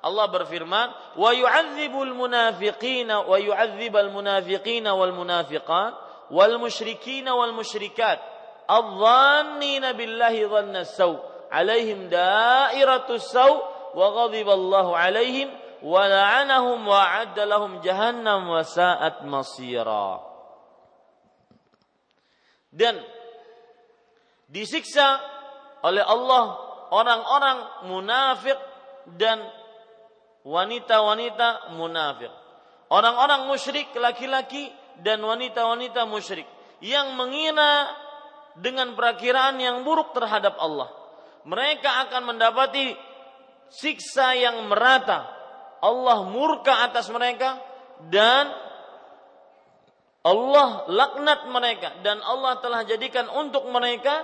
Allah 0.00 0.26
berfirman, 0.32 0.88
"Wa 1.16 1.30
yu'adzibul 1.36 2.16
munafiqina 2.16 3.28
wa 3.28 3.36
yu'adzibal 3.36 4.08
munafiqina 4.08 4.96
wal 4.96 5.12
munafiqat 5.12 5.92
wal 6.32 6.56
musyrikina 6.56 7.36
wal 7.36 7.52
musyrikat 7.52 8.16
adh-dhannina 8.64 9.92
billahi 9.92 10.48
dhanna 10.48 10.88
saw 10.88 11.20
'alaihim 11.52 12.08
da'iratus 12.08 13.28
saw 13.28 13.52
wa 13.92 14.06
ghadiba 14.24 14.56
'alaihim 14.56 15.52
wa 15.84 16.00
la'anahum 16.08 16.80
wa 16.80 16.96
'adda 16.96 17.44
lahum 17.44 17.84
jahannam 17.84 18.48
wa 18.48 18.64
sa'at 18.64 19.28
masira." 19.28 20.24
Dan 22.72 22.96
disiksa 24.48 25.20
oleh 25.84 26.00
Allah 26.00 26.56
orang-orang 26.88 27.58
munafik 27.90 28.56
dan 29.18 29.59
wanita-wanita 30.44 31.76
munafik. 31.76 32.32
Orang-orang 32.90 33.46
musyrik 33.46 33.92
laki-laki 33.94 34.72
dan 35.00 35.22
wanita-wanita 35.22 36.04
musyrik 36.10 36.46
yang 36.82 37.14
mengira 37.14 37.86
dengan 38.58 38.98
perakiraan 38.98 39.60
yang 39.62 39.86
buruk 39.86 40.16
terhadap 40.16 40.58
Allah. 40.58 40.90
Mereka 41.46 42.08
akan 42.08 42.34
mendapati 42.34 42.92
siksa 43.70 44.34
yang 44.36 44.66
merata. 44.66 45.28
Allah 45.80 46.28
murka 46.28 46.84
atas 46.84 47.08
mereka 47.08 47.56
dan 48.12 48.52
Allah 50.20 50.84
laknat 50.92 51.48
mereka 51.48 51.88
dan 52.04 52.20
Allah 52.20 52.60
telah 52.60 52.84
jadikan 52.84 53.24
untuk 53.32 53.64
mereka 53.72 54.20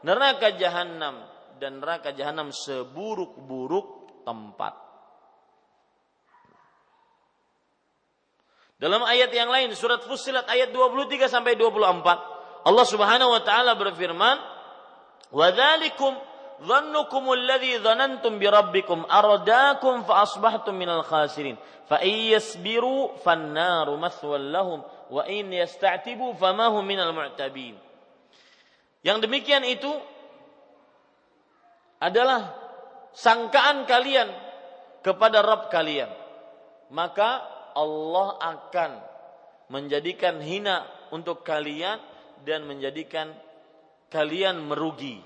neraka 0.00 0.56
jahanam 0.56 1.20
dan 1.60 1.84
neraka 1.84 2.16
jahanam 2.16 2.48
seburuk-buruk 2.48 4.24
tempat. 4.24 4.83
Dalam 8.84 9.00
ayat 9.00 9.32
yang 9.32 9.48
lain 9.48 9.72
surat 9.72 10.04
Fussilat 10.04 10.44
ayat 10.44 10.68
23 10.68 11.24
sampai 11.32 11.56
24 11.56 12.68
Allah 12.68 12.84
Subhanahu 12.84 13.32
wa 13.32 13.40
taala 13.40 13.72
berfirman 13.80 14.36
wa 15.32 15.46
dzalikum 15.48 16.12
dhannukum 16.68 17.32
alladhi 17.32 17.80
dhanantum 17.80 18.36
bi 18.36 18.44
rabbikum 18.44 19.08
aradakum 19.08 20.04
fa 20.04 20.28
asbahtum 20.28 20.76
minal 20.76 21.00
khasirin. 21.00 21.56
Fa 21.88 22.04
yasbiru 22.04 23.16
fannaru 23.24 23.96
mathwal 23.96 24.52
lahum 24.52 24.84
wa 24.84 25.22
in 25.32 25.48
yasta'tibu 25.48 26.36
fama 26.36 26.68
hum 26.68 26.84
minal 26.84 27.16
mu'tabin. 27.16 27.80
Yang 29.00 29.18
demikian 29.24 29.64
itu 29.64 29.96
adalah 32.04 32.52
sangkaan 33.16 33.88
kalian 33.88 34.28
kepada 35.00 35.40
Rabb 35.40 35.72
kalian. 35.72 36.12
Maka 36.92 37.53
Allah 37.74 38.38
akan 38.38 38.90
menjadikan 39.68 40.38
hina 40.38 40.86
untuk 41.10 41.42
kalian 41.42 41.98
dan 42.46 42.66
menjadikan 42.66 43.34
kalian 44.08 44.62
merugi. 44.62 45.18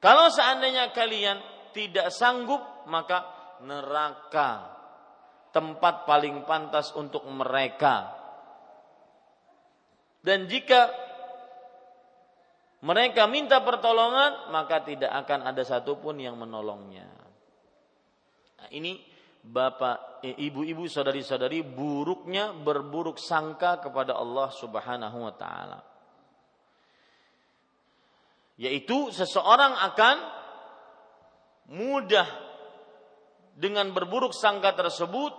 Kalau 0.00 0.32
seandainya 0.32 0.92
kalian 0.96 1.40
tidak 1.76 2.12
sanggup, 2.12 2.60
maka 2.88 3.24
neraka 3.64 4.68
tempat 5.52 6.08
paling 6.08 6.44
pantas 6.48 6.94
untuk 6.96 7.26
mereka. 7.28 8.16
Dan 10.20 10.48
jika 10.48 10.92
mereka 12.80 13.28
minta 13.28 13.60
pertolongan, 13.60 14.48
maka 14.52 14.80
tidak 14.80 15.12
akan 15.24 15.52
ada 15.52 15.62
satupun 15.64 16.16
yang 16.16 16.36
menolongnya. 16.40 17.08
Nah, 18.56 18.68
ini 18.72 18.96
bapak, 19.40 20.22
eh, 20.24 20.36
ibu-ibu, 20.36 20.84
saudari-saudari 20.86 21.64
buruknya 21.64 22.52
berburuk 22.52 23.16
sangka 23.16 23.80
kepada 23.80 24.16
Allah 24.16 24.48
Subhanahu 24.52 25.18
wa 25.24 25.34
taala. 25.34 25.80
Yaitu 28.60 29.08
seseorang 29.08 29.72
akan 29.72 30.16
mudah 31.72 32.28
dengan 33.56 33.92
berburuk 33.96 34.36
sangka 34.36 34.76
tersebut 34.76 35.32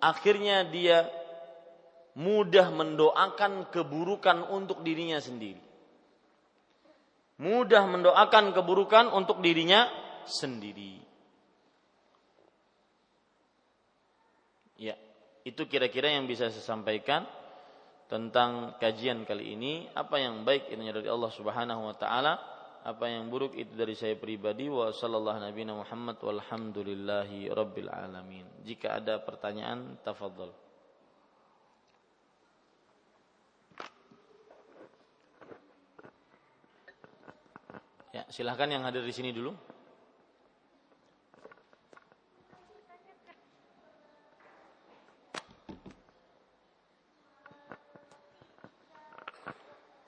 akhirnya 0.00 0.68
dia 0.68 1.08
mudah 2.16 2.72
mendoakan 2.72 3.68
keburukan 3.68 4.48
untuk 4.48 4.80
dirinya 4.80 5.20
sendiri. 5.20 5.60
Mudah 7.36 7.84
mendoakan 7.84 8.56
keburukan 8.56 9.12
untuk 9.12 9.44
dirinya 9.44 9.92
sendiri. 10.24 11.04
Ya, 14.80 14.96
itu 15.46 15.62
kira-kira 15.70 16.10
yang 16.10 16.26
bisa 16.26 16.50
saya 16.50 16.74
sampaikan 16.74 17.22
tentang 18.10 18.74
kajian 18.82 19.22
kali 19.22 19.54
ini. 19.54 19.86
Apa 19.94 20.18
yang 20.18 20.42
baik 20.42 20.74
itu 20.74 20.82
dari 20.82 21.06
Allah 21.06 21.30
Subhanahu 21.30 21.86
wa 21.86 21.94
taala, 21.94 22.34
apa 22.82 23.06
yang 23.06 23.30
buruk 23.30 23.54
itu 23.54 23.70
dari 23.78 23.94
saya 23.94 24.18
pribadi. 24.18 24.66
Wa 24.66 24.90
sallallahu 24.90 25.38
nabi 25.46 25.62
Muhammad 25.70 26.18
walhamdulillahi 26.18 27.46
rabbil 27.54 27.86
alamin. 27.86 28.42
Jika 28.66 28.98
ada 28.98 29.22
pertanyaan, 29.22 30.02
tafadhol. 30.02 30.50
Ya, 38.10 38.26
silahkan 38.34 38.66
yang 38.66 38.82
hadir 38.82 39.06
di 39.06 39.14
sini 39.14 39.30
dulu. 39.30 39.54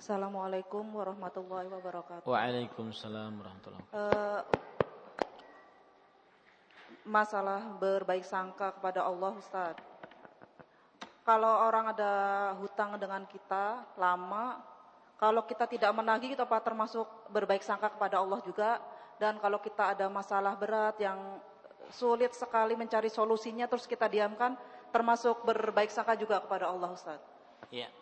Assalamualaikum 0.09 0.89
warahmatullahi 0.97 1.69
wabarakatuh. 1.69 2.25
Waalaikumsalam 2.25 3.45
warahmatullahi 3.45 3.85
wabarakatuh. 3.93 4.17
Uh, 4.17 4.41
masalah 7.05 7.77
berbaik 7.77 8.25
sangka 8.25 8.73
kepada 8.73 9.05
Allah 9.05 9.37
Ustaz. 9.37 9.77
kalau 11.29 11.61
orang 11.61 11.93
ada 11.93 12.13
hutang 12.57 12.97
dengan 12.97 13.29
kita 13.29 13.85
lama, 14.01 14.65
kalau 15.21 15.45
kita 15.45 15.69
tidak 15.69 15.93
menagih 15.93 16.33
itu 16.33 16.41
apa 16.41 16.57
termasuk 16.65 17.05
berbaik 17.29 17.61
sangka 17.61 17.93
kepada 17.93 18.25
Allah 18.25 18.41
juga 18.41 18.81
dan 19.21 19.37
kalau 19.37 19.61
kita 19.61 19.93
ada 19.93 20.09
masalah 20.09 20.57
berat 20.57 20.97
yang 21.05 21.37
sulit 21.93 22.33
sekali 22.33 22.73
mencari 22.81 23.13
solusinya 23.13 23.69
terus 23.69 23.85
kita 23.85 24.09
diamkan 24.09 24.57
termasuk 24.89 25.45
berbaik 25.45 25.93
sangka 25.93 26.17
juga 26.17 26.41
kepada 26.41 26.73
Allah 26.73 26.97
Ustaz. 26.97 27.21
Iya. 27.69 27.93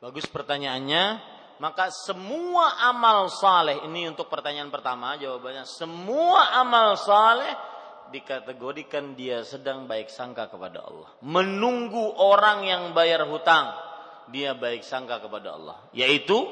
Bagus 0.00 0.28
pertanyaannya. 0.28 1.34
Maka 1.56 1.88
semua 1.88 2.84
amal 2.84 3.32
saleh 3.32 3.80
ini 3.88 4.04
untuk 4.12 4.28
pertanyaan 4.28 4.68
pertama 4.68 5.16
jawabannya 5.16 5.64
semua 5.64 6.52
amal 6.60 7.00
saleh 7.00 7.48
dikategorikan 8.12 9.16
dia 9.16 9.40
sedang 9.40 9.88
baik 9.88 10.12
sangka 10.12 10.52
kepada 10.52 10.84
Allah. 10.84 11.16
Menunggu 11.24 12.12
orang 12.20 12.60
yang 12.68 12.82
bayar 12.92 13.24
hutang 13.24 13.72
dia 14.28 14.52
baik 14.52 14.84
sangka 14.84 15.22
kepada 15.24 15.56
Allah. 15.56 15.80
Yaitu 15.96 16.44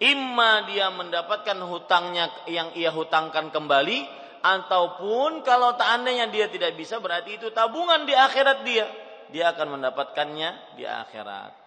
imma 0.00 0.64
dia 0.64 0.88
mendapatkan 0.96 1.58
hutangnya 1.68 2.32
yang 2.48 2.72
ia 2.72 2.88
hutangkan 2.88 3.52
kembali 3.52 4.08
ataupun 4.40 5.42
kalau 5.42 5.74
seandainya 5.76 6.30
dia 6.30 6.46
tidak 6.48 6.72
bisa 6.78 7.02
berarti 7.02 7.36
itu 7.36 7.50
tabungan 7.52 8.08
di 8.08 8.14
akhirat 8.14 8.64
dia. 8.64 8.86
Dia 9.28 9.52
akan 9.52 9.76
mendapatkannya 9.76 10.80
di 10.80 10.88
akhirat. 10.88 11.57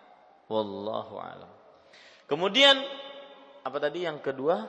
Wallahu 0.52 1.16
a'lam. 1.16 1.52
Kemudian 2.28 2.76
apa 3.64 3.78
tadi 3.80 4.04
yang 4.04 4.20
kedua? 4.20 4.68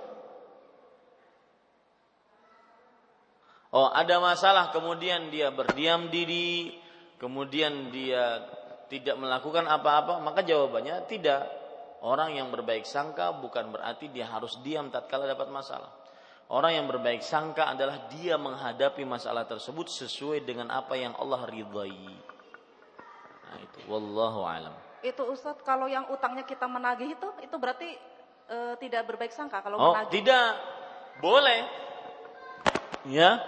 Oh, 3.73 3.89
ada 3.91 4.21
masalah 4.23 4.71
kemudian 4.71 5.33
dia 5.33 5.51
berdiam 5.51 6.07
diri, 6.13 6.77
kemudian 7.19 7.91
dia 7.91 8.47
tidak 8.93 9.17
melakukan 9.17 9.65
apa-apa, 9.65 10.21
maka 10.23 10.45
jawabannya 10.45 11.09
tidak. 11.09 11.49
Orang 12.03 12.35
yang 12.37 12.53
berbaik 12.53 12.85
sangka 12.85 13.33
bukan 13.33 13.73
berarti 13.73 14.11
dia 14.13 14.29
harus 14.29 14.61
diam 14.61 14.93
tatkala 14.93 15.25
dapat 15.25 15.49
masalah. 15.49 15.89
Orang 16.53 16.77
yang 16.77 16.85
berbaik 16.85 17.25
sangka 17.25 17.73
adalah 17.73 18.11
dia 18.13 18.37
menghadapi 18.37 19.09
masalah 19.09 19.49
tersebut 19.49 19.89
sesuai 19.89 20.45
dengan 20.45 20.69
apa 20.69 20.99
yang 20.99 21.17
Allah 21.17 21.49
ridhai. 21.49 22.13
Nah, 23.49 23.57
itu 23.57 23.79
wallahu 23.89 24.45
alam 24.45 24.92
itu 25.03 25.23
Ustadz 25.27 25.67
kalau 25.67 25.91
yang 25.91 26.07
utangnya 26.15 26.47
kita 26.47 26.71
menagih 26.71 27.19
itu 27.19 27.29
itu 27.43 27.57
berarti 27.59 27.91
e, 28.47 28.57
tidak 28.79 29.03
berbaik 29.11 29.35
sangka 29.35 29.59
kalau 29.61 29.77
oh, 29.79 29.93
menagih. 29.93 30.23
tidak 30.23 30.49
boleh. 31.19 31.61
Ya. 33.11 33.43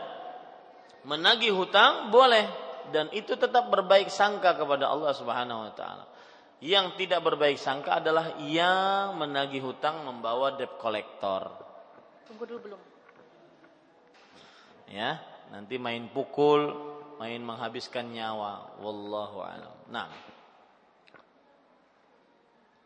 Menagih 1.07 1.55
hutang 1.55 2.11
boleh 2.11 2.49
dan 2.91 3.13
itu 3.15 3.37
tetap 3.39 3.71
berbaik 3.71 4.11
sangka 4.11 4.57
kepada 4.59 4.91
Allah 4.91 5.13
Subhanahu 5.15 5.71
wa 5.71 5.73
taala. 5.77 6.05
Yang 6.65 6.97
tidak 7.05 7.21
berbaik 7.23 7.61
sangka 7.61 8.01
adalah 8.01 8.41
yang 8.41 9.21
menagih 9.21 9.61
hutang 9.61 10.03
membawa 10.03 10.57
debt 10.57 10.75
collector. 10.81 11.53
Tunggu 12.25 12.49
dulu 12.49 12.61
belum. 12.73 12.81
Ya, 14.89 15.21
nanti 15.53 15.77
main 15.77 16.09
pukul, 16.09 16.73
main 17.21 17.41
menghabiskan 17.45 18.09
nyawa. 18.09 18.81
Wallahu 18.81 19.45
a'lam. 19.45 19.75
Nah. 19.93 20.34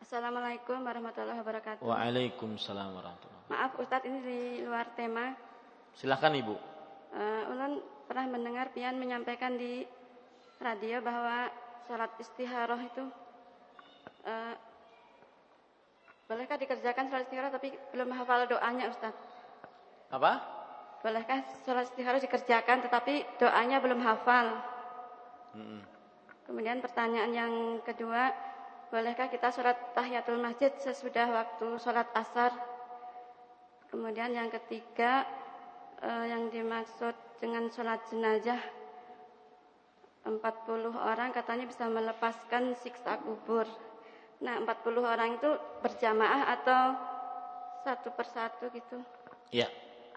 Assalamualaikum 0.09 0.81
warahmatullahi 0.89 1.37
wabarakatuh. 1.37 1.85
Waalaikumsalam 1.85 2.97
warahmatullahi 2.97 3.45
wabarakatuh. 3.45 3.53
Maaf 3.53 3.77
Ustadz 3.77 4.09
ini 4.09 4.19
di 4.25 4.39
luar 4.65 4.89
tema. 4.97 5.37
Silahkan 5.93 6.33
Ibu. 6.33 6.57
Uh, 7.13 7.53
Ulun 7.53 7.77
pernah 8.09 8.25
mendengar 8.25 8.73
Pian 8.73 8.97
menyampaikan 8.97 9.53
di 9.53 9.85
radio 10.57 10.97
bahwa 11.05 11.53
sholat 11.85 12.09
istiharoh 12.17 12.81
itu 12.81 13.05
uh, 14.25 14.57
bolehkah 16.25 16.57
dikerjakan 16.57 17.13
sholat 17.13 17.29
istiharoh 17.29 17.53
tapi 17.53 17.69
belum 17.93 18.09
hafal 18.09 18.49
doanya 18.49 18.89
Ustadz? 18.89 19.21
Apa? 20.09 20.41
Bolehkah 21.05 21.45
sholat 21.69 21.85
istiharoh 21.85 22.17
dikerjakan 22.17 22.81
tetapi 22.81 23.29
doanya 23.37 23.77
belum 23.77 24.01
hafal? 24.01 24.57
Hmm. 25.53 25.85
Kemudian 26.49 26.81
pertanyaan 26.81 27.29
yang 27.29 27.53
kedua, 27.85 28.48
Bolehkah 28.89 29.29
kita 29.29 29.53
sholat 29.53 29.93
tahiyatul 29.93 30.41
masjid 30.41 30.73
sesudah 30.81 31.29
waktu 31.29 31.77
sholat 31.77 32.09
asar? 32.17 32.49
Kemudian 33.93 34.33
yang 34.33 34.49
ketiga 34.49 35.29
eh, 36.01 36.25
yang 36.33 36.49
dimaksud 36.49 37.13
dengan 37.37 37.69
sholat 37.69 38.01
jenazah 38.09 38.57
40 40.25 40.41
orang 40.97 41.29
katanya 41.29 41.69
bisa 41.69 41.85
melepaskan 41.85 42.73
siksa 42.81 43.21
kubur. 43.21 43.69
Nah 44.41 44.57
40 44.65 45.05
orang 45.05 45.37
itu 45.37 45.49
berjamaah 45.85 46.49
atau 46.59 46.83
satu 47.85 48.09
persatu 48.17 48.73
gitu? 48.73 48.97
Ya. 49.53 49.69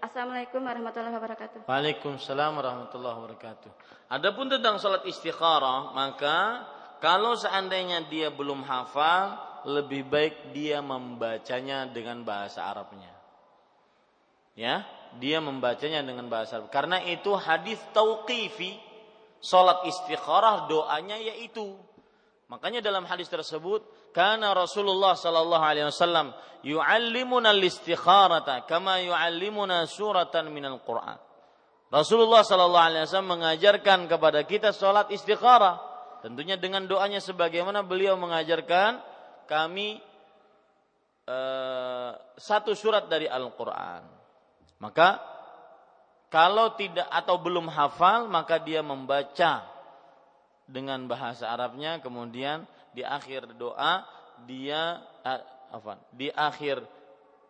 Assalamualaikum 0.03 0.59
warahmatullahi 0.65 1.15
wabarakatuh. 1.15 1.61
Waalaikumsalam 1.71 2.59
warahmatullahi 2.59 3.17
wabarakatuh. 3.23 3.71
Adapun 4.11 4.51
tentang 4.51 4.81
sholat 4.83 5.07
istikharah, 5.07 5.95
maka 5.95 6.67
kalau 7.03 7.35
seandainya 7.35 8.07
dia 8.07 8.31
belum 8.31 8.63
hafal, 8.63 9.35
lebih 9.67 10.07
baik 10.07 10.55
dia 10.55 10.79
membacanya 10.79 11.91
dengan 11.91 12.23
bahasa 12.23 12.63
Arabnya. 12.63 13.11
Ya, 14.55 14.87
dia 15.19 15.43
membacanya 15.43 16.07
dengan 16.07 16.31
bahasa 16.31 16.63
Arab. 16.63 16.71
Karena 16.71 17.03
itu 17.03 17.35
hadis 17.35 17.83
tauqifi, 17.91 18.79
salat 19.43 19.83
istikharah 19.83 20.71
doanya 20.71 21.19
yaitu. 21.19 21.75
Makanya 22.47 22.79
dalam 22.79 23.03
hadis 23.11 23.27
tersebut, 23.27 23.83
karena 24.15 24.55
Rasulullah 24.55 25.19
sallallahu 25.19 25.65
alaihi 25.67 25.91
wasallam 25.91 26.31
yu'allimuna 26.63 27.51
al-istikharata 27.51 28.63
kama 28.71 29.03
yu'allimuna 29.03 29.91
suratan 29.91 30.55
minal 30.55 30.79
Qur'an. 30.87 31.19
Rasulullah 31.91 32.47
sallallahu 32.47 32.87
alaihi 32.95 33.03
wasallam 33.11 33.33
mengajarkan 33.35 34.07
kepada 34.07 34.47
kita 34.47 34.71
salat 34.71 35.11
istikharah 35.11 35.92
Tentunya 36.23 36.55
dengan 36.55 36.87
doanya 36.87 37.19
sebagaimana 37.19 37.83
beliau 37.83 38.15
mengajarkan 38.15 39.03
kami 39.51 39.99
eh, 41.27 42.13
satu 42.39 42.79
surat 42.79 43.11
dari 43.11 43.27
Al-Quran. 43.27 44.07
Maka 44.79 45.19
kalau 46.31 46.79
tidak 46.79 47.11
atau 47.11 47.43
belum 47.43 47.67
hafal 47.69 48.31
maka 48.31 48.63
dia 48.63 48.81
membaca 48.81 49.67
dengan 50.65 51.05
bahasa 51.11 51.51
Arabnya 51.51 51.99
kemudian 51.99 52.65
di 52.95 53.03
akhir 53.03 53.59
doa 53.59 54.07
dia 54.47 55.03
eh, 55.27 55.43
apa 55.75 55.99
di 56.15 56.31
akhir 56.31 56.81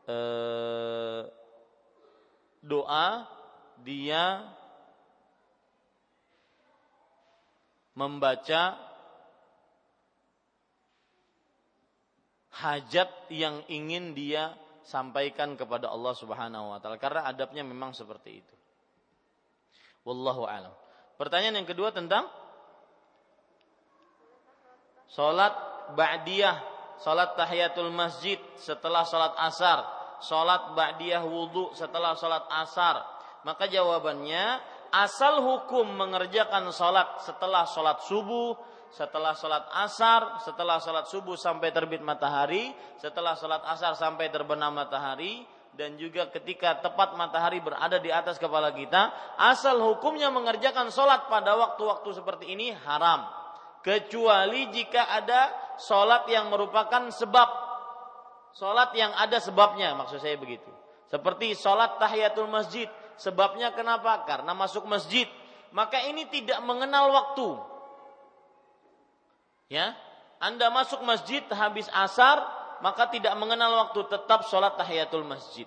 eh, 0.08 1.22
doa 2.64 3.08
dia 3.82 4.48
membaca 7.92 8.76
hajat 12.52 13.10
yang 13.32 13.64
ingin 13.68 14.12
dia 14.12 14.52
sampaikan 14.84 15.56
kepada 15.56 15.88
Allah 15.88 16.12
Subhanahu 16.16 16.76
wa 16.76 16.78
taala 16.82 17.00
karena 17.00 17.24
adabnya 17.24 17.64
memang 17.64 17.96
seperti 17.96 18.44
itu. 18.44 18.54
Wallahu 20.02 20.44
alam. 20.44 20.74
Pertanyaan 21.16 21.62
yang 21.62 21.68
kedua 21.68 21.94
tentang 21.94 22.26
salat 25.06 25.54
ba'diyah, 25.94 26.58
salat 26.98 27.38
tahiyatul 27.38 27.94
masjid 27.94 28.40
setelah 28.58 29.06
salat 29.06 29.36
asar, 29.38 29.86
salat 30.18 30.74
ba'diyah 30.74 31.22
wudu 31.22 31.70
setelah 31.78 32.18
salat 32.18 32.42
asar. 32.50 33.06
Maka 33.42 33.66
jawabannya 33.70 34.58
asal 34.92 35.40
hukum 35.40 35.88
mengerjakan 35.88 36.68
sholat 36.68 37.24
setelah 37.24 37.64
sholat 37.64 38.04
subuh, 38.04 38.54
setelah 38.92 39.32
sholat 39.32 39.64
asar, 39.88 40.44
setelah 40.44 40.76
sholat 40.76 41.08
subuh 41.08 41.34
sampai 41.34 41.72
terbit 41.72 42.04
matahari, 42.04 42.76
setelah 43.00 43.32
sholat 43.32 43.64
asar 43.72 43.96
sampai 43.96 44.28
terbenam 44.28 44.76
matahari, 44.76 45.48
dan 45.72 45.96
juga 45.96 46.28
ketika 46.28 46.84
tepat 46.84 47.16
matahari 47.16 47.64
berada 47.64 47.96
di 47.96 48.12
atas 48.12 48.36
kepala 48.36 48.68
kita, 48.76 49.08
asal 49.40 49.80
hukumnya 49.80 50.28
mengerjakan 50.28 50.92
sholat 50.92 51.32
pada 51.32 51.56
waktu-waktu 51.56 52.12
seperti 52.12 52.52
ini 52.52 52.76
haram. 52.84 53.24
Kecuali 53.80 54.68
jika 54.70 55.08
ada 55.08 55.50
sholat 55.80 56.28
yang 56.28 56.52
merupakan 56.52 57.08
sebab. 57.10 57.48
Sholat 58.52 58.92
yang 58.92 59.16
ada 59.16 59.40
sebabnya, 59.40 59.96
maksud 59.96 60.20
saya 60.20 60.36
begitu. 60.36 60.68
Seperti 61.08 61.56
sholat 61.56 61.96
tahiyatul 61.96 62.52
masjid 62.52 62.86
Sebabnya 63.20 63.74
kenapa? 63.76 64.24
Karena 64.24 64.52
masuk 64.56 64.88
masjid. 64.88 65.28
Maka 65.72 66.04
ini 66.04 66.28
tidak 66.28 66.60
mengenal 66.64 67.08
waktu. 67.12 67.48
Ya, 69.72 69.96
Anda 70.36 70.68
masuk 70.68 71.00
masjid 71.00 71.40
habis 71.48 71.88
asar, 71.96 72.44
maka 72.84 73.08
tidak 73.08 73.32
mengenal 73.40 73.88
waktu, 73.88 74.04
tetap 74.04 74.44
sholat 74.52 74.76
tahiyatul 74.76 75.24
masjid. 75.24 75.64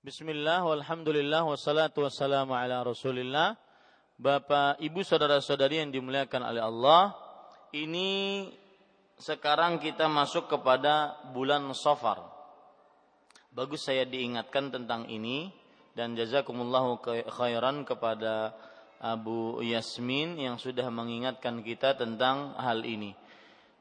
Bismillah 0.00 0.66
walhamdulillah 0.66 1.46
wassalatu 1.46 2.02
wassalamu 2.02 2.56
ala 2.56 2.82
rasulillah. 2.82 3.54
Bapak, 4.20 4.76
Ibu, 4.84 5.00
Saudara-saudari 5.00 5.80
yang 5.80 5.88
dimuliakan 5.88 6.44
oleh 6.44 6.60
Allah 6.60 7.16
Ini 7.72 8.44
sekarang 9.16 9.80
kita 9.80 10.10
masuk 10.10 10.50
kepada 10.50 11.16
bulan 11.30 11.70
Safar. 11.70 12.18
Bagus 13.54 13.86
saya 13.86 14.02
diingatkan 14.02 14.74
tentang 14.74 15.06
ini 15.06 15.54
dan 15.94 16.14
jazakumullahu 16.14 17.02
khairan 17.30 17.82
kepada 17.82 18.54
Abu 19.00 19.64
Yasmin 19.64 20.36
yang 20.36 20.60
sudah 20.60 20.92
mengingatkan 20.92 21.64
kita 21.64 21.96
tentang 21.96 22.52
hal 22.60 22.84
ini. 22.84 23.16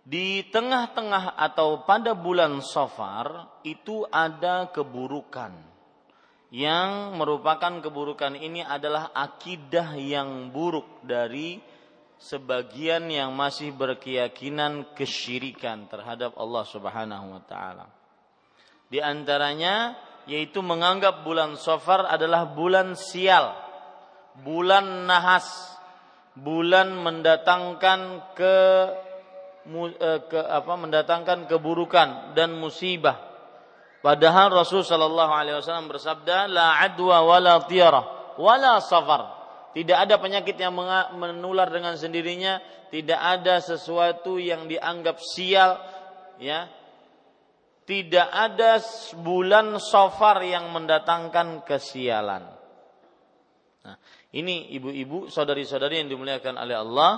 Di 0.08 0.48
tengah-tengah 0.48 1.38
atau 1.38 1.84
pada 1.84 2.16
bulan 2.16 2.64
Safar 2.64 3.60
itu 3.68 4.08
ada 4.10 4.72
keburukan. 4.72 5.54
Yang 6.50 7.14
merupakan 7.14 7.78
keburukan 7.78 8.34
ini 8.34 8.66
adalah 8.66 9.14
akidah 9.14 9.94
yang 10.00 10.50
buruk 10.50 11.06
dari 11.06 11.62
sebagian 12.18 13.06
yang 13.06 13.32
masih 13.38 13.70
berkeyakinan 13.70 14.98
kesyirikan 14.98 15.86
terhadap 15.88 16.34
Allah 16.42 16.66
Subhanahu 16.66 17.38
wa 17.38 17.44
taala. 17.46 17.86
Di 18.90 18.98
antaranya 18.98 19.94
yaitu 20.30 20.62
menganggap 20.62 21.26
bulan 21.26 21.58
Safar 21.58 22.06
adalah 22.06 22.46
bulan 22.54 22.94
sial, 22.94 23.58
bulan 24.46 25.10
nahas, 25.10 25.50
bulan 26.38 26.94
mendatangkan 26.94 28.00
ke 28.38 28.56
eh, 29.98 30.20
ke 30.30 30.40
apa 30.40 30.74
mendatangkan 30.78 31.50
keburukan 31.50 32.38
dan 32.38 32.54
musibah. 32.54 33.18
Padahal 34.06 34.54
Rasul 34.54 34.86
sallallahu 34.86 35.34
alaihi 35.34 35.58
wasallam 35.58 35.90
bersabda 35.90 36.48
la 36.48 36.80
adwa 36.80 37.26
wala 37.26 37.60
tiyara 37.68 38.06
wala 38.40 38.80
safar 38.80 39.40
tidak 39.70 39.98
ada 40.10 40.18
penyakit 40.18 40.58
yang 40.58 40.74
menular 41.14 41.70
dengan 41.70 41.94
sendirinya, 41.94 42.58
tidak 42.90 43.22
ada 43.22 43.62
sesuatu 43.62 44.42
yang 44.42 44.66
dianggap 44.66 45.22
sial, 45.22 45.78
ya. 46.42 46.66
Tidak 47.90 48.30
ada 48.30 48.78
bulan 49.18 49.82
sofar 49.82 50.46
yang 50.46 50.70
mendatangkan 50.70 51.66
kesialan. 51.66 52.46
Nah, 53.82 53.98
ini 54.30 54.70
ibu-ibu, 54.78 55.26
saudari-saudari 55.26 56.06
yang 56.06 56.10
dimuliakan 56.14 56.54
oleh 56.62 56.78
Allah. 56.78 57.12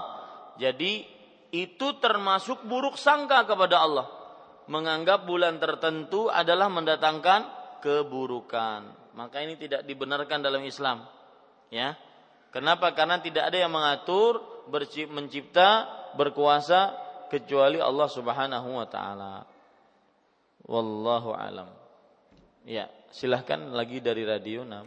Jadi 0.55 1.03
itu 1.51 1.87
termasuk 1.99 2.63
buruk 2.63 2.95
sangka 2.95 3.43
kepada 3.43 3.83
Allah. 3.83 4.07
Menganggap 4.71 5.27
bulan 5.27 5.59
tertentu 5.59 6.31
adalah 6.31 6.71
mendatangkan 6.71 7.51
keburukan. 7.83 9.11
Maka 9.11 9.43
ini 9.43 9.59
tidak 9.59 9.83
dibenarkan 9.83 10.39
dalam 10.39 10.63
Islam. 10.63 11.03
Ya, 11.67 11.99
Kenapa? 12.51 12.91
Karena 12.91 13.23
tidak 13.23 13.47
ada 13.47 13.57
yang 13.63 13.71
mengatur, 13.71 14.43
mencipta, 15.07 15.87
berkuasa 16.19 16.91
kecuali 17.31 17.79
Allah 17.79 18.11
Subhanahu 18.11 18.75
wa 18.75 18.87
taala. 18.91 19.47
Wallahu 20.65 21.33
alam. 21.33 21.69
Ya, 22.61 22.85
silahkan 23.09 23.57
lagi 23.73 23.97
dari 23.97 24.21
radio 24.21 24.61
6. 24.61 24.85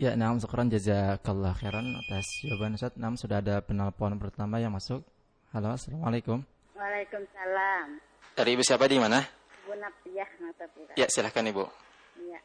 Ya, 0.00 0.16
Nam, 0.16 0.40
syukran 0.40 0.72
jazakallah 0.72 1.52
khairan 1.60 1.92
atas 1.92 2.26
jawaban 2.42 2.74
Ustaz. 2.74 2.96
Nam, 2.96 3.14
sudah 3.14 3.44
ada 3.44 3.60
penelpon 3.60 4.16
pertama 4.16 4.56
yang 4.58 4.72
masuk. 4.72 5.04
Halo, 5.52 5.76
Assalamualaikum. 5.76 6.42
Waalaikumsalam. 6.74 8.00
Dari 8.34 8.50
Ibu 8.56 8.62
siapa 8.64 8.88
di 8.88 8.96
mana? 8.96 9.20
Ibu 9.62 9.76
Nafiyah, 9.76 10.30
Natapura. 10.40 10.96
Ya, 10.96 11.06
silahkan 11.06 11.44
Ibu. 11.44 11.68
Iya. 12.16 12.40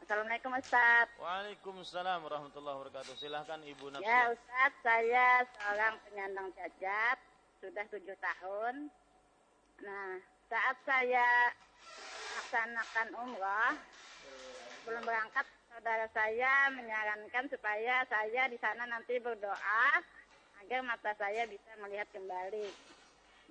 Assalamualaikum 0.00 0.50
Ustaz. 0.56 1.06
Waalaikumsalam 1.20 2.24
warahmatullahi 2.24 2.76
wabarakatuh. 2.80 3.14
Silahkan 3.20 3.60
Ibu 3.62 3.94
Nafsi. 3.94 4.08
Ya 4.08 4.32
Ustaz, 4.32 4.72
saya 4.80 5.44
seorang 5.60 5.94
penyandang 6.08 6.48
cacat, 6.56 7.18
sudah 7.60 7.84
tujuh 7.92 8.16
tahun. 8.16 8.88
Nah, 9.84 10.16
saat 10.48 10.76
saya 10.88 11.52
melaksanakan 12.32 13.08
umroh, 13.20 13.72
belum 14.88 15.04
berangkat, 15.04 15.44
saudara 15.68 16.08
saya 16.16 16.72
menyarankan 16.72 17.44
supaya 17.52 18.00
saya 18.08 18.48
di 18.48 18.56
sana 18.64 18.88
nanti 18.88 19.20
berdoa 19.20 19.84
agar 20.64 20.80
mata 20.88 21.12
saya 21.20 21.44
bisa 21.44 21.68
melihat 21.84 22.08
kembali. 22.16 22.64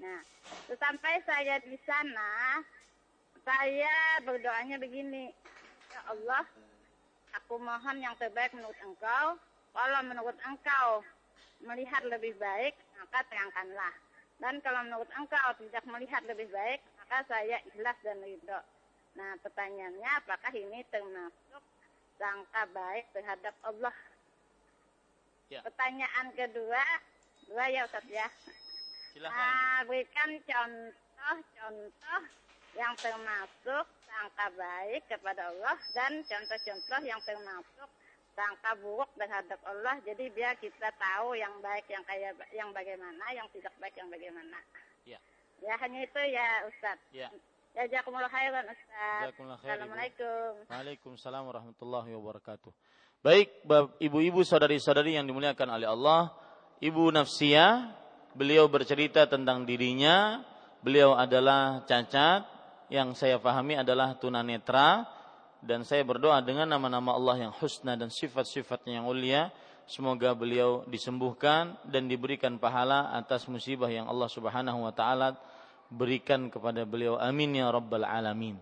Nah, 0.02 0.26
sampai 0.74 1.22
saya 1.22 1.62
di 1.62 1.78
sana, 1.86 2.66
saya 3.46 4.26
berdoanya 4.26 4.82
begini, 4.82 5.30
Ya 5.94 6.02
Allah, 6.10 6.42
aku 7.38 7.62
mohon 7.62 8.02
yang 8.02 8.18
terbaik 8.18 8.58
menurut 8.58 8.78
engkau. 8.82 9.38
Kalau 9.70 10.00
menurut 10.02 10.38
engkau 10.50 11.06
melihat 11.62 12.02
lebih 12.10 12.34
baik, 12.42 12.74
maka 12.98 13.22
terangkanlah. 13.30 13.94
Dan 14.42 14.60
kalau 14.62 14.82
menurut 14.86 15.10
engkau 15.14 15.50
tidak 15.62 15.84
melihat 15.88 16.24
lebih 16.26 16.50
baik, 16.50 16.82
maka 17.00 17.26
saya 17.30 17.58
ikhlas 17.70 17.98
dan 18.02 18.18
ridho. 18.22 18.60
Nah, 19.14 19.38
pertanyaannya 19.46 20.10
apakah 20.26 20.54
ini 20.58 20.82
termasuk 20.90 21.64
sangka 22.18 22.64
baik 22.74 23.06
terhadap 23.14 23.56
Allah? 23.62 23.96
Ya. 25.54 25.62
Pertanyaan 25.62 26.34
kedua, 26.34 26.84
dua 27.46 27.66
ya 27.70 27.86
Ustaz 27.86 28.06
ya. 28.10 28.26
Silahkan. 29.14 29.38
Nah, 29.38 29.80
berikan 29.86 30.30
contoh-contoh 30.42 32.22
yang 32.74 32.94
termasuk 32.98 33.86
sangka 34.10 34.48
baik 34.58 35.02
kepada 35.06 35.54
Allah 35.54 35.78
dan 35.94 36.26
contoh-contoh 36.26 37.00
yang 37.06 37.22
termasuk 37.22 37.90
sangka 38.34 38.78
buruk 38.82 39.10
terhadap 39.18 39.60
Allah. 39.66 39.98
Jadi 40.06 40.30
biar 40.34 40.58
kita 40.58 40.90
tahu 40.98 41.38
yang 41.38 41.54
baik 41.62 41.86
yang 41.90 42.04
kayak 42.06 42.34
yang 42.54 42.70
bagaimana, 42.74 43.26
yang 43.34 43.48
tidak 43.54 43.74
baik 43.78 43.96
yang 43.98 44.10
bagaimana. 44.10 44.58
Ya. 45.06 45.20
Ya 45.64 45.74
hanya 45.80 46.00
itu 46.04 46.22
ya 46.34 46.48
Ustaz. 46.68 47.00
Ya. 47.16 47.30
Jazakumullah 47.74 48.30
khairan 48.30 48.66
Ustaz. 48.70 49.34
Assalamualaikum. 49.34 50.50
Waalaikumsalam 50.70 51.44
warahmatullahi 51.48 52.12
wabarakatuh. 52.14 52.70
Baik, 53.24 53.64
ibu-ibu 54.04 54.44
saudari-saudari 54.44 55.16
yang 55.16 55.24
dimuliakan 55.24 55.80
oleh 55.80 55.88
Allah, 55.88 56.36
Ibu 56.84 57.16
Nafsia, 57.16 57.96
beliau 58.36 58.68
bercerita 58.68 59.24
tentang 59.32 59.64
dirinya, 59.64 60.44
beliau 60.84 61.16
adalah 61.16 61.88
cacat, 61.88 62.44
yang 62.92 63.16
saya 63.16 63.40
pahami 63.40 63.80
adalah 63.80 64.20
tunanetra, 64.20 65.08
dan 65.64 65.88
saya 65.88 66.04
berdoa 66.04 66.44
dengan 66.44 66.68
nama-nama 66.68 67.16
Allah 67.16 67.48
yang 67.48 67.54
husna 67.56 67.96
dan 67.96 68.12
sifat-sifatnya 68.12 69.00
yang 69.00 69.08
mulia, 69.08 69.48
semoga 69.88 70.36
beliau 70.36 70.84
disembuhkan 70.92 71.80
dan 71.88 72.12
diberikan 72.12 72.60
pahala 72.60 73.16
atas 73.16 73.48
musibah 73.48 73.88
yang 73.88 74.12
Allah 74.12 74.28
Subhanahu 74.28 74.84
wa 74.84 74.92
taala 74.92 75.40
berikan 75.88 76.52
kepada 76.52 76.84
beliau. 76.84 77.16
Amin 77.16 77.56
ya 77.56 77.72
rabbal 77.72 78.04
alamin. 78.04 78.60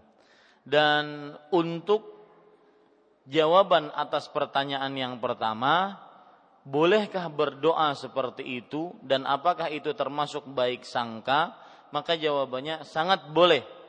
Dan 0.61 1.33
untuk 1.49 2.05
jawaban 3.25 3.89
atas 3.97 4.29
pertanyaan 4.29 4.93
yang 4.93 5.17
pertama, 5.17 5.97
bolehkah 6.61 7.25
berdoa 7.33 7.97
seperti 7.97 8.61
itu 8.61 8.93
dan 9.01 9.25
apakah 9.25 9.73
itu 9.73 9.89
termasuk 9.97 10.45
baik 10.53 10.85
sangka? 10.85 11.57
Maka 11.89 12.15
jawabannya 12.15 12.85
sangat 12.87 13.33
boleh. 13.33 13.80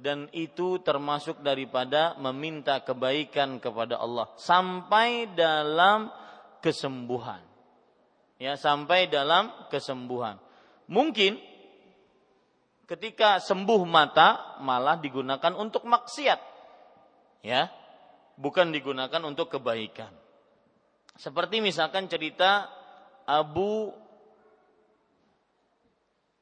Dan 0.00 0.32
itu 0.32 0.80
termasuk 0.80 1.44
daripada 1.44 2.16
meminta 2.16 2.80
kebaikan 2.80 3.60
kepada 3.60 4.00
Allah 4.00 4.32
sampai 4.40 5.28
dalam 5.36 6.08
kesembuhan. 6.64 7.44
Ya, 8.40 8.56
sampai 8.56 9.12
dalam 9.12 9.52
kesembuhan. 9.68 10.40
Mungkin 10.88 11.36
ketika 12.88 13.44
sembuh 13.44 13.84
mata 13.84 14.56
malah 14.64 14.96
digunakan 14.96 15.52
untuk 15.52 15.84
maksiat. 15.84 16.40
Ya. 17.44 17.68
Bukan 18.40 18.72
digunakan 18.72 19.20
untuk 19.28 19.52
kebaikan. 19.52 20.08
Seperti 21.20 21.60
misalkan 21.60 22.08
cerita 22.08 22.72
Abu 23.28 23.92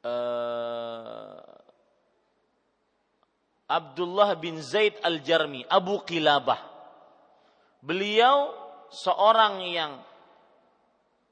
eh, 0.07 1.38
Abdullah 3.69 4.33
bin 4.41 4.65
Zaid 4.65 4.97
Al-Jarmi, 5.05 5.69
Abu 5.69 6.01
Qilabah. 6.01 6.57
Beliau 7.85 8.57
seorang 8.89 9.61
yang 9.69 10.01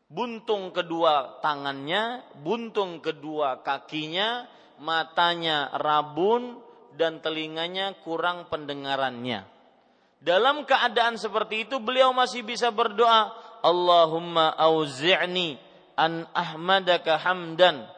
buntung 0.07 0.71
kedua 0.71 1.41
tangannya, 1.41 2.23
buntung 2.45 3.01
kedua 3.01 3.65
kakinya, 3.65 4.45
matanya 4.77 5.73
rabun 5.81 6.61
dan 6.95 7.25
telinganya 7.25 7.97
kurang 8.05 8.47
pendengarannya. 8.53 9.49
Dalam 10.21 10.69
keadaan 10.69 11.17
seperti 11.17 11.69
itu 11.69 11.81
beliau 11.81 12.13
masih 12.13 12.45
bisa 12.45 12.69
berdoa, 12.69 13.33
Allahumma 13.65 14.53
auzi'ni 14.61 15.57
an 15.97 16.29
ahmadaka 16.37 17.17
hamdan 17.17 17.89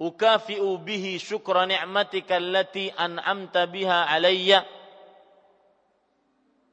ukafi'u 0.00 0.80
bihi 0.80 1.20
syukra 1.20 1.68
ni'matika 1.68 2.40
allati 2.40 2.88
an'amta 2.96 3.68
biha 3.68 4.08
alayya 4.08 4.64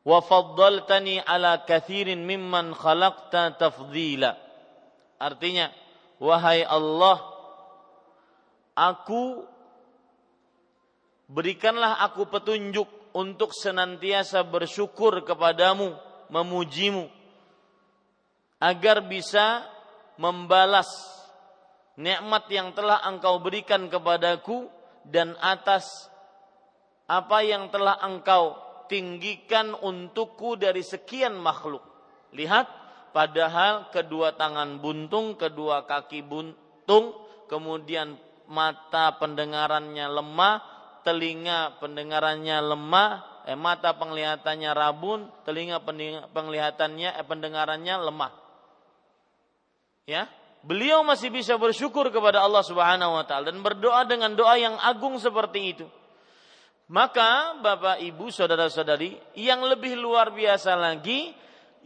wa 0.08 0.24
faddaltani 0.24 1.20
ala 1.20 1.68
kathirin 1.68 2.24
mimman 2.24 2.72
khalaqta 2.72 3.60
tafdila. 3.60 4.40
Artinya, 5.20 5.68
wahai 6.24 6.64
Allah, 6.64 7.20
aku 8.72 9.44
berikanlah 11.28 12.00
aku 12.08 12.32
petunjuk 12.32 12.88
untuk 13.12 13.52
senantiasa 13.52 14.48
bersyukur 14.48 15.26
kepadamu, 15.28 15.92
memujimu, 16.32 17.12
agar 18.64 19.04
bisa 19.04 19.68
membalas 20.16 21.17
nikmat 21.98 22.46
yang 22.54 22.72
telah 22.78 23.02
engkau 23.04 23.42
berikan 23.42 23.90
kepadaku 23.90 24.70
dan 25.04 25.34
atas 25.42 26.08
apa 27.10 27.42
yang 27.42 27.74
telah 27.74 27.98
engkau 28.06 28.56
tinggikan 28.88 29.76
untukku 29.76 30.56
dari 30.56 30.86
sekian 30.86 31.36
makhluk. 31.36 31.84
Lihat, 32.32 32.68
padahal 33.12 33.90
kedua 33.92 34.38
tangan 34.38 34.80
buntung, 34.80 35.36
kedua 35.36 35.84
kaki 35.84 36.24
buntung, 36.24 37.18
kemudian 37.52 38.16
mata 38.48 39.16
pendengarannya 39.20 40.08
lemah, 40.08 40.56
telinga 41.04 41.80
pendengarannya 41.80 42.58
lemah, 42.64 43.12
eh, 43.48 43.56
mata 43.56 43.96
penglihatannya 43.96 44.72
rabun, 44.76 45.28
telinga 45.48 45.80
penglihatannya 46.32 47.10
eh, 47.16 47.26
pendengarannya 47.28 47.96
lemah. 48.08 48.32
Ya, 50.08 50.32
beliau 50.68 51.00
masih 51.08 51.32
bisa 51.32 51.56
bersyukur 51.56 52.12
kepada 52.12 52.44
Allah 52.44 52.62
Subhanahu 52.62 53.16
wa 53.16 53.24
taala 53.24 53.56
dan 53.56 53.64
berdoa 53.64 54.04
dengan 54.04 54.36
doa 54.36 54.60
yang 54.60 54.76
agung 54.76 55.16
seperti 55.16 55.62
itu. 55.72 55.88
Maka 56.92 57.60
Bapak 57.60 58.00
Ibu 58.04 58.32
saudara-saudari 58.32 59.40
yang 59.40 59.64
lebih 59.64 59.96
luar 60.00 60.32
biasa 60.32 60.76
lagi 60.76 61.32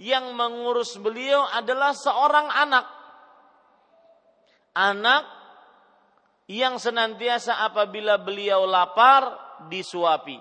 yang 0.01 0.33
mengurus 0.33 0.97
beliau 0.97 1.45
adalah 1.45 1.93
seorang 1.93 2.49
anak. 2.49 2.85
Anak 4.77 5.23
yang 6.49 6.81
senantiasa 6.81 7.65
apabila 7.65 8.17
beliau 8.21 8.65
lapar 8.65 9.37
disuapi. 9.69 10.37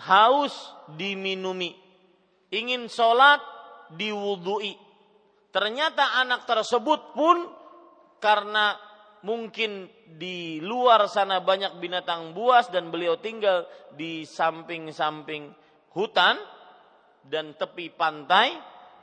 Haus 0.00 0.52
diminumi. 0.96 1.76
Ingin 2.52 2.88
sholat 2.88 3.40
diwudui. 3.92 4.89
Ternyata 5.50 6.22
anak 6.22 6.46
tersebut 6.46 7.14
pun 7.14 7.36
karena 8.22 8.78
mungkin 9.26 9.90
di 10.06 10.62
luar 10.62 11.10
sana 11.10 11.42
banyak 11.42 11.76
binatang 11.82 12.32
buas 12.32 12.70
dan 12.72 12.88
beliau 12.88 13.18
tinggal 13.20 13.66
di 13.92 14.24
samping-samping 14.24 15.52
hutan 15.92 16.38
dan 17.26 17.52
tepi 17.58 17.92
pantai, 17.92 18.54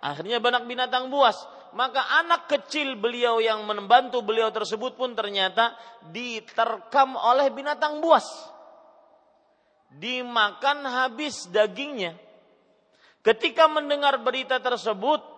akhirnya 0.01 0.39
banyak 0.39 0.63
binatang 0.65 1.11
buas. 1.11 1.35
Maka 1.75 1.99
anak 2.23 2.47
kecil 2.47 2.95
beliau 2.95 3.43
yang 3.43 3.67
membantu 3.67 4.23
beliau 4.23 4.49
tersebut 4.49 4.95
pun 4.95 5.13
ternyata 5.13 5.75
diterkam 6.09 7.19
oleh 7.19 7.51
binatang 7.51 7.99
buas. 7.99 8.25
Dimakan 9.91 10.87
habis 10.87 11.45
dagingnya. 11.51 12.15
Ketika 13.19 13.67
mendengar 13.67 14.15
berita 14.23 14.63
tersebut, 14.63 15.36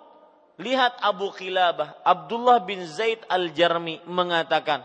Lihat 0.59 0.99
Abu 0.99 1.31
Khilabah, 1.31 2.03
Abdullah 2.03 2.59
bin 2.67 2.83
Zaid 2.83 3.23
Al-Jarmi 3.31 4.03
mengatakan, 4.03 4.83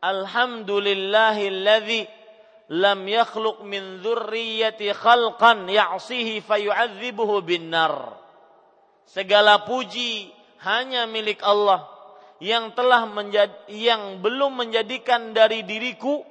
Alhamdulillahilladzi 0.00 2.08
lam 2.72 3.04
yakhluq 3.04 3.68
min 3.68 4.00
dzurriyyati 4.00 4.96
khalqan 4.96 5.68
ya'sihi 5.68 6.40
fayu'adzibuhu 6.40 7.44
bin 7.44 7.68
nar. 7.68 8.16
Segala 9.04 9.68
puji 9.68 10.32
hanya 10.64 11.04
milik 11.04 11.44
Allah 11.44 11.84
yang 12.40 12.72
telah 12.72 13.04
menjadi, 13.04 13.68
yang 13.68 14.24
belum 14.24 14.56
menjadikan 14.56 15.36
dari 15.36 15.68
diriku 15.68 16.24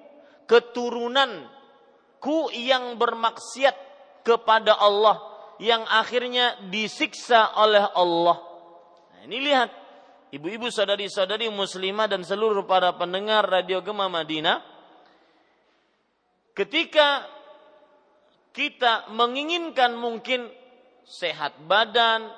keturunanku 0.50 2.50
yang 2.58 2.98
bermaksiat 2.98 3.78
kepada 4.26 4.82
Allah 4.82 5.38
yang 5.60 5.84
akhirnya 5.90 6.56
disiksa 6.70 7.58
oleh 7.60 7.86
Allah. 7.94 8.47
Ini 9.28 9.44
lihat, 9.44 9.70
ibu-ibu 10.32 10.72
saudari-saudari 10.72 11.52
muslimah 11.52 12.08
dan 12.08 12.24
seluruh 12.24 12.64
para 12.64 12.96
pendengar 12.96 13.44
Radio 13.44 13.84
Gema 13.84 14.08
Madinah, 14.08 14.64
ketika 16.56 17.28
kita 18.56 19.12
menginginkan 19.12 20.00
mungkin 20.00 20.48
sehat 21.04 21.60
badan 21.68 22.32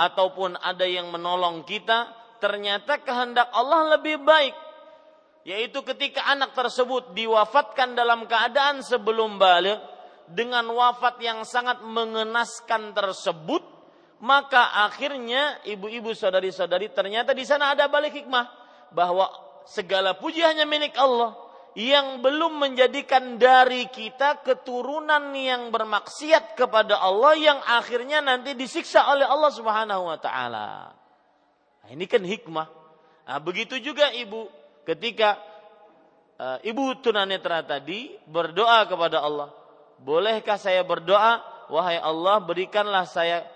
ataupun 0.00 0.56
ada 0.56 0.88
yang 0.88 1.12
menolong 1.12 1.68
kita, 1.68 2.08
ternyata 2.40 3.04
kehendak 3.04 3.52
Allah 3.52 4.00
lebih 4.00 4.24
baik. 4.24 4.56
Yaitu 5.44 5.84
ketika 5.84 6.24
anak 6.32 6.56
tersebut 6.56 7.12
diwafatkan 7.12 7.92
dalam 7.92 8.24
keadaan 8.24 8.80
sebelum 8.80 9.36
balik, 9.36 9.76
dengan 10.24 10.72
wafat 10.72 11.20
yang 11.20 11.44
sangat 11.44 11.84
mengenaskan 11.84 12.96
tersebut, 12.96 13.77
maka 14.18 14.86
akhirnya 14.86 15.62
ibu-ibu 15.62 16.10
saudari-saudari 16.10 16.90
ternyata 16.90 17.30
di 17.30 17.46
sana 17.46 17.74
ada 17.74 17.86
balik 17.86 18.18
hikmah 18.18 18.50
bahwa 18.90 19.30
segala 19.68 20.18
puji 20.18 20.42
hanya 20.42 20.66
milik 20.66 20.96
Allah 20.98 21.38
yang 21.78 22.18
belum 22.18 22.58
menjadikan 22.58 23.38
dari 23.38 23.86
kita 23.86 24.42
keturunan 24.42 25.30
yang 25.36 25.70
bermaksiat 25.70 26.58
kepada 26.58 26.98
Allah 26.98 27.38
yang 27.38 27.58
akhirnya 27.62 28.18
nanti 28.18 28.58
disiksa 28.58 29.06
oleh 29.06 29.22
Allah 29.22 29.52
Subhanahu 29.54 30.10
wa 30.10 30.18
taala. 30.18 30.90
Nah, 31.86 31.88
ini 31.94 32.10
kan 32.10 32.26
hikmah. 32.26 32.66
Nah, 33.30 33.38
begitu 33.38 33.78
juga 33.78 34.10
ibu 34.10 34.50
ketika 34.82 35.38
uh, 36.40 36.58
ibu 36.66 36.98
tunanetra 36.98 37.62
tadi 37.62 38.16
berdoa 38.26 38.82
kepada 38.90 39.22
Allah, 39.22 39.54
bolehkah 40.02 40.58
saya 40.58 40.82
berdoa, 40.82 41.38
wahai 41.70 42.02
Allah 42.02 42.42
berikanlah 42.42 43.06
saya 43.06 43.46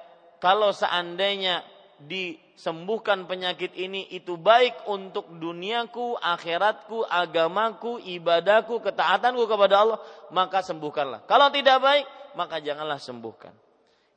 kalau 0.42 0.74
seandainya 0.74 1.62
disembuhkan 2.02 3.30
penyakit 3.30 3.78
ini 3.78 4.10
itu 4.10 4.34
baik 4.34 4.90
untuk 4.90 5.30
duniaku, 5.30 6.18
akhiratku, 6.18 7.06
agamaku, 7.06 8.02
ibadahku, 8.02 8.82
ketaatanku 8.82 9.46
kepada 9.46 9.74
Allah, 9.86 9.98
maka 10.34 10.66
sembuhkanlah. 10.66 11.30
Kalau 11.30 11.46
tidak 11.54 11.78
baik, 11.78 12.06
maka 12.34 12.58
janganlah 12.58 12.98
sembuhkan. 12.98 13.54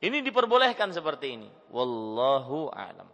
Ini 0.02 0.26
diperbolehkan 0.26 0.90
seperti 0.90 1.38
ini. 1.38 1.50
Wallahu 1.70 2.74
a'lam. 2.74 3.06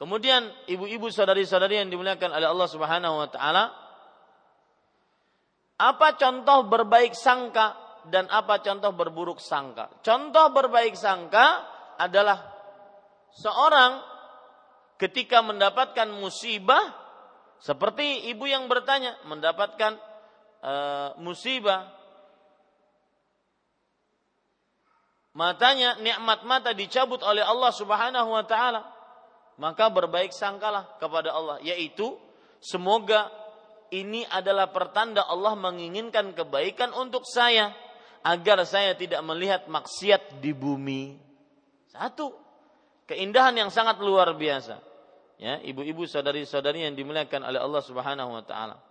Kemudian 0.00 0.50
ibu-ibu 0.66 1.12
saudari-saudari 1.12 1.84
yang 1.84 1.92
dimuliakan 1.92 2.32
oleh 2.32 2.48
Allah 2.48 2.68
Subhanahu 2.72 3.14
wa 3.20 3.28
taala, 3.28 3.64
apa 5.78 6.16
contoh 6.16 6.64
berbaik 6.64 7.12
sangka 7.12 7.76
dan 8.08 8.24
apa 8.32 8.64
contoh 8.64 8.90
berburuk 8.96 9.36
sangka? 9.36 10.00
Contoh 10.02 10.48
berbaik 10.48 10.96
sangka 10.98 11.73
adalah 11.98 12.42
seorang 13.34 14.00
ketika 14.98 15.42
mendapatkan 15.42 16.06
musibah 16.14 16.82
seperti 17.58 18.30
ibu 18.30 18.46
yang 18.46 18.70
bertanya 18.70 19.18
mendapatkan 19.26 19.98
uh, 20.62 21.16
musibah 21.18 21.90
matanya 25.34 25.98
nikmat 25.98 26.46
mata 26.46 26.70
dicabut 26.70 27.18
oleh 27.26 27.42
Allah 27.42 27.72
Subhanahu 27.74 28.30
wa 28.30 28.44
taala 28.46 28.86
maka 29.58 29.90
berbaik 29.90 30.30
sangkalah 30.30 30.98
kepada 31.02 31.34
Allah 31.34 31.58
yaitu 31.62 32.14
semoga 32.62 33.30
ini 33.94 34.26
adalah 34.26 34.70
pertanda 34.74 35.22
Allah 35.26 35.54
menginginkan 35.54 36.34
kebaikan 36.34 36.90
untuk 36.94 37.22
saya 37.22 37.70
agar 38.24 38.64
saya 38.64 38.96
tidak 38.96 39.20
melihat 39.20 39.68
maksiat 39.68 40.40
di 40.40 40.50
bumi. 40.50 41.20
Satu, 41.94 42.34
keindahan 43.06 43.54
yang 43.54 43.70
sangat 43.70 44.02
luar 44.02 44.34
biasa. 44.34 44.82
Ya, 45.38 45.62
ibu-ibu 45.62 46.06
saudari-saudari 46.10 46.82
yang 46.82 46.98
dimuliakan 46.98 47.46
oleh 47.46 47.62
Allah 47.62 47.82
Subhanahu 47.82 48.30
wa 48.34 48.42
taala. 48.42 48.82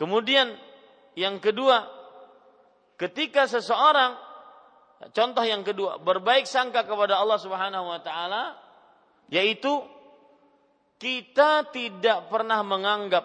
Kemudian 0.00 0.56
yang 1.20 1.36
kedua, 1.36 1.84
ketika 2.96 3.44
seseorang 3.44 4.16
contoh 5.12 5.44
yang 5.44 5.60
kedua 5.60 6.00
berbaik 6.00 6.48
sangka 6.48 6.84
kepada 6.88 7.20
Allah 7.20 7.36
Subhanahu 7.40 7.84
wa 7.88 8.00
taala 8.00 8.56
yaitu 9.32 9.84
kita 11.00 11.72
tidak 11.72 12.28
pernah 12.28 12.60
menganggap 12.60 13.24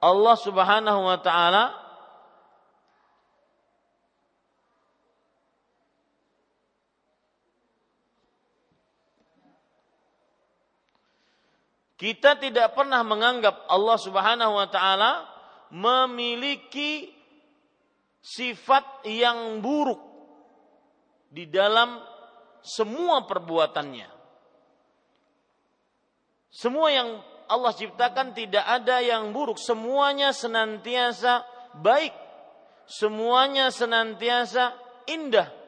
Allah 0.00 0.36
Subhanahu 0.36 1.00
wa 1.08 1.18
taala 1.24 1.72
Kita 12.02 12.34
tidak 12.34 12.74
pernah 12.74 13.06
menganggap 13.06 13.70
Allah 13.70 13.94
Subhanahu 13.94 14.58
wa 14.58 14.66
taala 14.66 15.22
memiliki 15.70 17.06
sifat 18.18 19.06
yang 19.06 19.62
buruk 19.62 20.02
di 21.30 21.46
dalam 21.46 22.02
semua 22.58 23.22
perbuatannya. 23.22 24.10
Semua 26.50 26.90
yang 26.90 27.22
Allah 27.46 27.70
ciptakan 27.70 28.34
tidak 28.34 28.66
ada 28.66 28.98
yang 28.98 29.30
buruk, 29.30 29.62
semuanya 29.62 30.34
senantiasa 30.34 31.46
baik. 31.78 32.18
Semuanya 32.82 33.70
senantiasa 33.70 34.74
indah. 35.06 35.61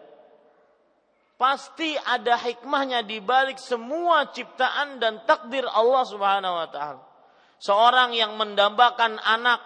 Pasti 1.44 1.92
ada 1.92 2.40
hikmahnya 2.40 3.04
di 3.04 3.20
balik 3.20 3.60
semua 3.60 4.32
ciptaan 4.32 4.96
dan 4.96 5.28
takdir 5.28 5.68
Allah 5.68 6.00
Subhanahu 6.08 6.56
wa 6.56 6.68
taala. 6.72 7.04
Seorang 7.60 8.16
yang 8.16 8.32
mendambakan 8.40 9.20
anak 9.20 9.60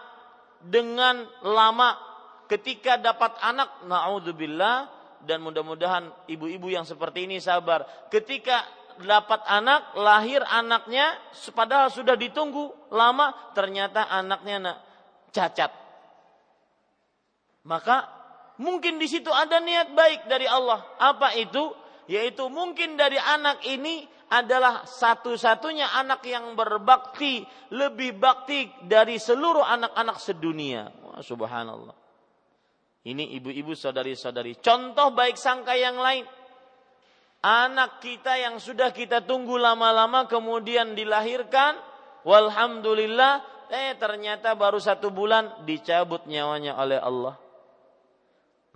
dengan 0.59 1.23
lama 1.47 1.95
ketika 2.51 2.99
dapat 2.99 3.31
anak 3.39 3.87
naudzubillah 3.87 4.91
dan 5.23 5.39
mudah-mudahan 5.39 6.11
ibu-ibu 6.27 6.67
yang 6.67 6.83
seperti 6.83 7.31
ini 7.31 7.39
sabar 7.39 7.87
ketika 8.11 8.67
dapat 8.99 9.39
anak, 9.47 9.95
lahir 9.95 10.43
anaknya, 10.51 11.15
padahal 11.55 11.95
sudah 11.95 12.19
ditunggu 12.19 12.91
lama, 12.91 13.55
ternyata 13.55 14.11
anaknya 14.11 14.57
nak 14.59 14.77
cacat. 15.31 15.71
Maka 17.63 18.18
mungkin 18.59 18.99
di 19.01 19.07
situ 19.11 19.31
ada 19.33 19.59
niat 19.63 19.95
baik 19.95 20.31
dari 20.31 20.47
Allah. 20.47 20.83
Apa 20.99 21.35
itu? 21.35 21.73
Yaitu 22.09 22.49
mungkin 22.49 22.97
dari 22.97 23.21
anak 23.21 23.65
ini 23.69 24.05
adalah 24.29 24.85
satu-satunya 24.85 25.97
anak 25.97 26.25
yang 26.29 26.53
berbakti, 26.53 27.45
lebih 27.73 28.17
bakti 28.17 28.69
dari 28.85 29.17
seluruh 29.17 29.65
anak-anak 29.65 30.17
sedunia. 30.21 30.89
Wah, 31.05 31.21
subhanallah. 31.25 31.97
Ini 33.09 33.41
ibu-ibu 33.41 33.73
saudari-saudari. 33.73 34.61
Contoh 34.61 35.17
baik 35.17 35.41
sangka 35.41 35.73
yang 35.73 35.97
lain 35.97 36.29
anak 37.43 38.03
kita 38.03 38.35
yang 38.35 38.59
sudah 38.59 38.91
kita 38.91 39.23
tunggu 39.23 39.59
lama-lama 39.59 40.27
kemudian 40.27 40.99
dilahirkan, 40.99 41.79
walhamdulillah, 42.27 43.43
eh 43.71 43.95
ternyata 43.95 44.59
baru 44.59 44.83
satu 44.83 45.15
bulan 45.15 45.63
dicabut 45.63 46.27
nyawanya 46.27 46.75
oleh 46.79 46.99
Allah. 46.99 47.39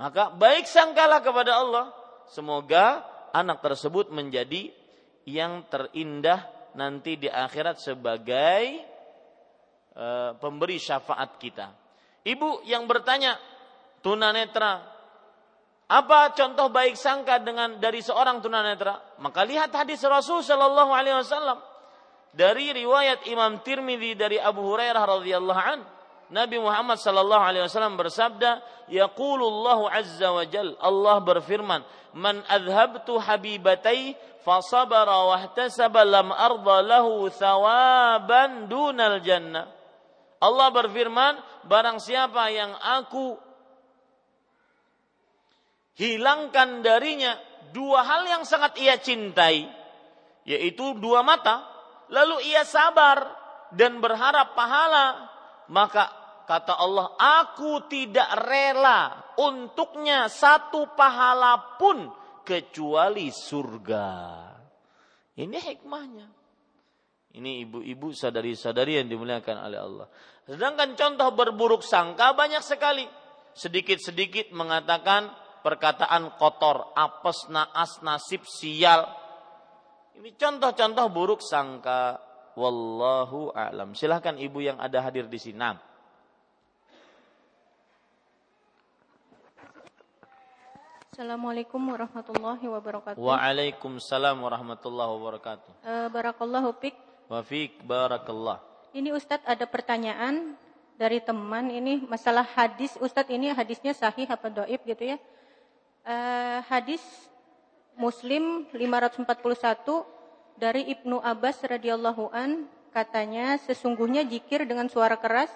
Maka 0.00 0.32
baik 0.32 0.64
sangkalah 0.64 1.20
kepada 1.20 1.60
Allah, 1.60 1.92
semoga 2.32 3.04
anak 3.32 3.60
tersebut 3.60 4.08
menjadi 4.12 4.72
yang 5.28 5.64
terindah 5.68 6.48
nanti 6.74 7.20
di 7.20 7.28
akhirat 7.28 7.78
sebagai 7.78 8.82
uh, 9.94 10.32
pemberi 10.40 10.80
syafaat 10.80 11.36
kita. 11.36 11.70
Ibu 12.22 12.64
yang 12.66 12.88
bertanya, 12.88 13.36
tunanetra, 14.00 14.92
apa 15.92 16.32
contoh 16.32 16.72
baik 16.72 16.96
sangka 16.96 17.36
dengan 17.42 17.76
dari 17.76 18.00
seorang 18.00 18.40
tunanetra? 18.40 19.20
Maka 19.20 19.44
lihat 19.44 19.74
hadis 19.76 20.00
Rasul 20.08 20.40
Shallallahu 20.40 20.88
Alaihi 20.88 21.20
Wasallam 21.20 21.60
dari 22.32 22.72
riwayat 22.72 23.28
Imam 23.28 23.60
Tirmidzi 23.60 24.16
dari 24.16 24.40
Abu 24.40 24.64
Hurairah 24.64 25.04
radhiyallahu 25.04 25.60
an 25.60 25.84
Nabi 26.32 26.56
Muhammad 26.56 26.96
sallallahu 26.96 27.44
alaihi 27.44 27.68
wasallam 27.68 28.00
bersabda, 28.00 28.64
"Yaqulullahu 28.88 29.84
azza 29.84 30.32
wa 30.32 30.40
jal." 30.48 30.72
Allah 30.80 31.20
berfirman, 31.20 31.84
"Man 32.16 32.40
adhabtu 32.48 33.20
habibatai 33.20 34.16
fasabara 34.40 35.28
wahtasaba 35.28 36.08
lam 36.08 36.32
arda 36.32 36.80
lahu 36.80 37.28
thawaban 37.28 38.64
dunal 38.64 39.20
jannah." 39.20 39.68
Allah 40.40 40.68
berfirman, 40.72 41.38
barang 41.68 42.00
siapa 42.00 42.50
yang 42.50 42.72
aku 42.80 43.38
hilangkan 46.00 46.82
darinya 46.82 47.36
dua 47.76 48.02
hal 48.02 48.26
yang 48.26 48.42
sangat 48.48 48.74
ia 48.80 48.96
cintai, 48.98 49.68
yaitu 50.48 50.96
dua 50.98 51.20
mata, 51.22 51.62
lalu 52.08 52.42
ia 52.50 52.64
sabar 52.64 53.22
dan 53.70 54.02
berharap 54.02 54.58
pahala, 54.58 55.30
maka 55.70 56.21
kata 56.52 56.76
Allah, 56.76 57.16
aku 57.16 57.88
tidak 57.88 58.28
rela 58.44 59.32
untuknya 59.40 60.28
satu 60.28 60.92
pahala 60.92 61.80
pun 61.80 62.12
kecuali 62.44 63.32
surga. 63.32 64.10
Ini 65.32 65.56
hikmahnya. 65.56 66.28
Ini 67.32 67.64
ibu-ibu 67.64 68.12
sadari-sadari 68.12 69.00
yang 69.00 69.08
dimuliakan 69.08 69.56
oleh 69.64 69.80
Allah. 69.80 70.06
Sedangkan 70.44 70.92
contoh 70.92 71.32
berburuk 71.32 71.80
sangka 71.80 72.36
banyak 72.36 72.60
sekali. 72.60 73.08
Sedikit-sedikit 73.56 74.52
mengatakan 74.52 75.32
perkataan 75.64 76.36
kotor, 76.36 76.92
apes, 76.92 77.48
naas, 77.48 78.04
nasib, 78.04 78.44
sial. 78.44 79.08
Ini 80.20 80.36
contoh-contoh 80.36 81.08
buruk 81.08 81.40
sangka. 81.40 82.20
Wallahu 82.52 83.48
a'lam. 83.56 83.96
Silahkan 83.96 84.36
ibu 84.36 84.60
yang 84.60 84.76
ada 84.76 85.00
hadir 85.00 85.24
di 85.24 85.40
sini. 85.40 85.56
Nah. 85.56 85.91
Assalamualaikum 91.12 91.92
warahmatullahi 91.92 92.64
wabarakatuh. 92.72 93.20
Waalaikumsalam 93.20 94.32
warahmatullahi 94.32 95.12
wabarakatuh. 95.12 95.84
Uh, 95.84 96.08
barakallahu 96.08 96.72
fik. 96.80 96.96
Wa 97.28 97.44
fik 97.44 97.84
barakallah. 97.84 98.64
Ini 98.96 99.12
Ustadz 99.12 99.44
ada 99.44 99.68
pertanyaan 99.68 100.56
dari 100.96 101.20
teman 101.20 101.68
ini 101.68 102.00
masalah 102.08 102.48
hadis 102.56 102.96
Ustadz 102.96 103.28
ini 103.28 103.52
hadisnya 103.52 103.92
sahih 103.92 104.24
apa 104.24 104.48
doib 104.48 104.80
gitu 104.88 105.12
ya 105.12 105.20
uh, 106.08 106.64
hadis 106.72 107.04
Muslim 107.92 108.64
541 108.72 109.28
dari 110.56 110.96
Ibnu 110.96 111.20
Abbas 111.20 111.60
radhiyallahu 111.60 112.32
an 112.32 112.64
katanya 112.88 113.60
sesungguhnya 113.60 114.24
jikir 114.24 114.64
dengan 114.64 114.88
suara 114.88 115.20
keras 115.20 115.52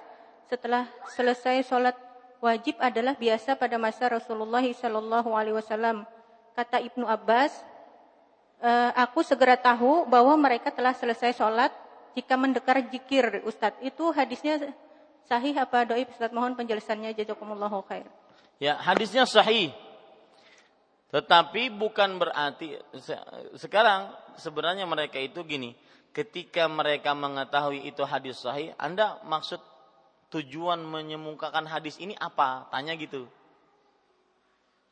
setelah 0.52 0.84
selesai 1.16 1.64
sholat 1.64 1.96
wajib 2.40 2.76
adalah 2.78 3.16
biasa 3.16 3.56
pada 3.56 3.76
masa 3.80 4.10
Rasulullah 4.10 4.62
Shallallahu 4.62 5.32
Alaihi 5.32 5.56
Wasallam. 5.56 6.04
Kata 6.56 6.80
Ibnu 6.80 7.04
Abbas, 7.04 7.52
e, 8.60 8.70
aku 8.96 9.20
segera 9.20 9.56
tahu 9.60 10.08
bahwa 10.08 10.32
mereka 10.40 10.72
telah 10.72 10.96
selesai 10.96 11.36
sholat 11.36 11.72
jika 12.16 12.34
mendekar 12.40 12.80
jikir 12.88 13.44
Ustadz. 13.44 13.80
Itu 13.84 14.08
hadisnya 14.12 14.72
sahih 15.28 15.52
apa 15.56 15.84
doib 15.84 16.08
Ustadz? 16.08 16.32
Mohon 16.32 16.56
penjelasannya 16.56 17.12
jazakumullahu 17.12 17.84
khair. 17.84 18.08
Ya, 18.56 18.80
hadisnya 18.80 19.28
sahih. 19.28 19.68
Tetapi 21.12 21.70
bukan 21.76 22.18
berarti 22.18 22.80
sekarang 23.60 24.10
sebenarnya 24.40 24.88
mereka 24.88 25.20
itu 25.20 25.44
gini, 25.44 25.76
ketika 26.16 26.64
mereka 26.66 27.12
mengetahui 27.12 27.84
itu 27.84 28.00
hadis 28.08 28.40
sahih, 28.40 28.72
Anda 28.80 29.20
maksud 29.28 29.60
tujuan 30.34 30.82
menyemukakan 30.82 31.66
hadis 31.66 31.98
ini 32.02 32.14
apa? 32.18 32.66
Tanya 32.70 32.94
gitu. 32.98 33.26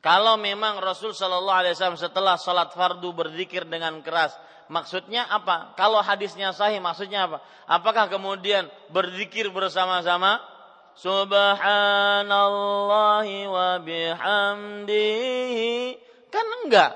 Kalau 0.05 0.37
memang 0.37 0.77
Rasul 0.85 1.17
Shallallahu 1.17 1.65
Alaihi 1.65 1.73
Wasallam 1.73 1.97
setelah 1.97 2.37
sholat 2.37 2.69
fardu 2.77 3.09
berzikir 3.09 3.65
dengan 3.65 4.05
keras, 4.05 4.37
maksudnya 4.69 5.25
apa? 5.25 5.73
Kalau 5.73 5.97
hadisnya 6.05 6.53
sahih, 6.53 6.77
maksudnya 6.77 7.25
apa? 7.25 7.41
Apakah 7.65 8.05
kemudian 8.05 8.69
berzikir 8.93 9.49
bersama-sama? 9.49 10.37
Subhanallahi 10.95 13.51
wa 13.51 13.83
bihamdihi 13.83 15.99
Kan 16.31 16.47
enggak. 16.63 16.95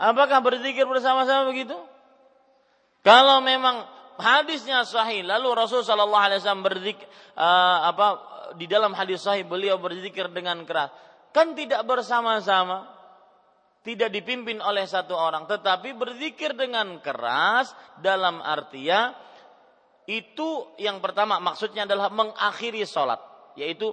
Apakah 0.00 0.40
berzikir 0.40 0.88
bersama-sama 0.88 1.52
begitu? 1.52 1.76
Kalau 3.04 3.44
memang 3.44 3.84
hadisnya 4.20 4.86
sahih, 4.86 5.26
lalu 5.26 5.56
Rasul 5.56 5.82
Shallallahu 5.82 6.24
Alaihi 6.30 6.38
Wasallam 6.44 6.64
berzikir 6.64 7.06
uh, 7.34 7.88
apa 7.88 8.06
di 8.54 8.70
dalam 8.70 8.92
hadis 8.92 9.24
sahih 9.24 9.42
beliau 9.48 9.80
berzikir 9.80 10.28
dengan 10.30 10.62
keras, 10.68 10.92
kan 11.34 11.56
tidak 11.56 11.82
bersama-sama, 11.88 12.86
tidak 13.82 14.12
dipimpin 14.12 14.60
oleh 14.60 14.84
satu 14.84 15.16
orang, 15.16 15.48
tetapi 15.48 15.96
berzikir 15.96 16.52
dengan 16.52 17.00
keras 17.00 17.72
dalam 17.98 18.38
artian 18.44 19.16
itu 20.04 20.68
yang 20.76 21.00
pertama 21.00 21.40
maksudnya 21.40 21.88
adalah 21.88 22.12
mengakhiri 22.12 22.84
sholat, 22.84 23.18
yaitu 23.56 23.90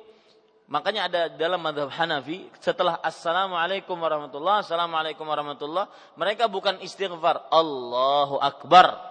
Makanya 0.68 1.08
ada 1.08 1.22
dalam 1.32 1.64
madhab 1.64 1.88
Hanafi 1.88 2.44
setelah 2.60 3.00
Assalamualaikum 3.00 3.96
warahmatullah, 3.96 4.68
Assalamualaikum 4.68 5.24
warahmatullah, 5.24 5.88
mereka 6.20 6.52
bukan 6.52 6.84
istighfar, 6.84 7.48
Allahu 7.48 8.36
Akbar. 8.36 9.07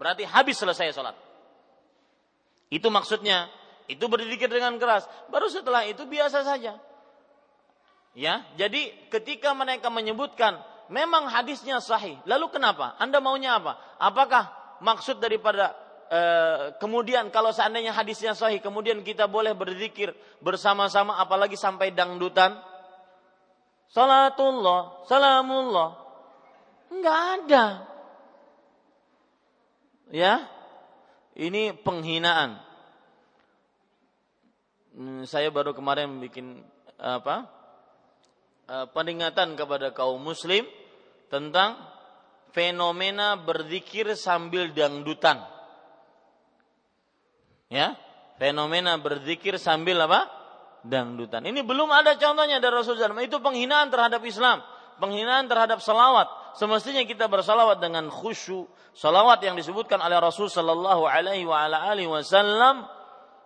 Berarti 0.00 0.24
habis 0.24 0.56
selesai 0.56 0.96
sholat. 0.96 1.12
Itu 2.72 2.88
maksudnya. 2.88 3.52
Itu 3.90 4.08
berzikir 4.08 4.48
dengan 4.48 4.80
keras. 4.80 5.04
Baru 5.28 5.52
setelah 5.52 5.84
itu 5.84 6.08
biasa 6.08 6.46
saja. 6.46 6.80
Ya, 8.16 8.42
jadi 8.58 8.90
ketika 9.12 9.52
mereka 9.52 9.92
menyebutkan 9.92 10.58
memang 10.90 11.30
hadisnya 11.30 11.78
sahih, 11.78 12.18
lalu 12.26 12.50
kenapa? 12.50 12.98
Anda 12.98 13.22
maunya 13.22 13.58
apa? 13.60 13.78
Apakah 14.02 14.50
maksud 14.82 15.22
daripada 15.22 15.74
Eh, 16.10 16.74
kemudian 16.82 17.30
kalau 17.30 17.54
seandainya 17.54 17.94
hadisnya 17.94 18.34
sahih, 18.34 18.58
kemudian 18.58 18.98
kita 19.06 19.30
boleh 19.30 19.54
berzikir 19.54 20.10
bersama-sama 20.42 21.22
apalagi 21.22 21.54
sampai 21.54 21.94
dangdutan. 21.94 22.58
Salatullah, 23.94 25.06
salamullah. 25.06 25.90
Enggak 26.90 27.18
ada. 27.38 27.64
Ya. 30.10 30.46
Ini 31.38 31.78
penghinaan. 31.86 32.58
Hmm, 34.92 35.22
saya 35.24 35.48
baru 35.54 35.72
kemarin 35.72 36.18
bikin 36.18 36.60
apa? 36.98 37.48
Eh, 38.70 38.86
peringatan 38.94 39.58
kepada 39.58 39.90
kaum 39.90 40.22
muslim 40.22 40.62
tentang 41.26 41.74
fenomena 42.54 43.34
berzikir 43.34 44.14
sambil 44.14 44.70
dangdutan 44.70 45.42
ya 47.66 47.98
fenomena 48.38 48.98
berzikir 48.98 49.58
sambil 49.58 49.98
apa 50.06 50.26
dangdutan 50.86 51.46
ini 51.46 51.66
belum 51.66 51.90
ada 51.90 52.14
contohnya 52.14 52.62
dari 52.62 52.74
Rasulullah 52.74 53.26
itu 53.26 53.42
penghinaan 53.42 53.90
terhadap 53.90 54.22
Islam 54.22 54.62
penghinaan 55.02 55.50
terhadap 55.50 55.82
salawat 55.82 56.30
semestinya 56.56 57.02
kita 57.06 57.26
bersalawat 57.26 57.78
dengan 57.78 58.08
khusyuk 58.08 58.70
salawat 58.96 59.42
yang 59.42 59.54
disebutkan 59.54 59.98
oleh 60.02 60.18
Rasul 60.18 60.50
Sallallahu 60.50 61.06
Alaihi 61.06 61.46
Wasallam 62.08 62.86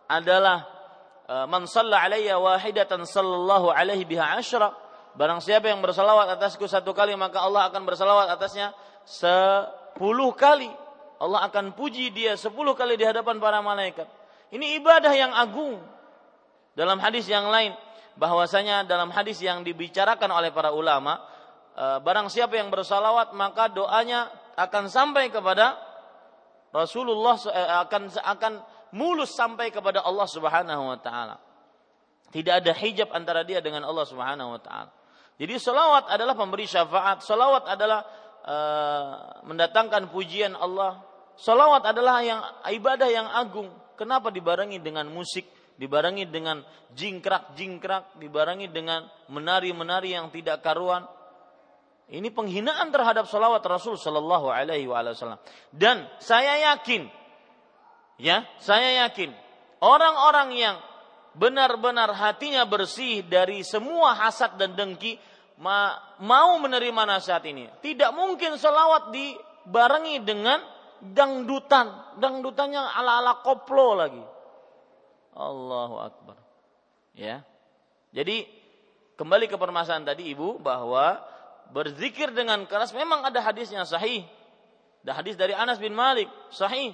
adalah 0.08 0.68
e, 1.24 1.34
man 1.48 1.64
salla 1.64 2.04
alayya 2.04 2.36
wahidatan 2.36 3.08
sallallahu 3.08 3.72
alaihi 3.72 4.04
biha 4.04 4.36
asyra 4.36 4.72
barang 5.16 5.40
siapa 5.40 5.72
yang 5.72 5.80
bersalawat 5.80 6.28
atasku 6.36 6.68
satu 6.68 6.92
kali 6.92 7.16
maka 7.16 7.40
Allah 7.40 7.72
akan 7.72 7.82
bersalawat 7.88 8.28
atasnya 8.36 8.76
sepuluh 9.08 10.32
kali 10.36 10.68
Allah 11.24 11.46
akan 11.46 11.72
puji 11.72 12.10
dia 12.10 12.34
sepuluh 12.34 12.74
kali 12.74 12.98
di 12.98 13.04
hadapan 13.06 13.38
para 13.38 13.62
malaikat. 13.62 14.04
Ini 14.52 14.76
ibadah 14.82 15.12
yang 15.14 15.32
agung. 15.32 15.78
Dalam 16.74 16.98
hadis 16.98 17.30
yang 17.30 17.48
lain, 17.48 17.70
bahwasanya 18.18 18.82
dalam 18.84 19.08
hadis 19.14 19.38
yang 19.38 19.62
dibicarakan 19.62 20.26
oleh 20.28 20.50
para 20.50 20.74
ulama, 20.74 21.22
barang 21.74 22.30
siapa 22.30 22.54
yang 22.54 22.70
bersalawat 22.70 23.34
maka 23.34 23.66
doanya 23.66 24.30
akan 24.54 24.86
sampai 24.86 25.30
kepada 25.30 25.74
Rasulullah 26.74 27.38
eh, 27.54 27.70
akan 27.86 28.02
akan 28.18 28.52
mulus 28.94 29.34
sampai 29.34 29.70
kepada 29.70 30.02
Allah 30.02 30.26
Subhanahu 30.26 30.82
wa 30.90 30.98
taala. 30.98 31.38
Tidak 32.34 32.50
ada 32.50 32.74
hijab 32.74 33.14
antara 33.14 33.46
dia 33.46 33.62
dengan 33.62 33.86
Allah 33.86 34.06
Subhanahu 34.06 34.58
wa 34.58 34.60
taala. 34.62 34.90
Jadi 35.38 35.54
salawat 35.58 36.10
adalah 36.10 36.34
pemberi 36.38 36.66
syafaat, 36.66 37.22
salawat 37.22 37.66
adalah 37.66 38.06
uh, 38.46 39.14
mendatangkan 39.46 40.10
pujian 40.10 40.54
Allah. 40.54 41.02
Salawat 41.34 41.82
adalah 41.90 42.22
yang 42.22 42.38
ibadah 42.70 43.10
yang 43.10 43.26
agung. 43.26 43.70
Kenapa 43.98 44.30
dibarengi 44.30 44.78
dengan 44.78 45.10
musik, 45.10 45.46
dibarengi 45.74 46.30
dengan 46.30 46.62
jingkrak-jingkrak, 46.94 48.18
dibarengi 48.22 48.70
dengan 48.70 49.06
menari-menari 49.30 50.14
yang 50.14 50.30
tidak 50.30 50.62
karuan? 50.62 51.02
Ini 52.04 52.28
penghinaan 52.28 52.92
terhadap 52.92 53.24
salawat 53.24 53.64
Rasul 53.64 53.96
Shallallahu 53.96 54.52
Alaihi 54.52 54.84
Wasallam. 54.84 55.40
Dan 55.72 56.04
saya 56.20 56.74
yakin, 56.74 57.08
ya, 58.20 58.44
saya 58.60 59.08
yakin 59.08 59.32
orang-orang 59.80 60.48
yang 60.52 60.76
benar-benar 61.32 62.12
hatinya 62.12 62.68
bersih 62.68 63.24
dari 63.24 63.64
semua 63.64 64.14
hasad 64.14 64.60
dan 64.60 64.76
dengki 64.76 65.16
ma 65.58 65.96
mau 66.20 66.60
menerima 66.60 67.02
nasihat 67.08 67.42
ini. 67.48 67.72
Tidak 67.80 68.12
mungkin 68.12 68.60
selawat 68.60 69.08
dibarengi 69.08 70.20
dengan 70.20 70.60
dangdutan. 71.00 72.20
Dangdutannya 72.20 72.80
ala-ala 72.80 73.40
koplo 73.40 73.96
lagi. 73.96 74.24
Allahu 75.34 75.96
Akbar. 75.98 76.36
Ya. 77.16 77.42
Jadi 78.14 78.46
kembali 79.18 79.50
ke 79.50 79.58
permasalahan 79.58 80.06
tadi 80.06 80.30
Ibu 80.30 80.62
bahwa 80.62 81.33
berzikir 81.70 82.34
dengan 82.34 82.66
keras 82.66 82.92
memang 82.92 83.24
ada 83.24 83.40
hadisnya 83.40 83.86
sahih. 83.86 84.26
Ada 85.04 85.20
hadis 85.20 85.36
dari 85.36 85.52
Anas 85.52 85.80
bin 85.80 85.92
Malik 85.96 86.28
sahih. 86.52 86.92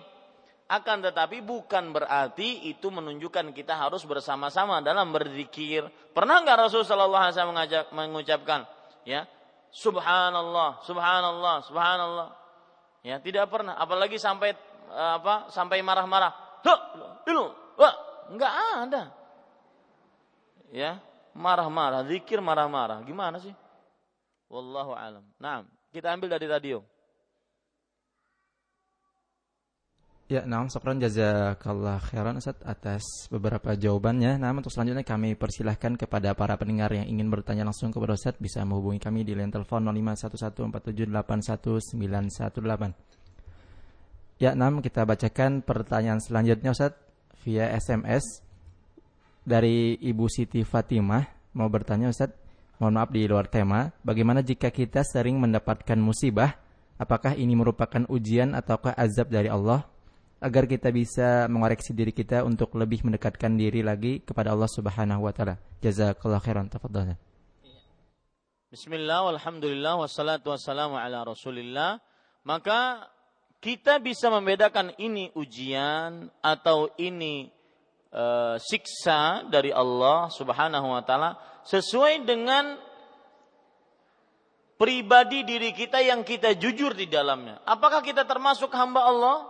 Akan 0.71 1.03
tetapi 1.03 1.43
bukan 1.43 1.91
berarti 1.91 2.71
itu 2.71 2.95
menunjukkan 2.95 3.51
kita 3.51 3.75
harus 3.75 4.07
bersama-sama 4.07 4.79
dalam 4.79 5.11
berzikir. 5.11 5.83
Pernah 6.15 6.47
nggak 6.47 6.71
Rasul 6.71 6.87
Shallallahu 6.87 7.27
Alaihi 7.27 7.35
Wasallam 7.35 7.59
mengucapkan, 7.91 8.71
ya, 9.03 9.27
Subhanallah, 9.75 10.79
Subhanallah, 10.87 11.67
Subhanallah. 11.67 12.29
Ya, 13.03 13.19
tidak 13.19 13.51
pernah. 13.51 13.75
Apalagi 13.83 14.15
sampai 14.23 14.55
apa? 14.95 15.51
Sampai 15.51 15.83
marah-marah. 15.83 16.63
Wah, 17.75 17.95
nggak 18.31 18.55
ada. 18.87 19.11
Ya, 20.71 21.03
marah-marah, 21.35 22.07
zikir 22.07 22.39
marah-marah. 22.39 23.03
Gimana 23.03 23.43
sih? 23.43 23.51
Wallahu 24.51 24.99
alam. 24.99 25.23
Nah, 25.39 25.63
kita 25.95 26.11
ambil 26.11 26.35
dari 26.35 26.51
radio. 26.51 26.83
Ya, 30.31 30.47
nah, 30.47 30.63
Sokron 30.71 31.03
jazakallah 31.03 31.99
khairan 32.07 32.39
Ustaz 32.39 32.55
atas 32.63 33.03
beberapa 33.35 33.75
jawabannya. 33.75 34.39
Nah, 34.39 34.55
untuk 34.55 34.71
selanjutnya 34.71 35.03
kami 35.03 35.35
persilahkan 35.35 35.99
kepada 35.99 36.39
para 36.39 36.55
pendengar 36.55 36.95
yang 36.95 37.03
ingin 37.07 37.31
bertanya 37.31 37.65
langsung 37.67 37.91
kepada 37.91 38.15
Ustaz 38.15 38.39
bisa 38.39 38.63
menghubungi 38.63 39.03
kami 39.03 39.27
di 39.27 39.35
line 39.35 39.51
telepon 39.51 39.83
0511478118. 39.91 41.99
Ya, 44.39 44.55
nah, 44.55 44.71
kita 44.79 45.03
bacakan 45.03 45.67
pertanyaan 45.67 46.23
selanjutnya 46.23 46.71
Ustaz 46.75 46.95
via 47.43 47.75
SMS 47.75 48.23
dari 49.43 49.99
Ibu 49.99 50.31
Siti 50.31 50.63
Fatimah 50.63 51.27
mau 51.59 51.67
bertanya 51.67 52.07
Ustaz, 52.07 52.31
mohon 52.81 52.97
maaf 52.97 53.13
di 53.13 53.29
luar 53.29 53.47
tema, 53.47 53.93
bagaimana 54.01 54.41
jika 54.41 54.73
kita 54.73 55.05
sering 55.05 55.37
mendapatkan 55.37 56.01
musibah 56.01 56.57
Apakah 57.01 57.33
ini 57.33 57.57
merupakan 57.57 58.05
ujian 58.13 58.53
ataukah 58.53 58.93
azab 58.93 59.33
dari 59.33 59.49
Allah 59.49 59.89
agar 60.37 60.69
kita 60.69 60.93
bisa 60.93 61.49
mengoreksi 61.49 61.97
diri 61.97 62.13
kita 62.13 62.45
untuk 62.45 62.77
lebih 62.77 63.09
mendekatkan 63.09 63.57
diri 63.57 63.81
lagi 63.81 64.21
kepada 64.21 64.53
Allah 64.53 64.69
Subhanahu 64.69 65.25
wa 65.25 65.33
taala. 65.33 65.57
Jazakallahu 65.81 66.45
khairan. 66.45 66.69
Tafadhal. 66.69 67.17
Bismillah, 68.69 69.33
walhamdulillah, 69.33 69.97
wassalatu 69.97 70.53
wassalamu 70.53 71.01
ala 71.01 71.25
rasulillah. 71.25 72.05
Maka 72.45 73.09
kita 73.65 73.97
bisa 73.97 74.29
membedakan 74.29 74.93
ini 75.01 75.33
ujian 75.33 76.29
atau 76.45 76.93
ini 77.01 77.49
uh, 78.13 78.61
siksa 78.61 79.49
dari 79.49 79.73
Allah 79.73 80.29
Subhanahu 80.29 80.85
wa 80.85 81.01
taala 81.01 81.41
sesuai 81.71 82.27
dengan 82.27 82.75
pribadi 84.75 85.47
diri 85.47 85.71
kita 85.71 86.03
yang 86.03 86.27
kita 86.27 86.59
jujur 86.59 86.99
di 86.99 87.07
dalamnya. 87.07 87.63
Apakah 87.63 88.03
kita 88.03 88.27
termasuk 88.27 88.75
hamba 88.75 89.07
Allah? 89.07 89.47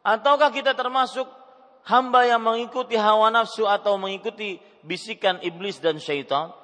Ataukah 0.00 0.48
kita 0.48 0.72
termasuk 0.72 1.28
hamba 1.84 2.24
yang 2.24 2.40
mengikuti 2.40 2.96
hawa 2.96 3.28
nafsu 3.28 3.68
atau 3.68 4.00
mengikuti 4.00 4.56
bisikan 4.80 5.44
iblis 5.44 5.76
dan 5.76 6.00
syaitan? 6.00 6.56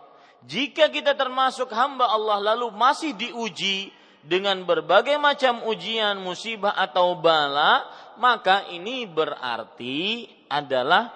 Jika 0.49 0.89
kita 0.89 1.13
termasuk 1.13 1.69
hamba 1.69 2.09
Allah 2.09 2.41
lalu 2.57 2.73
masih 2.73 3.13
diuji 3.13 3.93
dengan 4.25 4.65
berbagai 4.65 5.21
macam 5.21 5.69
ujian, 5.69 6.17
musibah 6.17 6.73
atau 6.81 7.13
bala, 7.21 7.85
maka 8.17 8.73
ini 8.73 9.05
berarti 9.05 10.29
adalah 10.49 11.13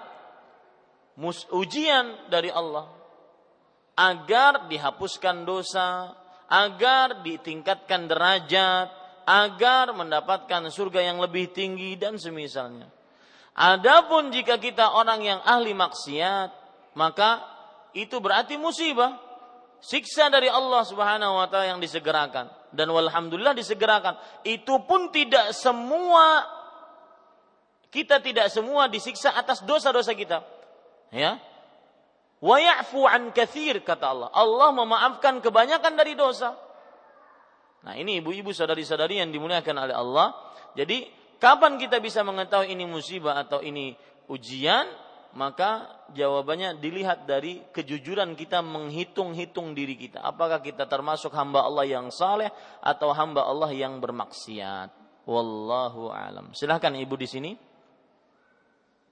ujian 1.56 2.28
dari 2.28 2.52
Allah 2.52 2.93
agar 3.94 4.66
dihapuskan 4.66 5.46
dosa, 5.46 6.14
agar 6.50 7.22
ditingkatkan 7.22 8.10
derajat, 8.10 8.88
agar 9.24 9.94
mendapatkan 9.96 10.68
surga 10.68 11.00
yang 11.14 11.18
lebih 11.22 11.50
tinggi 11.54 11.96
dan 11.96 12.20
semisalnya. 12.20 12.90
Adapun 13.54 14.34
jika 14.34 14.58
kita 14.58 14.98
orang 14.98 15.22
yang 15.22 15.40
ahli 15.46 15.72
maksiat, 15.72 16.50
maka 16.98 17.42
itu 17.94 18.18
berarti 18.18 18.58
musibah. 18.58 19.22
Siksa 19.84 20.32
dari 20.32 20.48
Allah 20.48 20.80
Subhanahu 20.80 21.36
wa 21.36 21.44
taala 21.44 21.76
yang 21.76 21.80
disegerakan 21.80 22.48
dan 22.72 22.88
walhamdulillah 22.88 23.52
disegerakan. 23.52 24.16
Itu 24.42 24.80
pun 24.88 25.12
tidak 25.12 25.52
semua 25.52 26.42
kita 27.92 28.18
tidak 28.18 28.50
semua 28.50 28.90
disiksa 28.90 29.30
atas 29.36 29.62
dosa-dosa 29.62 30.16
kita. 30.16 30.42
Ya, 31.14 31.38
Wa 32.42 32.56
ya'fu 32.58 33.06
an 33.06 33.30
kathir 33.30 33.82
kata 33.84 34.10
Allah. 34.10 34.28
Allah 34.34 34.70
memaafkan 34.74 35.38
kebanyakan 35.38 35.94
dari 35.94 36.18
dosa. 36.18 36.54
Nah, 37.84 37.94
ini 38.00 38.24
ibu-ibu 38.24 38.48
sadari-sadari 38.50 39.20
yang 39.20 39.28
dimuliakan 39.28 39.76
oleh 39.76 39.94
Allah. 39.94 40.32
Jadi, 40.72 41.04
kapan 41.36 41.76
kita 41.76 42.00
bisa 42.00 42.24
mengetahui 42.24 42.72
ini 42.72 42.88
musibah 42.88 43.36
atau 43.44 43.60
ini 43.60 43.92
ujian? 44.32 44.88
Maka 45.34 45.90
jawabannya 46.14 46.78
dilihat 46.78 47.26
dari 47.26 47.58
kejujuran 47.74 48.38
kita 48.38 48.62
menghitung-hitung 48.62 49.74
diri 49.74 49.98
kita. 49.98 50.22
Apakah 50.22 50.62
kita 50.62 50.86
termasuk 50.86 51.34
hamba 51.34 51.66
Allah 51.66 51.82
yang 51.90 52.06
saleh 52.14 52.54
atau 52.78 53.10
hamba 53.10 53.42
Allah 53.42 53.74
yang 53.74 53.98
bermaksiat? 53.98 54.94
Wallahu 55.26 56.14
alam. 56.14 56.54
Silahkan 56.54 56.94
ibu 56.94 57.18
di 57.18 57.26
sini. 57.26 57.50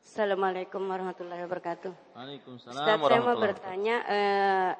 Assalamualaikum 0.02 0.82
warahmatullahi 0.90 1.46
wabarakatuh. 1.46 2.18
Waalaikumsalam 2.18 2.74
Ustaz, 2.74 2.98
saya 2.98 3.22
mau 3.22 3.38
bertanya, 3.38 3.96
eh, 4.10 4.70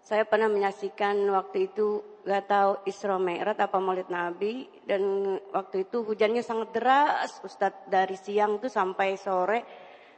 saya 0.00 0.24
pernah 0.24 0.48
menyaksikan 0.48 1.20
waktu 1.36 1.68
itu 1.68 2.00
gak 2.24 2.48
tahu 2.48 2.72
Isra 2.88 3.20
Mi'raj 3.20 3.60
apa 3.60 3.76
Maulid 3.76 4.08
Nabi 4.08 4.64
dan 4.88 5.36
waktu 5.52 5.84
itu 5.84 6.00
hujannya 6.08 6.40
sangat 6.40 6.72
deras 6.72 7.44
Ustadz 7.44 7.92
dari 7.92 8.16
siang 8.16 8.56
tuh 8.56 8.72
sampai 8.72 9.20
sore. 9.20 9.60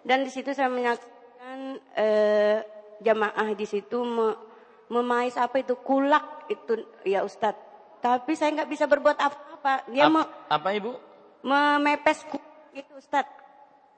Dan 0.07 0.23
di 0.23 0.31
situ 0.31 0.55
saya 0.55 0.71
menyaksikan 0.71 1.83
eh, 1.99 2.63
jamaah 3.03 3.51
di 3.51 3.67
situ 3.67 3.99
me, 4.07 4.31
memais 4.95 5.35
apa 5.35 5.59
itu 5.59 5.75
kulak 5.83 6.47
itu 6.47 6.87
ya 7.03 7.27
Ustadz. 7.27 7.99
Tapi 7.99 8.39
saya 8.39 8.63
nggak 8.63 8.71
bisa 8.71 8.87
berbuat 8.87 9.19
apa-apa. 9.19 9.91
Dia 9.91 10.07
Ap, 10.07 10.15
mau 10.15 10.25
apa 10.47 10.69
ibu? 10.71 10.95
memepes 11.43 12.23
itu 12.75 12.95
Ustadz 12.95 13.46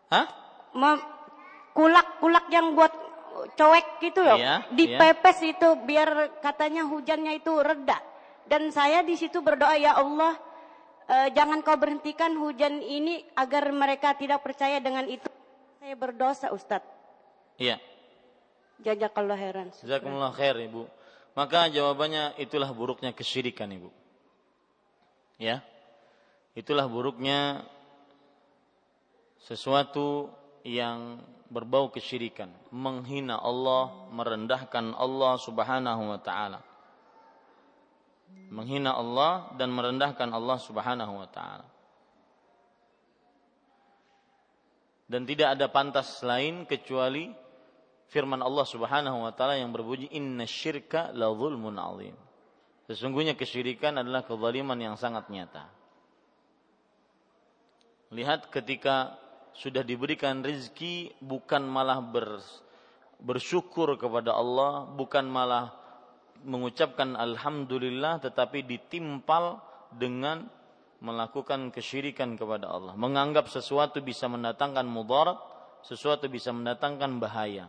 Hah? 0.08 0.26
kulak-kulak 1.74 2.46
yang 2.50 2.74
buat 2.74 2.90
cowek 3.54 4.02
gitu 4.02 4.20
loh. 4.24 4.38
Iya, 4.38 4.66
dipepes 4.74 5.38
iya. 5.42 5.50
itu 5.54 5.68
biar 5.86 6.40
katanya 6.42 6.82
hujannya 6.90 7.38
itu 7.38 7.52
reda. 7.62 7.98
Dan 8.48 8.72
saya 8.74 9.04
di 9.04 9.14
situ 9.14 9.44
berdoa 9.44 9.76
ya 9.76 9.94
Allah 9.94 10.34
eh, 11.06 11.28
jangan 11.36 11.60
kau 11.62 11.76
berhentikan 11.76 12.34
hujan 12.34 12.80
ini 12.80 13.22
agar 13.36 13.70
mereka 13.70 14.16
tidak 14.16 14.42
percaya 14.42 14.82
dengan 14.82 15.06
itu. 15.06 15.28
Saya 15.78 15.94
berdosa 15.94 16.50
Ustadz. 16.50 16.88
Iya. 17.60 17.78
Jazakallah 18.82 19.38
heran. 19.38 19.68
Jazakumullah 19.74 20.34
khair 20.34 20.54
Ibu. 20.58 20.86
Maka 21.34 21.70
jawabannya 21.70 22.34
itulah 22.38 22.70
buruknya 22.74 23.14
kesyirikan 23.14 23.70
Ibu. 23.70 23.90
Ya. 25.38 25.62
Itulah 26.58 26.90
buruknya 26.90 27.62
sesuatu 29.42 30.32
yang 30.66 31.22
berbau 31.48 31.88
kesyirikan, 31.88 32.52
menghina 32.68 33.40
Allah, 33.40 34.08
merendahkan 34.12 34.92
Allah 34.92 35.34
Subhanahu 35.40 36.02
wa 36.12 36.20
taala. 36.20 36.60
Menghina 38.52 38.92
Allah 38.92 39.52
dan 39.56 39.72
merendahkan 39.72 40.28
Allah 40.28 40.58
Subhanahu 40.60 41.14
wa 41.24 41.28
taala. 41.28 41.66
Dan 45.08 45.24
tidak 45.24 45.56
ada 45.56 45.72
pantas 45.72 46.20
lain 46.20 46.68
kecuali 46.68 47.32
firman 48.12 48.44
Allah 48.44 48.66
Subhanahu 48.68 49.24
wa 49.24 49.32
taala 49.32 49.56
yang 49.56 49.72
berbunyi 49.72 50.12
inna 50.12 50.44
syirka 50.44 51.16
la 51.16 51.32
zulmun 51.32 51.80
azim. 51.80 52.16
Sesungguhnya 52.88 53.36
kesyirikan 53.36 54.00
adalah 54.00 54.24
kezaliman 54.24 54.76
yang 54.76 54.96
sangat 55.00 55.28
nyata. 55.32 55.68
Lihat 58.12 58.48
ketika 58.48 59.16
sudah 59.58 59.82
diberikan 59.82 60.40
rizki 60.46 61.10
bukan 61.18 61.66
malah 61.66 61.98
ber, 61.98 62.38
bersyukur 63.18 63.98
kepada 63.98 64.38
Allah, 64.38 64.86
bukan 64.86 65.26
malah 65.26 65.74
mengucapkan 66.46 67.18
alhamdulillah 67.18 68.22
tetapi 68.22 68.62
ditimpal 68.62 69.58
dengan 69.90 70.46
melakukan 71.02 71.74
kesyirikan 71.74 72.38
kepada 72.38 72.70
Allah, 72.70 72.94
menganggap 72.94 73.50
sesuatu 73.50 73.98
bisa 73.98 74.30
mendatangkan 74.30 74.86
mudarat, 74.86 75.38
sesuatu 75.82 76.30
bisa 76.30 76.54
mendatangkan 76.54 77.18
bahaya 77.18 77.66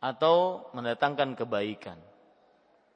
atau 0.00 0.68
mendatangkan 0.76 1.32
kebaikan. 1.32 1.96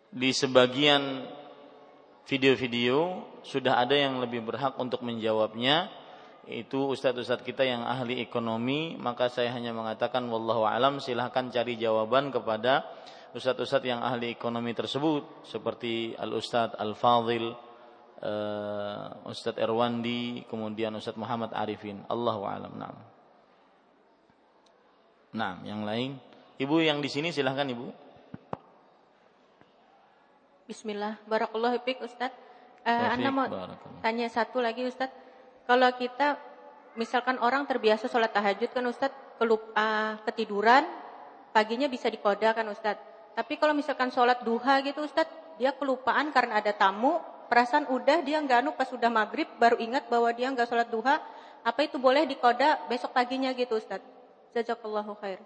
di 0.09 0.33
sebagian 0.33 1.29
video-video 2.25 3.29
sudah 3.45 3.77
ada 3.77 3.93
yang 3.93 4.17
lebih 4.25 4.41
berhak 4.49 4.81
untuk 4.81 5.05
menjawabnya 5.05 5.93
itu 6.49 6.97
ustadz-ustadz 6.97 7.45
kita 7.45 7.61
yang 7.61 7.85
ahli 7.85 8.25
ekonomi, 8.25 8.97
maka 8.97 9.29
saya 9.29 9.53
hanya 9.53 9.77
mengatakan 9.77 10.25
wallahu 10.33 10.65
alam 10.65 10.97
silahkan 10.97 11.53
cari 11.53 11.77
jawaban 11.77 12.33
kepada 12.33 12.89
ustadz-ustadz 13.37 13.85
yang 13.85 14.01
ahli 14.01 14.33
ekonomi 14.33 14.73
tersebut 14.73 15.45
seperti 15.45 16.17
al 16.17 16.33
ustadz 16.33 16.81
al 16.81 16.97
fadil, 16.97 17.53
uh, 18.25 19.29
ustadz 19.29 19.61
Erwandi, 19.61 20.49
kemudian 20.49 20.97
ustadz 20.97 21.21
Muhammad 21.21 21.53
Arifin. 21.53 22.01
Allahu 22.09 22.49
alam. 22.49 22.73
Nah. 22.81 23.18
Nah, 25.39 25.63
yang 25.63 25.87
lain, 25.87 26.19
ibu 26.59 26.83
yang 26.83 26.99
di 26.99 27.07
sini 27.07 27.31
silahkan 27.31 27.63
ibu. 27.71 27.95
Bismillah, 30.67 31.15
barakallahu 31.31 31.79
fiik 31.87 32.03
Ustadz. 32.03 32.35
Uh, 32.83 33.15
anda 33.15 33.31
mau 33.31 33.47
tanya 34.03 34.27
satu 34.27 34.59
lagi 34.59 34.83
Ustadz. 34.83 35.15
Kalau 35.71 35.87
kita 35.95 36.43
misalkan 36.99 37.39
orang 37.39 37.71
terbiasa 37.71 38.11
sholat 38.11 38.35
tahajud 38.35 38.75
kan 38.75 38.83
Ustadz 38.91 39.39
kelupa 39.39 39.71
uh, 39.79 40.13
ketiduran 40.27 40.83
paginya 41.55 41.87
bisa 41.87 42.11
dikoda 42.11 42.51
kan 42.51 42.67
Ustadz. 42.67 43.07
Tapi 43.39 43.55
kalau 43.63 43.79
misalkan 43.79 44.11
sholat 44.11 44.43
duha 44.43 44.83
gitu 44.83 45.07
Ustadz 45.07 45.31
dia 45.63 45.71
kelupaan 45.71 46.35
karena 46.35 46.59
ada 46.59 46.75
tamu 46.75 47.23
perasaan 47.47 47.87
udah 47.87 48.27
dia 48.27 48.43
nggak 48.43 48.67
anu 48.67 48.71
pas 48.75 48.91
sudah 48.91 49.09
maghrib 49.09 49.47
baru 49.63 49.79
ingat 49.79 50.11
bahwa 50.11 50.35
dia 50.35 50.51
nggak 50.51 50.67
sholat 50.67 50.91
duha 50.91 51.23
apa 51.63 51.81
itu 51.87 51.97
boleh 51.97 52.27
dikoda 52.27 52.91
besok 52.91 53.15
paginya 53.15 53.55
gitu 53.55 53.79
Ustadz 53.79 54.18
jazakallahu 54.55 55.13
khair. 55.19 55.41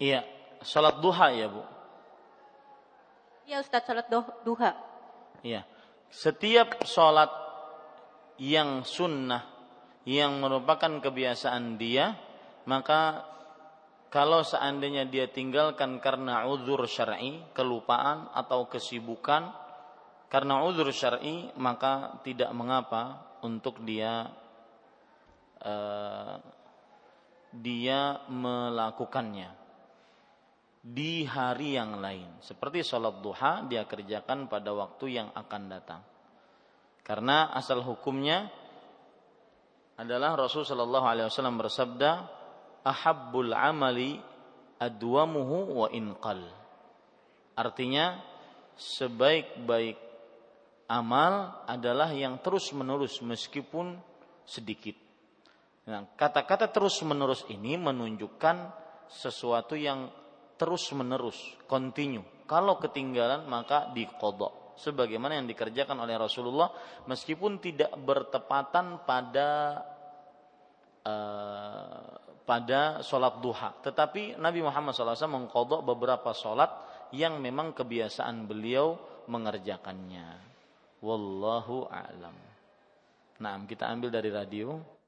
Iya 0.00 0.24
sholat 0.64 1.00
duha 1.00 1.28
ya 1.32 1.46
Bu? 1.48 1.62
Iya 3.48 3.56
Ustadz 3.60 3.86
sholat 3.88 4.06
duha. 4.44 4.72
Iya. 5.42 5.64
Setiap 6.10 6.82
sholat 6.84 7.30
yang 8.40 8.82
sunnah 8.82 9.46
yang 10.08 10.40
merupakan 10.40 10.98
kebiasaan 10.98 11.76
dia 11.76 12.16
maka 12.64 13.28
kalau 14.10 14.42
seandainya 14.42 15.06
dia 15.06 15.30
tinggalkan 15.30 16.02
karena 16.02 16.48
uzur 16.50 16.82
syar'i 16.88 17.46
kelupaan 17.54 18.26
atau 18.34 18.66
kesibukan 18.66 19.54
karena 20.32 20.66
uzur 20.66 20.90
syar'i 20.90 21.52
maka 21.54 22.18
tidak 22.26 22.50
mengapa 22.56 23.22
untuk 23.44 23.82
dia 23.86 24.30
uh, 25.62 26.36
dia 27.50 28.22
melakukannya 28.30 29.50
di 30.80 31.28
hari 31.28 31.76
yang 31.76 32.00
lain 32.00 32.40
seperti 32.40 32.80
sholat 32.86 33.20
duha 33.20 33.68
dia 33.68 33.84
kerjakan 33.84 34.48
pada 34.48 34.72
waktu 34.72 35.20
yang 35.20 35.28
akan 35.36 35.62
datang 35.68 36.00
karena 37.04 37.50
asal 37.52 37.82
hukumnya 37.82 38.48
adalah 40.00 40.32
Rasul 40.32 40.64
Shallallahu 40.64 41.04
Alaihi 41.04 41.28
Wasallam 41.28 41.60
bersabda, 41.60 42.24
"Ahabbul 42.80 43.52
amali 43.52 44.16
adwamuhu 44.80 45.84
wa 45.84 45.88
inqal." 45.92 46.40
Artinya, 47.52 48.16
sebaik-baik 48.80 50.00
amal 50.88 51.60
adalah 51.68 52.08
yang 52.16 52.40
terus 52.40 52.72
menerus 52.72 53.20
meskipun 53.20 54.00
sedikit. 54.48 54.96
Nah, 55.90 56.06
kata-kata 56.14 56.70
terus 56.70 57.02
menerus 57.02 57.42
ini 57.50 57.74
menunjukkan 57.74 58.56
sesuatu 59.10 59.74
yang 59.74 60.06
terus 60.54 60.86
menerus, 60.94 61.58
kontinu. 61.66 62.22
Kalau 62.46 62.78
ketinggalan 62.78 63.50
maka 63.50 63.90
dikodok 63.90 64.78
sebagaimana 64.78 65.42
yang 65.42 65.50
dikerjakan 65.50 65.98
oleh 65.98 66.14
Rasulullah 66.14 66.70
meskipun 67.10 67.58
tidak 67.58 67.90
bertepatan 67.98 69.02
pada 69.02 69.82
uh, 71.02 72.06
pada 72.46 73.02
sholat 73.02 73.38
duha. 73.42 73.74
Tetapi 73.82 74.38
Nabi 74.38 74.62
Muhammad 74.62 74.94
SAW 74.94 75.30
mengkodok 75.30 75.82
beberapa 75.82 76.30
sholat 76.34 76.70
yang 77.14 77.38
memang 77.42 77.74
kebiasaan 77.74 78.46
beliau 78.46 78.98
mengerjakannya. 79.26 80.38
Wallahu 81.02 81.86
a'lam. 81.86 82.36
Nah, 83.40 83.54
kita 83.64 83.88
ambil 83.88 84.10
dari 84.12 84.28
radio. 84.28 84.99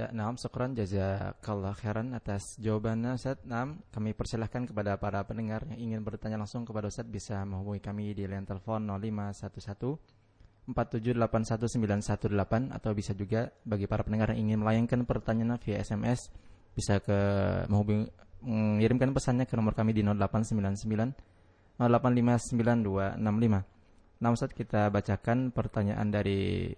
Ya, 0.00 0.08
naam 0.16 0.40
syukran 0.40 0.72
jazakallah 0.72 1.76
khairan 1.76 2.16
atas 2.16 2.56
jawabannya 2.56 3.20
Ustaz. 3.20 3.36
Naam, 3.44 3.84
kami 3.92 4.16
persilahkan 4.16 4.64
kepada 4.64 4.96
para 4.96 5.20
pendengar 5.28 5.68
yang 5.68 5.92
ingin 5.92 6.00
bertanya 6.00 6.40
langsung 6.40 6.64
kepada 6.64 6.88
Ustaz 6.88 7.04
bisa 7.04 7.44
menghubungi 7.44 7.84
kami 7.84 8.16
di 8.16 8.24
line 8.24 8.48
telepon 8.48 8.88
0511 8.88 10.72
4781918 10.72 12.72
atau 12.72 12.90
bisa 12.96 13.12
juga 13.12 13.52
bagi 13.60 13.84
para 13.84 14.00
pendengar 14.00 14.32
yang 14.32 14.48
ingin 14.48 14.64
melayangkan 14.64 15.04
pertanyaan 15.04 15.60
via 15.60 15.84
SMS 15.84 16.32
bisa 16.72 17.04
ke 17.04 17.20
menghubungi 17.68 18.08
mengirimkan 18.40 19.12
pesannya 19.12 19.44
ke 19.44 19.52
nomor 19.52 19.76
kami 19.76 19.92
di 19.92 20.00
0899 20.00 21.76
08599265. 21.76 24.24
Nah, 24.24 24.32
Ustaz 24.32 24.56
kita 24.56 24.88
bacakan 24.88 25.52
pertanyaan 25.52 26.08
dari 26.08 26.72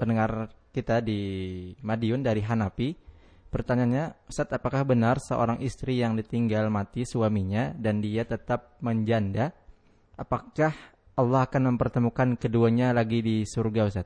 pendengar 0.00 0.48
kita 0.76 1.00
di 1.00 1.20
Madiun 1.80 2.20
dari 2.20 2.44
Hanapi. 2.44 2.92
Pertanyaannya, 3.48 4.28
Ustaz, 4.28 4.52
apakah 4.52 4.84
benar 4.84 5.16
seorang 5.16 5.64
istri 5.64 6.04
yang 6.04 6.12
ditinggal 6.12 6.68
mati 6.68 7.08
suaminya 7.08 7.72
dan 7.72 8.04
dia 8.04 8.28
tetap 8.28 8.76
menjanda, 8.84 9.56
apakah 10.20 10.76
Allah 11.16 11.48
akan 11.48 11.72
mempertemukan 11.72 12.36
keduanya 12.36 12.92
lagi 12.92 13.24
di 13.24 13.48
surga, 13.48 13.88
Ustaz? 13.88 14.04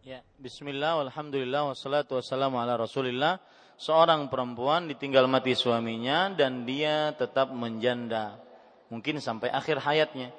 Ya, 0.00 0.24
bismillah, 0.40 1.04
alhamdulillah, 1.12 1.76
wassalatu 1.76 2.16
wassalamu 2.16 2.56
ala 2.56 2.80
rasulillah. 2.80 3.36
Seorang 3.76 4.32
perempuan 4.32 4.88
ditinggal 4.88 5.28
mati 5.28 5.52
suaminya 5.52 6.32
dan 6.32 6.64
dia 6.64 7.12
tetap 7.12 7.52
menjanda. 7.52 8.40
Mungkin 8.88 9.20
sampai 9.20 9.52
akhir 9.52 9.84
hayatnya 9.84 10.32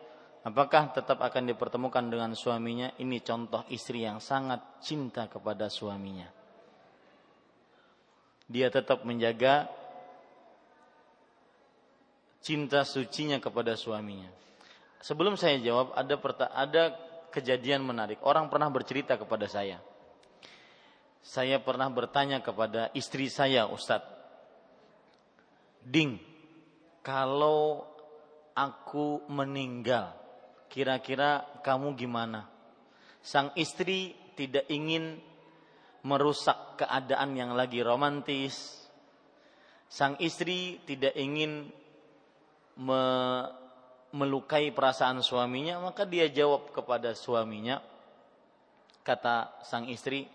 Apakah 0.48 0.96
tetap 0.96 1.20
akan 1.20 1.52
dipertemukan 1.52 2.08
dengan 2.08 2.32
suaminya? 2.32 2.96
Ini 2.96 3.20
contoh 3.20 3.68
istri 3.68 4.08
yang 4.08 4.24
sangat 4.24 4.80
cinta 4.80 5.28
kepada 5.28 5.68
suaminya. 5.68 6.32
Dia 8.48 8.72
tetap 8.72 9.04
menjaga 9.04 9.68
cinta 12.40 12.88
sucinya 12.88 13.44
kepada 13.44 13.76
suaminya. 13.76 14.32
Sebelum 15.04 15.36
saya 15.36 15.60
jawab, 15.60 15.92
ada 15.92 16.16
ada 16.56 16.84
kejadian 17.28 17.84
menarik. 17.84 18.24
Orang 18.24 18.48
pernah 18.48 18.72
bercerita 18.72 19.20
kepada 19.20 19.52
saya. 19.52 19.84
Saya 21.28 21.60
pernah 21.60 21.92
bertanya 21.92 22.40
kepada 22.40 22.88
istri 22.96 23.28
saya, 23.28 23.68
Ustadz. 23.68 24.16
Ding, 25.84 26.24
kalau 27.04 27.84
aku 28.56 29.28
meninggal, 29.28 30.27
kira-kira 30.72 31.62
kamu 31.64 31.98
gimana? 31.98 32.48
Sang 33.24 33.52
istri 33.60 34.16
tidak 34.38 34.70
ingin 34.72 35.20
merusak 36.06 36.80
keadaan 36.80 37.36
yang 37.36 37.52
lagi 37.58 37.84
romantis. 37.84 38.88
Sang 39.88 40.16
istri 40.24 40.80
tidak 40.88 41.16
ingin 41.16 41.68
me 42.78 43.04
melukai 44.16 44.72
perasaan 44.72 45.20
suaminya, 45.20 45.84
maka 45.84 46.08
dia 46.08 46.32
jawab 46.32 46.72
kepada 46.72 47.12
suaminya, 47.12 47.84
kata 49.04 49.60
sang 49.68 49.92
istri, 49.92 50.32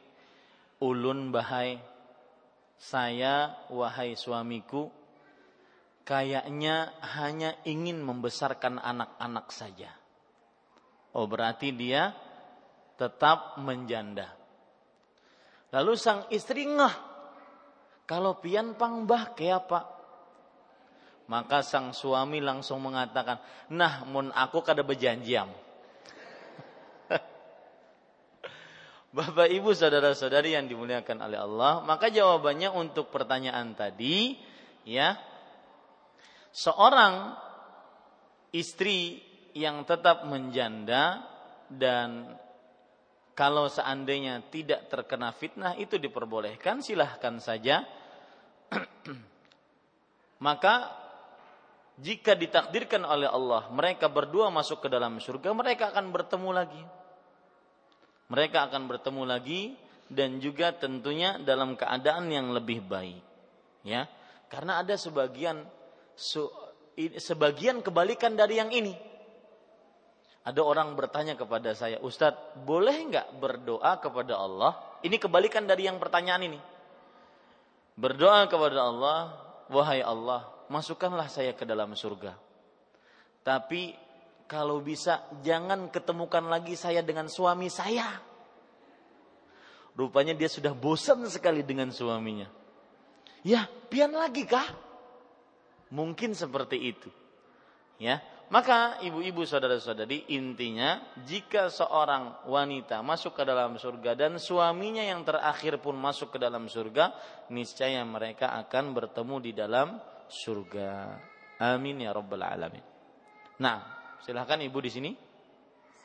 ulun 0.85 1.33
bahai, 1.33 1.81
saya 2.77 3.65
wahai 3.73 4.13
suamiku, 4.13 4.93
kayaknya 6.05 6.93
hanya 7.17 7.57
ingin 7.65 8.05
membesarkan 8.05 8.77
anak-anak 8.77 9.49
saja. 9.49 10.02
Oh 11.13 11.29
berarti 11.29 11.73
dia 11.77 12.17
tetap 12.97 13.61
menjanda. 13.61 14.33
Lalu 15.73 15.97
sang 15.97 16.29
istri 16.29 16.69
ngah. 16.69 17.13
Kalau 18.05 18.37
pian 18.41 18.77
pang 18.77 19.09
bah 19.09 19.33
kayak 19.33 19.69
apa? 19.69 19.81
Maka 21.33 21.65
sang 21.65 21.97
suami 21.97 22.45
langsung 22.45 22.85
mengatakan, 22.85 23.41
nah 23.73 24.05
mun 24.05 24.29
aku 24.37 24.61
kada 24.61 24.85
berjanjiam. 24.85 25.49
Bapak 29.17 29.49
ibu 29.49 29.73
saudara 29.73 30.13
saudari 30.13 30.53
yang 30.53 30.69
dimuliakan 30.69 31.25
oleh 31.25 31.41
Allah, 31.41 31.81
maka 31.89 32.13
jawabannya 32.13 32.69
untuk 32.69 33.09
pertanyaan 33.09 33.73
tadi, 33.73 34.37
ya, 34.85 35.17
seorang 36.53 37.33
istri 38.53 39.32
yang 39.53 39.85
tetap 39.85 40.25
menjanda 40.29 41.25
dan 41.69 42.37
kalau 43.33 43.69
seandainya 43.69 44.45
tidak 44.53 44.89
terkena 44.93 45.33
fitnah 45.33 45.77
itu 45.77 45.97
diperbolehkan 45.97 46.85
silahkan 46.85 47.41
saja 47.41 47.85
maka 50.47 50.93
jika 52.01 52.33
ditakdirkan 52.33 53.05
oleh 53.05 53.29
Allah 53.29 53.69
mereka 53.73 54.09
berdua 54.09 54.49
masuk 54.49 54.85
ke 54.85 54.89
dalam 54.89 55.21
surga 55.21 55.53
mereka 55.53 55.93
akan 55.93 56.09
bertemu 56.13 56.51
lagi 56.53 56.83
Mereka 58.33 58.73
akan 58.73 58.89
bertemu 58.89 59.23
lagi 59.29 59.77
dan 60.09 60.41
juga 60.41 60.73
tentunya 60.73 61.37
dalam 61.37 61.77
keadaan 61.77 62.33
yang 62.33 62.49
lebih 62.49 62.81
baik. 62.81 63.21
Ya. 63.85 64.09
Karena 64.49 64.81
ada 64.81 64.97
sebagian 64.97 65.69
sebagian 67.21 67.85
kebalikan 67.85 68.33
dari 68.33 68.57
yang 68.57 68.73
ini. 68.73 68.97
Ada 70.43 70.59
orang 70.59 70.99
bertanya 70.99 71.39
kepada 71.39 71.71
saya, 71.71 72.03
Ustadz, 72.03 72.67
boleh 72.67 72.99
nggak 73.07 73.39
berdoa 73.39 74.03
kepada 74.03 74.43
Allah? 74.43 74.75
Ini 75.07 75.15
kebalikan 75.23 75.71
dari 75.71 75.87
yang 75.87 76.03
pertanyaan 76.03 76.51
ini. 76.51 76.61
Berdoa 77.95 78.51
kepada 78.51 78.91
Allah, 78.91 79.19
wahai 79.71 80.03
Allah, 80.03 80.51
masukkanlah 80.67 81.31
saya 81.31 81.55
ke 81.55 81.63
dalam 81.63 81.95
surga. 81.95 82.35
Tapi 83.47 83.95
kalau 84.51 84.83
bisa 84.83 85.23
jangan 85.47 85.87
ketemukan 85.95 86.43
lagi 86.51 86.75
saya 86.75 87.07
dengan 87.07 87.31
suami 87.31 87.71
saya. 87.71 88.19
Rupanya 89.95 90.35
dia 90.35 90.51
sudah 90.51 90.75
bosan 90.75 91.23
sekali 91.31 91.63
dengan 91.63 91.95
suaminya. 91.95 92.51
Ya, 93.47 93.71
pian 93.93 94.11
lagi 94.11 94.43
kah? 94.49 94.67
Mungkin 95.93 96.35
seperti 96.35 96.81
itu. 96.81 97.11
Ya, 98.01 98.25
maka 98.53 99.01
ibu-ibu 99.01 99.49
saudara-saudari 99.49 100.29
intinya 100.29 101.01
jika 101.25 101.73
seorang 101.73 102.45
wanita 102.45 103.01
masuk 103.01 103.41
ke 103.41 103.49
dalam 103.49 103.81
surga 103.81 104.13
dan 104.13 104.37
suaminya 104.37 105.01
yang 105.01 105.25
terakhir 105.25 105.81
pun 105.81 105.97
masuk 105.97 106.37
ke 106.37 106.39
dalam 106.39 106.69
surga, 106.69 107.17
niscaya 107.49 108.05
mereka 108.05 108.53
akan 108.61 108.93
bertemu 108.93 109.37
di 109.41 109.53
dalam 109.57 109.97
surga. 110.29 111.17
Amin 111.65 112.05
ya 112.05 112.13
rabbal 112.13 112.45
alamin. 112.45 112.85
Nah, 113.57 113.81
silahkan 114.21 114.61
ibu 114.61 114.79
di 114.85 114.91
sini. 114.93 115.11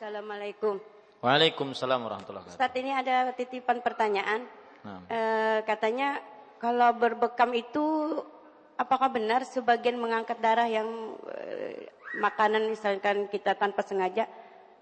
Assalamualaikum. 0.00 0.80
Waalaikumsalam 1.20 2.00
warahmatullahi 2.00 2.48
wabarakatuh. 2.48 2.64
Ustaz 2.64 2.80
ini 2.80 2.96
ada 2.96 3.28
titipan 3.36 3.84
pertanyaan. 3.84 4.48
Nah. 4.88 5.04
E, 5.10 5.20
katanya 5.68 6.22
kalau 6.56 6.94
berbekam 6.96 7.52
itu 7.52 7.84
apakah 8.78 9.10
benar 9.10 9.42
sebagian 9.42 9.98
mengangkat 9.98 10.38
darah 10.38 10.70
yang 10.70 10.86
e, 11.26 11.90
makanan 12.22 12.70
misalkan 12.70 13.26
kita 13.28 13.58
tanpa 13.58 13.82
sengaja 13.82 14.30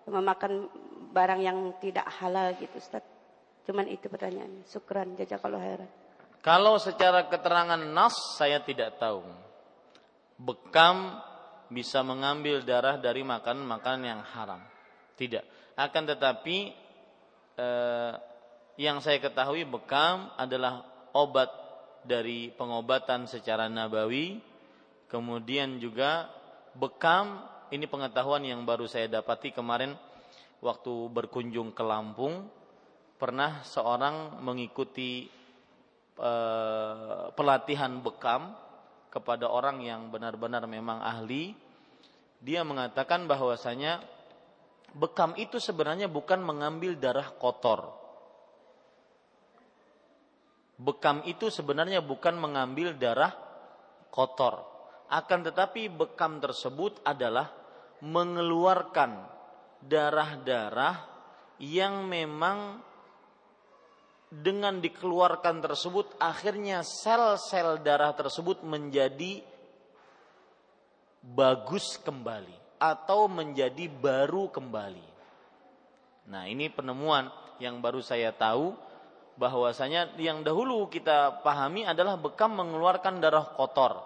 memakan 0.06 0.68
barang 1.10 1.40
yang 1.43 1.59
tidak 1.81 2.06
halal 2.20 2.52
gitu 2.60 2.77
Ustaz. 2.77 3.02
Cuman 3.66 3.89
itu 3.90 4.06
pertanyaannya. 4.06 4.62
Syukran 4.68 5.18
jazakallahu 5.18 5.64
khairan. 5.64 5.90
Kalau 6.44 6.78
secara 6.78 7.27
keterangan 7.27 7.81
nas 7.81 8.14
saya 8.39 8.62
tidak 8.62 9.01
tahu. 9.02 9.27
Bekam 10.39 11.18
bisa 11.73 12.06
mengambil 12.06 12.62
darah 12.62 12.94
dari 13.01 13.27
makanan-makanan 13.27 14.05
yang 14.06 14.23
haram. 14.23 14.62
Tidak. 15.18 15.74
Akan 15.74 16.06
tetapi 16.06 16.70
eh, 17.59 18.12
yang 18.78 19.02
saya 19.02 19.18
ketahui 19.18 19.66
bekam 19.66 20.31
adalah 20.39 20.86
obat 21.16 21.65
dari 22.06 22.54
pengobatan 22.54 23.26
secara 23.26 23.66
nabawi. 23.66 24.38
Kemudian 25.06 25.78
juga 25.78 26.30
bekam 26.74 27.42
ini 27.70 27.86
pengetahuan 27.90 28.42
yang 28.46 28.62
baru 28.62 28.86
saya 28.86 29.10
dapati 29.10 29.50
kemarin 29.50 29.94
waktu 30.62 31.10
berkunjung 31.10 31.74
ke 31.74 31.82
Lampung 31.82 32.46
pernah 33.16 33.64
seorang 33.64 34.38
mengikuti 34.44 35.26
eh, 36.18 37.24
pelatihan 37.32 37.98
bekam 38.02 38.54
kepada 39.08 39.48
orang 39.48 39.80
yang 39.80 40.12
benar-benar 40.12 40.68
memang 40.68 41.00
ahli, 41.00 41.56
dia 42.44 42.60
mengatakan 42.60 43.24
bahwasanya 43.24 44.04
bekam 44.92 45.32
itu 45.40 45.56
sebenarnya 45.56 46.08
bukan 46.08 46.44
mengambil 46.44 46.92
darah 47.00 47.32
kotor. 47.32 48.05
Bekam 50.76 51.24
itu 51.24 51.48
sebenarnya 51.48 52.04
bukan 52.04 52.36
mengambil 52.36 52.92
darah 52.96 53.32
kotor. 54.12 54.64
Akan 55.08 55.40
tetapi 55.40 55.88
bekam 55.88 56.42
tersebut 56.42 57.00
adalah 57.06 57.48
mengeluarkan 58.04 59.24
darah-darah 59.80 61.08
yang 61.62 62.04
memang 62.04 62.84
dengan 64.28 64.82
dikeluarkan 64.82 65.62
tersebut 65.64 66.18
akhirnya 66.20 66.82
sel-sel 66.82 67.80
darah 67.80 68.12
tersebut 68.12 68.60
menjadi 68.66 69.40
bagus 71.22 71.96
kembali 72.02 72.82
atau 72.82 73.30
menjadi 73.30 73.88
baru 73.88 74.52
kembali. 74.52 75.08
Nah, 76.26 76.44
ini 76.50 76.68
penemuan 76.68 77.30
yang 77.62 77.80
baru 77.80 78.02
saya 78.04 78.34
tahu 78.34 78.76
bahwasanya 79.36 80.16
yang 80.16 80.40
dahulu 80.40 80.88
kita 80.88 81.44
pahami 81.44 81.84
adalah 81.84 82.16
bekam 82.16 82.56
mengeluarkan 82.56 83.20
darah 83.20 83.52
kotor. 83.52 84.00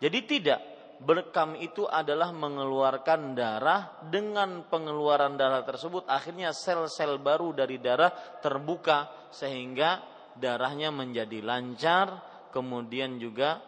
Jadi 0.00 0.18
tidak 0.28 0.60
bekam 1.00 1.56
itu 1.60 1.84
adalah 1.84 2.32
mengeluarkan 2.32 3.36
darah 3.36 4.00
dengan 4.08 4.64
pengeluaran 4.68 5.36
darah 5.36 5.60
tersebut 5.64 6.08
akhirnya 6.08 6.56
sel-sel 6.56 7.20
baru 7.20 7.52
dari 7.52 7.76
darah 7.76 8.12
terbuka 8.40 9.28
sehingga 9.32 10.00
darahnya 10.36 10.88
menjadi 10.92 11.44
lancar 11.44 12.20
kemudian 12.52 13.20
juga 13.20 13.60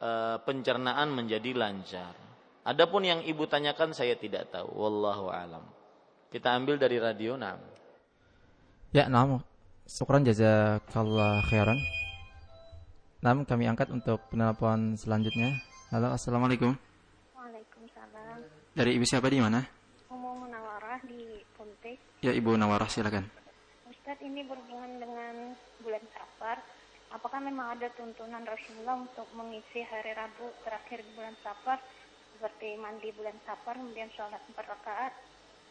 e, 0.00 0.40
pencernaan 0.44 1.08
menjadi 1.12 1.56
lancar. 1.56 2.12
Adapun 2.64 3.04
yang 3.04 3.20
ibu 3.24 3.44
tanyakan 3.44 3.92
saya 3.92 4.16
tidak 4.16 4.52
tahu 4.52 4.68
wallahu 4.72 5.28
alam. 5.28 5.64
Kita 6.32 6.56
ambil 6.56 6.80
dari 6.80 6.96
radio 6.96 7.36
nah. 7.36 7.56
Ya, 8.92 9.08
nam. 9.10 9.53
Syukran 9.84 10.24
jazakallah 10.24 11.44
khairan. 11.44 11.76
Nam 13.20 13.44
kami 13.44 13.68
angkat 13.68 13.92
untuk 13.92 14.16
penelpon 14.32 14.96
selanjutnya. 14.96 15.60
Halo, 15.92 16.16
assalamualaikum. 16.16 16.72
Waalaikumsalam. 17.36 18.48
Dari 18.72 18.96
ibu 18.96 19.04
siapa 19.04 19.28
di 19.28 19.44
mana? 19.44 19.60
Umum 20.08 20.48
Nawarah 20.48 21.04
di 21.04 21.36
Pontianak. 21.52 22.24
Ya, 22.24 22.32
ibu 22.32 22.56
Nawarah 22.56 22.88
silakan. 22.88 23.28
Ustadz 23.84 24.24
ini 24.24 24.40
berhubungan 24.48 25.04
dengan 25.04 25.52
bulan 25.84 26.04
Safar. 26.16 26.64
Apakah 27.12 27.44
memang 27.44 27.76
ada 27.76 27.92
tuntunan 27.92 28.40
Rasulullah 28.48 29.04
untuk 29.04 29.28
mengisi 29.36 29.84
hari 29.84 30.16
Rabu 30.16 30.48
terakhir 30.64 31.04
di 31.04 31.12
bulan 31.12 31.36
Safar 31.44 31.76
seperti 32.32 32.80
mandi 32.80 33.12
bulan 33.12 33.36
Safar 33.44 33.76
kemudian 33.76 34.08
sholat 34.16 34.40
empat 34.48 34.64
rakaat 34.64 35.12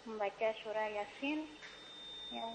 membaca 0.06 0.48
surah 0.61 1.02
Yasin 1.02 1.49
yang 2.30 2.53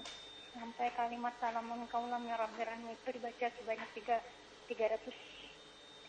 sampai 0.53 0.89
kalimat 0.97 1.33
salamun 1.37 1.85
kaulam 1.89 2.25
ya 2.25 2.35
rabbiran 2.37 2.81
itu 2.89 3.09
dibaca 3.13 3.47
sebanyak 3.59 3.89
tiga 3.97 4.17
tiga 4.65 4.85
ratus 4.91 5.17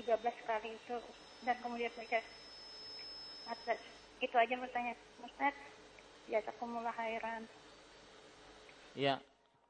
tiga 0.00 0.14
belas 0.20 0.36
kali 0.44 0.76
itu. 0.76 0.96
Dan 1.44 1.56
kemudian 1.64 1.92
baca 1.96 2.20
atas 3.50 3.80
itu 4.20 4.36
aja 4.36 4.54
bertanya 4.60 4.92
Ustaz 5.24 5.54
jazakumullah 6.28 6.92
khairan. 6.92 7.48
Ya 8.96 9.22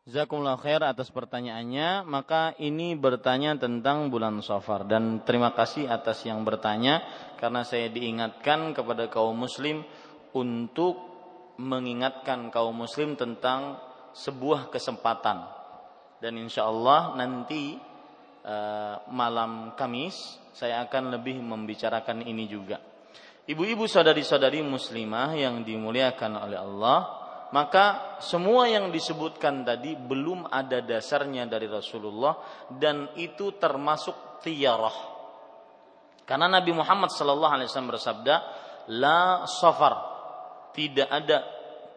Jazakumullah 0.08 0.58
khair 0.58 0.82
atas 0.82 1.12
pertanyaannya. 1.12 2.08
Maka 2.08 2.56
ini 2.58 2.98
bertanya 2.98 3.54
tentang 3.60 4.10
bulan 4.10 4.40
safar. 4.42 4.88
Dan 4.88 5.22
terima 5.22 5.54
kasih 5.54 5.86
atas 5.86 6.24
yang 6.26 6.42
bertanya 6.42 7.04
Karena 7.38 7.62
saya 7.62 7.92
diingatkan 7.92 8.72
kepada 8.74 9.06
kaum 9.12 9.36
muslim 9.36 9.84
Untuk 10.34 10.98
mengingatkan 11.60 12.48
kaum 12.48 12.72
muslim 12.72 13.14
tentang 13.20 13.76
sebuah 14.12 14.68
kesempatan 14.68 15.46
Dan 16.20 16.36
insya 16.36 16.68
Allah 16.68 17.16
nanti 17.16 17.74
uh, 18.44 18.96
malam 19.08 19.72
Kamis 19.72 20.40
saya 20.52 20.84
akan 20.84 21.16
lebih 21.16 21.40
membicarakan 21.40 22.20
ini 22.26 22.44
juga. 22.44 22.76
Ibu-ibu 23.48 23.88
saudari-saudari 23.88 24.60
muslimah 24.60 25.32
yang 25.34 25.64
dimuliakan 25.64 26.36
oleh 26.36 26.58
Allah, 26.60 26.98
maka 27.50 28.18
semua 28.20 28.68
yang 28.68 28.92
disebutkan 28.92 29.64
tadi 29.64 29.96
belum 29.96 30.46
ada 30.52 30.84
dasarnya 30.84 31.48
dari 31.48 31.66
Rasulullah 31.66 32.36
dan 32.76 33.10
itu 33.16 33.56
termasuk 33.56 34.44
tiarah. 34.44 34.94
Karena 36.22 36.46
Nabi 36.46 36.70
Muhammad 36.70 37.10
sallallahu 37.10 37.54
alaihi 37.58 37.66
wasallam 37.66 37.90
bersabda, 37.90 38.34
"La 38.94 39.48
safar." 39.50 39.94
Tidak 40.70 41.08
ada 41.10 41.42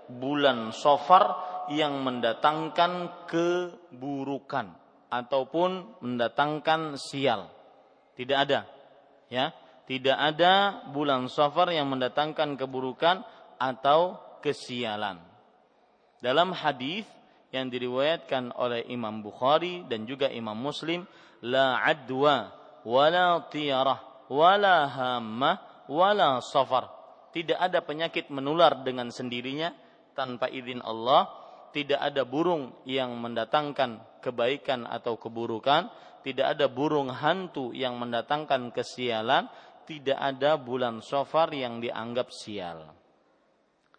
bulan 0.10 0.73
safar 0.73 1.52
yang 1.72 2.03
mendatangkan 2.03 3.26
keburukan 3.30 4.73
ataupun 5.14 6.02
mendatangkan 6.02 6.98
sial. 6.98 7.48
Tidak 8.18 8.38
ada. 8.38 8.65
Ya, 9.30 9.53
tidak 9.85 10.18
ada 10.18 10.85
bulan 10.90 11.30
Safar 11.30 11.69
yang 11.73 11.90
mendatangkan 11.90 12.56
keburukan 12.57 13.22
atau 13.57 14.19
kesialan. 14.44 15.19
Dalam 16.23 16.56
hadis 16.56 17.03
yang 17.52 17.68
diriwayatkan 17.68 18.56
oleh 18.56 18.88
Imam 18.90 19.22
Bukhari 19.22 19.85
dan 19.85 20.07
juga 20.07 20.31
Imam 20.31 20.56
Muslim, 20.56 21.06
la 21.44 21.84
adwa 21.84 22.49
wala 22.88 23.45
tiyarah 23.52 24.27
wala 24.31 24.88
hamma 24.88 25.60
wala 25.91 26.40
safar. 26.40 26.88
Tidak 27.35 27.57
ada 27.57 27.81
penyakit 27.84 28.30
menular 28.30 28.85
dengan 28.85 29.10
sendirinya 29.10 29.73
tanpa 30.14 30.48
izin 30.48 30.80
Allah 30.85 31.43
tidak 31.74 32.00
ada 32.00 32.22
burung 32.24 32.86
yang 32.86 33.18
mendatangkan 33.18 34.22
kebaikan 34.22 34.86
atau 34.86 35.18
keburukan, 35.18 35.90
tidak 36.22 36.56
ada 36.56 36.70
burung 36.70 37.10
hantu 37.12 37.74
yang 37.74 37.98
mendatangkan 37.98 38.70
kesialan, 38.72 39.50
tidak 39.84 40.16
ada 40.16 40.56
bulan 40.56 41.04
sofar 41.04 41.52
yang 41.52 41.84
dianggap 41.84 42.32
sial. 42.32 42.94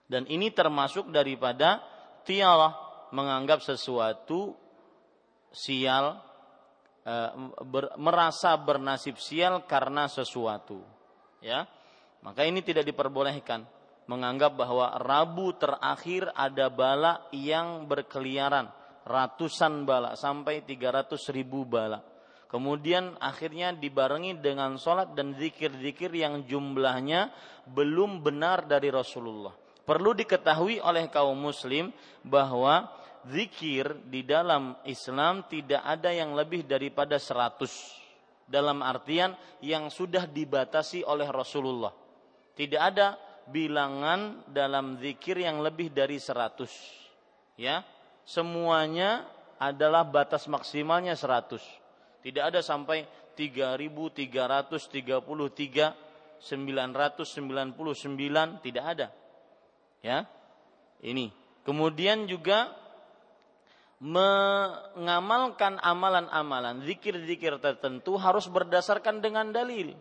Dan 0.06 0.24
ini 0.30 0.54
termasuk 0.54 1.10
daripada 1.10 1.82
tialah 2.24 2.72
menganggap 3.12 3.60
sesuatu 3.60 4.54
sial, 5.52 6.22
e, 7.04 7.14
ber, 7.66 7.92
merasa 8.00 8.56
bernasib 8.56 9.20
sial 9.20 9.66
karena 9.68 10.08
sesuatu. 10.08 10.80
Ya, 11.44 11.68
maka 12.24 12.48
ini 12.48 12.64
tidak 12.64 12.88
diperbolehkan 12.88 13.68
menganggap 14.04 14.56
bahwa 14.56 15.00
Rabu 15.00 15.56
terakhir 15.56 16.28
ada 16.36 16.68
bala 16.68 17.24
yang 17.32 17.88
berkeliaran 17.88 18.68
ratusan 19.04 19.84
bala 19.84 20.16
sampai 20.16 20.64
300 20.64 21.16
ribu 21.36 21.68
bala. 21.68 22.00
Kemudian 22.48 23.18
akhirnya 23.18 23.74
dibarengi 23.74 24.38
dengan 24.38 24.78
sholat 24.78 25.12
dan 25.12 25.34
zikir-zikir 25.34 26.14
yang 26.14 26.46
jumlahnya 26.46 27.34
belum 27.66 28.22
benar 28.22 28.70
dari 28.70 28.94
Rasulullah. 28.94 29.52
Perlu 29.84 30.16
diketahui 30.16 30.80
oleh 30.80 31.10
kaum 31.10 31.36
muslim 31.36 31.90
bahwa 32.24 32.88
zikir 33.28 33.98
di 34.08 34.24
dalam 34.24 34.78
Islam 34.86 35.44
tidak 35.50 35.82
ada 35.82 36.14
yang 36.14 36.32
lebih 36.32 36.64
daripada 36.64 37.18
100. 37.18 38.46
Dalam 38.46 38.84
artian 38.84 39.34
yang 39.64 39.88
sudah 39.88 40.28
dibatasi 40.28 41.02
oleh 41.04 41.26
Rasulullah. 41.28 41.92
Tidak 42.54 42.80
ada 42.80 43.18
bilangan 43.50 44.44
dalam 44.48 44.96
zikir 45.00 45.40
yang 45.40 45.60
lebih 45.60 45.92
dari 45.92 46.16
100 46.16 47.60
ya 47.60 47.84
semuanya 48.24 49.28
adalah 49.60 50.04
batas 50.04 50.48
maksimalnya 50.48 51.12
100 51.12 51.60
tidak 52.24 52.44
ada 52.48 52.64
sampai 52.64 53.04
3333 53.36 56.04
999 56.44 58.64
tidak 58.64 58.84
ada. 58.84 59.08
Ya 60.04 60.28
ini. 61.00 61.32
Kemudian 61.64 62.28
juga 62.28 62.68
mengamalkan 64.04 65.80
amalan-amalan 65.80 66.84
zikir-zikir 66.84 67.56
tertentu 67.56 68.20
harus 68.20 68.44
berdasarkan 68.52 69.24
dengan 69.24 69.48
dalil. 69.48 69.96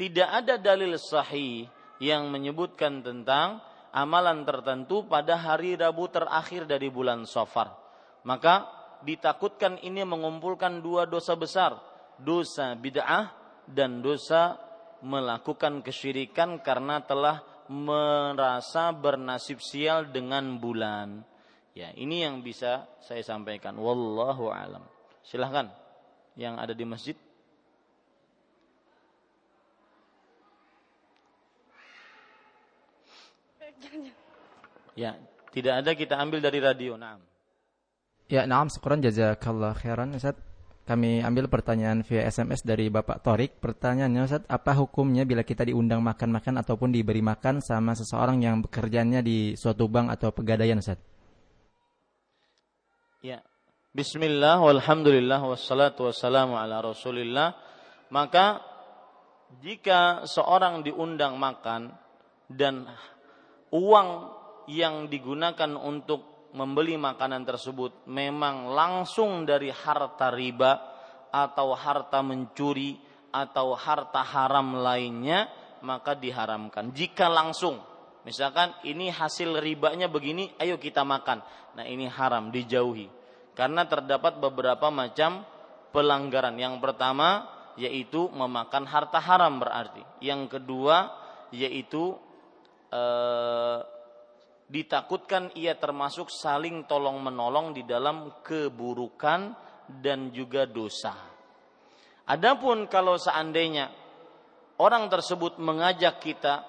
Tidak 0.00 0.24
ada 0.24 0.56
dalil 0.56 0.96
sahih 0.96 1.68
yang 2.00 2.32
menyebutkan 2.32 3.04
tentang 3.04 3.60
amalan 3.92 4.42
tertentu 4.48 5.04
pada 5.04 5.36
hari 5.36 5.76
Rabu 5.76 6.08
terakhir 6.08 6.64
dari 6.64 6.88
bulan 6.88 7.28
Safar. 7.28 7.76
Maka 8.24 8.66
ditakutkan 9.04 9.76
ini 9.84 10.02
mengumpulkan 10.02 10.80
dua 10.80 11.04
dosa 11.04 11.36
besar, 11.36 11.76
dosa 12.16 12.72
bid'ah 12.74 13.30
dan 13.68 14.00
dosa 14.00 14.56
melakukan 15.04 15.80
kesyirikan 15.80 16.60
karena 16.60 17.00
telah 17.04 17.44
merasa 17.70 18.90
bernasib 18.90 19.62
sial 19.62 20.10
dengan 20.10 20.58
bulan. 20.58 21.22
Ya, 21.72 21.94
ini 21.94 22.26
yang 22.26 22.42
bisa 22.42 22.90
saya 22.98 23.22
sampaikan. 23.22 23.78
Wallahu 23.78 24.50
alam. 24.50 24.82
Silahkan 25.22 25.70
yang 26.34 26.58
ada 26.58 26.74
di 26.74 26.82
masjid. 26.82 27.14
Ya, 34.98 35.16
tidak 35.54 35.74
ada 35.82 35.90
kita 35.94 36.14
ambil 36.18 36.42
dari 36.42 36.58
radio. 36.62 36.94
Naam. 36.98 37.22
Ya, 38.30 38.46
naam 38.46 38.70
syukran 38.70 39.02
jazakallah 39.02 39.74
khairan 39.74 40.14
Ustaz. 40.14 40.38
Kami 40.86 41.22
ambil 41.22 41.46
pertanyaan 41.46 42.02
via 42.02 42.26
SMS 42.26 42.66
dari 42.66 42.90
Bapak 42.90 43.22
Torik. 43.22 43.62
Pertanyaannya 43.62 44.26
Ustaz, 44.26 44.42
apa 44.50 44.74
hukumnya 44.74 45.22
bila 45.22 45.46
kita 45.46 45.62
diundang 45.66 46.02
makan-makan 46.02 46.58
ataupun 46.58 46.90
diberi 46.90 47.22
makan 47.22 47.62
sama 47.62 47.94
seseorang 47.94 48.42
yang 48.42 48.62
bekerjanya 48.62 49.22
di 49.22 49.54
suatu 49.54 49.86
bank 49.86 50.10
atau 50.14 50.34
pegadaian 50.34 50.78
Ustaz? 50.78 50.98
Ya. 53.22 53.42
Bismillah 53.90 54.62
walhamdulillah 54.62 55.42
wassalatu 55.42 56.06
wassalamu 56.06 56.54
ala 56.54 56.78
Rasulillah. 56.78 57.58
Maka 58.14 58.62
jika 59.58 60.26
seorang 60.30 60.86
diundang 60.86 61.34
makan 61.34 61.90
dan 62.46 62.86
uang 63.70 64.08
yang 64.70 65.10
digunakan 65.10 65.74
untuk 65.78 66.52
membeli 66.54 66.98
makanan 66.98 67.46
tersebut 67.46 68.10
memang 68.10 68.74
langsung 68.74 69.46
dari 69.46 69.70
harta 69.70 70.34
riba 70.34 70.72
atau 71.30 71.74
harta 71.78 72.22
mencuri 72.26 72.98
atau 73.30 73.78
harta 73.78 74.26
haram 74.26 74.82
lainnya 74.82 75.46
maka 75.86 76.18
diharamkan. 76.18 76.90
Jika 76.90 77.30
langsung 77.30 77.78
misalkan 78.26 78.74
ini 78.82 79.08
hasil 79.08 79.62
ribanya 79.62 80.10
begini 80.10 80.50
ayo 80.58 80.76
kita 80.76 81.06
makan. 81.06 81.40
Nah 81.78 81.86
ini 81.86 82.10
haram 82.10 82.50
dijauhi. 82.50 83.06
Karena 83.54 83.86
terdapat 83.86 84.42
beberapa 84.42 84.90
macam 84.90 85.46
pelanggaran. 85.94 86.58
Yang 86.58 86.82
pertama 86.82 87.46
yaitu 87.78 88.26
memakan 88.34 88.84
harta 88.90 89.22
haram 89.22 89.62
berarti. 89.62 90.02
Yang 90.18 90.58
kedua 90.58 91.14
yaitu 91.54 92.18
eh, 92.90 93.78
ditakutkan 94.70 95.50
ia 95.58 95.74
termasuk 95.74 96.30
saling 96.30 96.86
tolong 96.86 97.18
menolong 97.18 97.74
di 97.74 97.82
dalam 97.82 98.42
keburukan 98.42 99.54
dan 99.98 100.30
juga 100.30 100.70
dosa. 100.70 101.14
Adapun 102.30 102.86
kalau 102.86 103.18
seandainya 103.18 103.90
orang 104.78 105.10
tersebut 105.10 105.58
mengajak 105.58 106.22
kita 106.22 106.62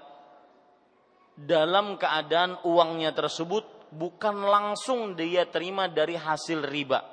dalam 1.37 2.01
keadaan 2.01 2.57
uangnya 2.65 3.13
tersebut 3.13 3.93
bukan 3.93 4.41
langsung 4.41 5.13
dia 5.13 5.45
terima 5.45 5.85
dari 5.85 6.17
hasil 6.17 6.65
riba. 6.65 7.05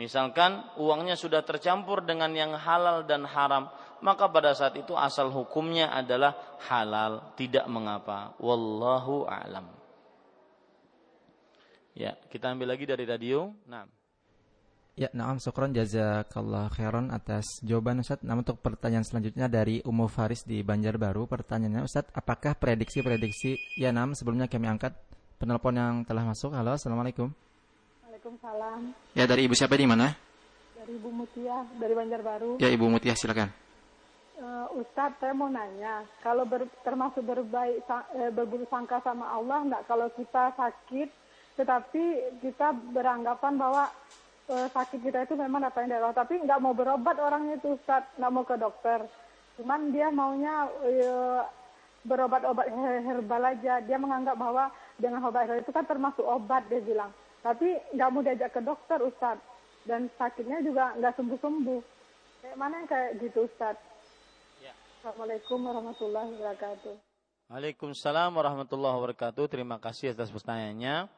Misalkan 0.00 0.64
uangnya 0.80 1.18
sudah 1.18 1.44
tercampur 1.44 2.00
dengan 2.00 2.32
yang 2.32 2.56
halal 2.56 3.04
dan 3.04 3.28
haram, 3.28 3.68
maka 4.00 4.28
pada 4.28 4.56
saat 4.56 4.76
itu 4.80 4.96
asal 4.96 5.28
hukumnya 5.28 5.92
adalah 5.92 6.36
halal, 6.68 7.36
tidak 7.36 7.64
mengapa. 7.68 8.32
Wallahu 8.40 9.28
a'lam. 9.28 9.68
Ya, 11.92 12.16
kita 12.32 12.52
ambil 12.52 12.72
lagi 12.72 12.88
dari 12.88 13.04
radio. 13.04 13.52
Nah. 13.68 13.84
Ya, 14.98 15.08
naam 15.16 15.40
syukron 15.40 15.72
jazakallah 15.72 16.68
khairan 16.76 17.08
atas 17.08 17.46
jawaban 17.64 18.04
Ustaz. 18.04 18.20
Nah, 18.20 18.36
untuk 18.36 18.60
pertanyaan 18.60 19.04
selanjutnya 19.06 19.48
dari 19.48 19.80
Umu 19.84 20.08
Faris 20.08 20.44
di 20.44 20.60
Banjarbaru. 20.60 21.24
Pertanyaannya 21.24 21.84
Ustaz, 21.84 22.08
apakah 22.12 22.56
prediksi-prediksi 22.56 23.80
ya 23.80 23.92
naam 23.96 24.12
sebelumnya 24.12 24.44
kami 24.48 24.68
angkat 24.68 24.92
penelpon 25.40 25.76
yang 25.76 25.94
telah 26.04 26.24
masuk. 26.28 26.52
Halo, 26.52 26.76
Assalamualaikum. 26.76 27.32
Waalaikumsalam. 28.04 28.92
Ya, 29.16 29.24
dari 29.24 29.48
Ibu 29.48 29.56
siapa 29.56 29.76
di 29.76 29.88
mana? 29.88 30.12
Dari 30.76 30.92
Ibu 30.96 31.08
Mutia 31.08 31.64
dari 31.80 31.94
Banjarbaru. 31.96 32.60
Ya, 32.60 32.68
Ibu 32.68 32.84
Mutia 32.92 33.16
silakan 33.16 33.69
uh, 34.40 34.66
Ustadz 34.74 35.20
saya 35.20 35.36
mau 35.36 35.52
nanya. 35.52 36.02
Kalau 36.24 36.48
ber, 36.48 36.66
termasuk 36.82 37.22
berbaik 37.22 37.84
uh, 37.86 38.32
berburuk 38.32 38.66
sangka 38.72 38.98
sama 39.04 39.28
Allah 39.28 39.62
enggak 39.62 39.82
kalau 39.86 40.08
kita 40.16 40.56
sakit? 40.56 41.08
Tetapi 41.60 42.04
kita 42.40 42.72
beranggapan 42.96 43.60
bahwa 43.60 43.84
uh, 44.48 44.66
sakit 44.72 45.00
kita 45.04 45.28
itu 45.28 45.34
memang 45.36 45.60
datang 45.60 45.86
dari 45.86 46.00
Allah. 46.00 46.16
Tapi 46.16 46.40
nggak 46.40 46.60
mau 46.60 46.72
berobat 46.72 47.20
orangnya 47.20 47.60
itu 47.60 47.76
Ustadz. 47.76 48.16
Nggak 48.16 48.32
mau 48.32 48.44
ke 48.48 48.56
dokter. 48.56 49.00
Cuman 49.60 49.92
dia 49.92 50.08
maunya 50.08 50.66
uh, 50.66 51.44
berobat-obat 52.08 52.66
herbal 53.04 53.42
aja. 53.44 53.84
Dia 53.84 53.98
menganggap 54.00 54.40
bahwa 54.40 54.72
dengan 54.96 55.20
obat 55.28 55.44
herbal 55.46 55.62
itu 55.62 55.72
kan 55.72 55.84
termasuk 55.84 56.24
obat 56.24 56.64
dia 56.72 56.80
bilang. 56.80 57.12
Tapi 57.44 57.76
nggak 57.92 58.10
mau 58.12 58.24
diajak 58.24 58.50
ke 58.56 58.60
dokter 58.64 58.98
Ustadz. 59.04 59.44
Dan 59.84 60.08
sakitnya 60.16 60.64
juga 60.64 60.96
nggak 60.96 61.16
sembuh-sembuh. 61.16 61.82
Kayak 62.40 62.56
mana 62.56 62.80
yang 62.80 62.88
kayak 62.88 63.10
gitu 63.20 63.44
Ustadz 63.44 63.89
Assalamualaikum 65.00 65.64
warahmatullahi 65.64 66.28
wabarakatuh. 66.36 66.92
Waalaikumsalam 67.48 68.36
warahmatullahi 68.36 69.00
wabarakatuh. 69.00 69.48
Terima 69.48 69.80
kasih 69.80 70.12
atas 70.12 70.28
pertanyaannya. 70.28 71.08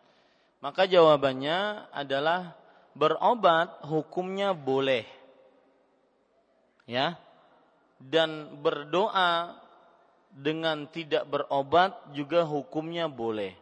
Maka 0.62 0.86
jawabannya 0.86 1.90
adalah 1.90 2.54
berobat 2.94 3.82
hukumnya 3.82 4.54
boleh. 4.54 5.02
Ya. 6.86 7.18
Dan 7.98 8.62
berdoa 8.62 9.58
dengan 10.30 10.86
tidak 10.86 11.26
berobat 11.26 11.98
juga 12.14 12.46
hukumnya 12.46 13.10
boleh. 13.10 13.58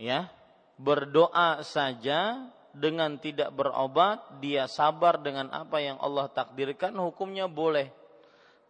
Ya. 0.00 0.32
Berdoa 0.80 1.60
saja 1.68 2.48
dengan 2.72 3.20
tidak 3.20 3.52
berobat, 3.52 4.24
dia 4.40 4.64
sabar 4.64 5.20
dengan 5.20 5.52
apa 5.52 5.84
yang 5.84 6.00
Allah 6.00 6.32
takdirkan, 6.32 6.96
hukumnya 6.96 7.44
boleh 7.44 8.05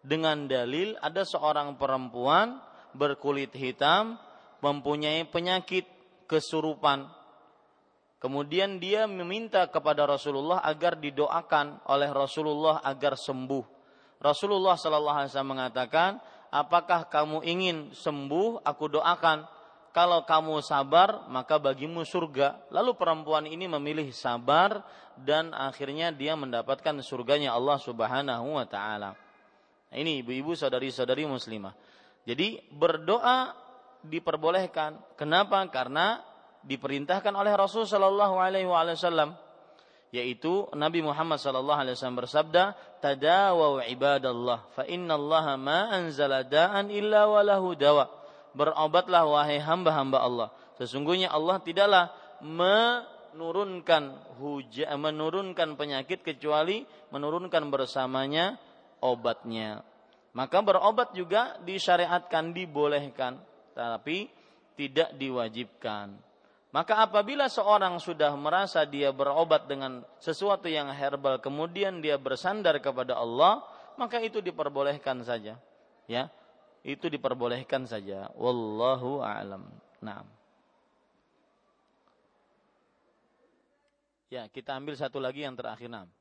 dengan 0.06 0.46
dalil 0.46 0.94
ada 1.02 1.26
seorang 1.26 1.74
perempuan 1.74 2.62
berkulit 2.94 3.50
hitam 3.58 4.14
mempunyai 4.62 5.26
penyakit 5.26 5.84
kesurupan 6.30 7.10
Kemudian 8.16 8.80
dia 8.80 9.04
meminta 9.04 9.68
kepada 9.68 10.08
Rasulullah 10.08 10.64
agar 10.64 10.96
didoakan 10.96 11.84
oleh 11.86 12.08
Rasulullah 12.08 12.80
agar 12.80 13.12
sembuh. 13.14 13.64
Rasulullah 14.16 14.74
Shallallahu 14.74 15.16
Alaihi 15.20 15.30
Wasallam 15.30 15.52
mengatakan, 15.52 16.10
apakah 16.48 17.04
kamu 17.12 17.44
ingin 17.44 17.76
sembuh? 17.92 18.64
Aku 18.64 18.88
doakan. 18.88 19.44
Kalau 19.92 20.24
kamu 20.24 20.60
sabar, 20.64 21.28
maka 21.28 21.60
bagimu 21.60 22.04
surga. 22.04 22.66
Lalu 22.72 22.96
perempuan 22.96 23.44
ini 23.44 23.68
memilih 23.68 24.08
sabar 24.12 24.80
dan 25.20 25.52
akhirnya 25.52 26.12
dia 26.12 26.36
mendapatkan 26.36 27.00
surganya 27.04 27.52
Allah 27.52 27.76
Subhanahu 27.80 28.56
wa 28.56 28.64
taala. 28.64 29.25
Nah, 29.92 29.96
ini 29.96 30.22
ibu-ibu 30.24 30.52
saudari-saudari 30.58 31.26
muslimah. 31.26 31.74
Jadi 32.26 32.58
berdoa 32.74 33.54
diperbolehkan. 34.02 34.98
Kenapa? 35.14 35.62
Karena 35.70 36.20
diperintahkan 36.66 37.30
oleh 37.30 37.54
Rasul 37.54 37.86
Shallallahu 37.86 38.36
Alaihi 38.38 38.66
Wasallam 38.66 39.38
yaitu 40.14 40.70
Nabi 40.72 41.02
Muhammad 41.02 41.36
sallallahu 41.42 41.76
alaihi 41.82 41.98
wasallam 41.98 42.24
bersabda 42.24 42.72
tadawu 43.02 43.82
ibadallah 43.84 44.62
fa 44.72 44.86
innallaha 44.86 45.58
ma 45.58 45.90
anzala 45.90 46.46
da'an 46.46 46.88
illa 46.94 47.26
walahu 47.26 47.74
dawa 47.74 48.08
berobatlah 48.54 49.26
wahai 49.26 49.58
hamba-hamba 49.58 50.22
Allah 50.22 50.48
sesungguhnya 50.78 51.28
Allah 51.28 51.58
tidaklah 51.60 52.14
menurunkan 52.40 54.14
hujan 54.38 54.94
menurunkan 54.94 55.74
penyakit 55.74 56.22
kecuali 56.22 56.86
menurunkan 57.10 57.68
bersamanya 57.68 58.56
obatnya 59.02 59.82
maka 60.36 60.60
berobat 60.60 61.16
juga 61.16 61.56
disyariatkan 61.64 62.52
dibolehkan 62.52 63.40
tapi 63.73 64.28
tidak 64.77 65.16
diwajibkan 65.16 66.27
maka 66.77 67.01
apabila 67.01 67.48
seorang 67.48 67.97
sudah 67.97 68.36
merasa 68.36 68.85
dia 68.85 69.09
berobat 69.09 69.64
dengan 69.64 70.05
sesuatu 70.20 70.68
yang 70.68 70.93
herbal 70.93 71.40
kemudian 71.40 72.05
dia 72.05 72.20
bersandar 72.20 72.77
kepada 72.85 73.16
Allah, 73.16 73.64
maka 73.97 74.20
itu 74.20 74.44
diperbolehkan 74.44 75.24
saja. 75.24 75.56
Ya. 76.05 76.28
Itu 76.85 77.09
diperbolehkan 77.09 77.89
saja. 77.89 78.28
Wallahu 78.36 79.24
a'lam. 79.24 79.64
Naam. 80.05 80.28
Ya, 84.28 84.44
kita 84.52 84.77
ambil 84.77 85.01
satu 85.01 85.16
lagi 85.16 85.48
yang 85.48 85.56
terakhir. 85.56 85.89
Naam. 85.89 86.12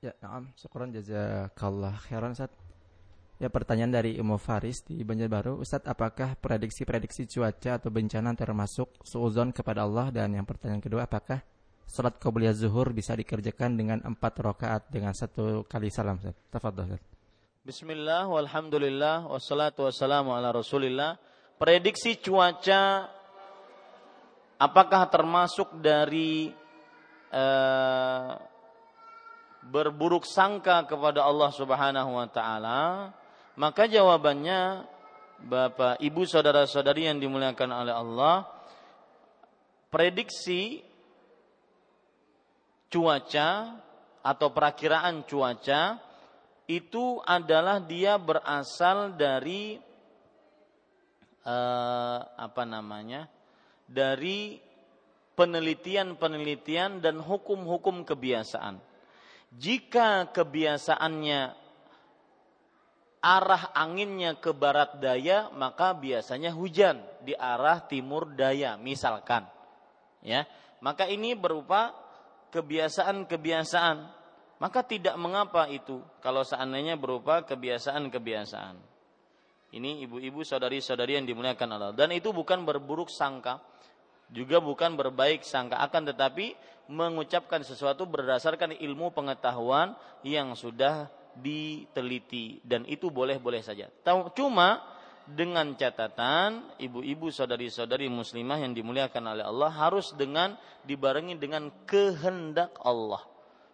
Ya, 0.00 0.16
naam. 0.24 0.48
Syukran 0.56 0.96
jazakallah 0.96 1.92
khairan 2.08 2.32
Ustaz. 2.32 2.48
Ya 3.36 3.52
pertanyaan 3.52 3.92
dari 3.92 4.16
Imo 4.16 4.40
Faris 4.40 4.80
di 4.80 5.00
Banjarbaru, 5.04 5.60
Ustadz 5.60 5.84
apakah 5.84 6.40
prediksi-prediksi 6.40 7.28
cuaca 7.28 7.76
atau 7.76 7.92
bencana 7.92 8.32
termasuk 8.32 8.96
suuzon 9.04 9.52
kepada 9.52 9.84
Allah 9.84 10.08
dan 10.08 10.32
yang 10.32 10.48
pertanyaan 10.48 10.80
kedua 10.80 11.04
apakah 11.04 11.44
salat 11.84 12.16
qobliyah 12.16 12.56
zuhur 12.56 12.96
bisa 12.96 13.12
dikerjakan 13.12 13.76
dengan 13.76 13.98
empat 14.00 14.40
rakaat 14.40 14.88
dengan 14.88 15.12
satu 15.12 15.68
kali 15.68 15.92
salam 15.92 16.16
Ustaz? 16.16 16.36
Tafadhol 16.48 16.96
Ustaz. 16.96 17.04
Bismillah 17.60 18.24
walhamdulillah 18.24 19.28
wassalatu 19.28 19.84
wassalamu 19.84 20.32
ala 20.32 20.48
Rasulillah. 20.48 21.20
Prediksi 21.60 22.16
cuaca 22.24 23.04
apakah 24.56 25.12
termasuk 25.12 25.76
dari 25.76 26.48
uh, 27.36 28.49
berburuk 29.64 30.24
sangka 30.24 30.84
kepada 30.88 31.24
Allah 31.24 31.50
Subhanahu 31.52 32.16
wa 32.16 32.28
taala? 32.30 32.80
Maka 33.60 33.84
jawabannya 33.84 34.88
Bapak, 35.40 36.04
Ibu, 36.04 36.28
saudara-saudari 36.28 37.08
yang 37.08 37.16
dimuliakan 37.16 37.70
oleh 37.72 37.94
Allah, 37.96 38.44
prediksi 39.88 40.84
cuaca 42.92 43.80
atau 44.20 44.48
perakiraan 44.52 45.24
cuaca 45.24 45.96
itu 46.68 47.24
adalah 47.24 47.80
dia 47.80 48.20
berasal 48.20 49.16
dari 49.16 49.80
eh, 51.40 52.18
apa 52.20 52.62
namanya? 52.68 53.32
dari 53.90 54.54
penelitian-penelitian 55.34 57.02
dan 57.02 57.18
hukum-hukum 57.18 58.06
kebiasaan. 58.06 58.78
Jika 59.50 60.30
kebiasaannya 60.30 61.40
arah 63.20 63.64
anginnya 63.76 64.38
ke 64.40 64.56
barat 64.56 64.96
daya 64.96 65.52
maka 65.52 65.92
biasanya 65.92 66.54
hujan 66.56 67.04
di 67.20 67.36
arah 67.36 67.84
timur 67.84 68.32
daya 68.32 68.80
misalkan. 68.80 69.44
Ya 70.24 70.46
maka 70.80 71.04
ini 71.06 71.36
berupa 71.36 71.92
kebiasaan-kebiasaan. 72.50 74.18
Maka 74.60 74.84
tidak 74.84 75.16
mengapa 75.16 75.64
itu 75.72 76.04
kalau 76.20 76.44
seandainya 76.44 77.00
berupa 77.00 77.40
kebiasaan-kebiasaan. 77.48 78.76
Ini 79.70 80.04
ibu-ibu 80.04 80.44
saudari-saudari 80.44 81.16
yang 81.16 81.24
dimuliakan 81.24 81.68
Allah. 81.78 81.92
Dan 81.96 82.12
itu 82.12 82.34
bukan 82.34 82.66
berburuk 82.66 83.08
sangka 83.08 83.62
juga 84.30 84.62
bukan 84.62 84.94
berbaik 84.94 85.42
sangka 85.42 85.82
akan 85.82 86.14
tetapi 86.14 86.54
mengucapkan 86.90 87.62
sesuatu 87.62 88.06
berdasarkan 88.06 88.74
ilmu 88.78 89.14
pengetahuan 89.14 89.94
yang 90.26 90.58
sudah 90.58 91.06
diteliti 91.38 92.58
dan 92.66 92.82
itu 92.86 93.10
boleh-boleh 93.10 93.62
saja. 93.62 93.86
Cuma 94.34 94.82
dengan 95.30 95.78
catatan 95.78 96.74
ibu-ibu 96.82 97.30
saudari-saudari 97.30 98.10
muslimah 98.10 98.58
yang 98.58 98.74
dimuliakan 98.74 99.38
oleh 99.38 99.44
Allah 99.46 99.70
harus 99.70 100.10
dengan 100.18 100.58
dibarengi 100.82 101.38
dengan 101.38 101.70
kehendak 101.86 102.74
Allah. 102.82 103.22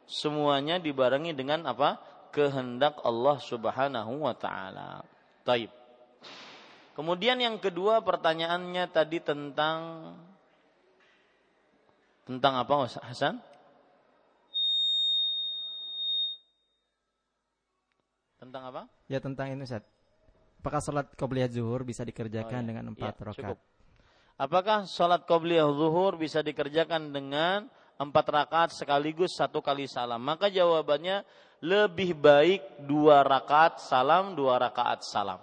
Semuanya 0.04 0.76
dibarengi 0.76 1.32
dengan 1.32 1.64
apa? 1.64 1.96
Kehendak 2.30 3.00
Allah 3.00 3.40
Subhanahu 3.40 4.28
wa 4.28 4.36
taala. 4.36 5.00
Taib. 5.42 5.72
Kemudian 6.92 7.40
yang 7.40 7.56
kedua 7.56 8.04
pertanyaannya 8.04 8.84
tadi 8.92 9.20
tentang 9.20 10.12
tentang 12.26 12.58
apa 12.58 12.90
Hasan? 13.06 13.38
Tentang 18.36 18.62
apa? 18.68 18.82
Ya 19.08 19.22
tentang 19.22 19.54
ini 19.54 19.64
Ustaz. 19.64 19.86
Apakah 20.66 20.82
sholat 20.82 21.06
qobliyah 21.14 21.46
zuhur 21.46 21.86
bisa 21.86 22.02
dikerjakan 22.02 22.58
oh, 22.58 22.64
ya. 22.66 22.68
dengan 22.74 22.84
empat 22.90 23.14
ya, 23.14 23.22
rakaat? 23.22 23.58
Apakah 24.34 24.78
sholat 24.90 25.22
qobliyah 25.22 25.70
zuhur 25.70 26.18
bisa 26.18 26.42
dikerjakan 26.42 27.14
dengan 27.14 27.70
empat 27.96 28.26
rakaat 28.26 28.70
sekaligus 28.74 29.38
satu 29.38 29.62
kali 29.62 29.86
salam? 29.86 30.18
Maka 30.18 30.50
jawabannya 30.50 31.22
lebih 31.62 32.18
baik 32.18 32.82
dua 32.82 33.22
rakaat 33.22 33.78
salam, 33.78 34.34
dua 34.34 34.58
rakaat 34.58 35.06
salam. 35.06 35.38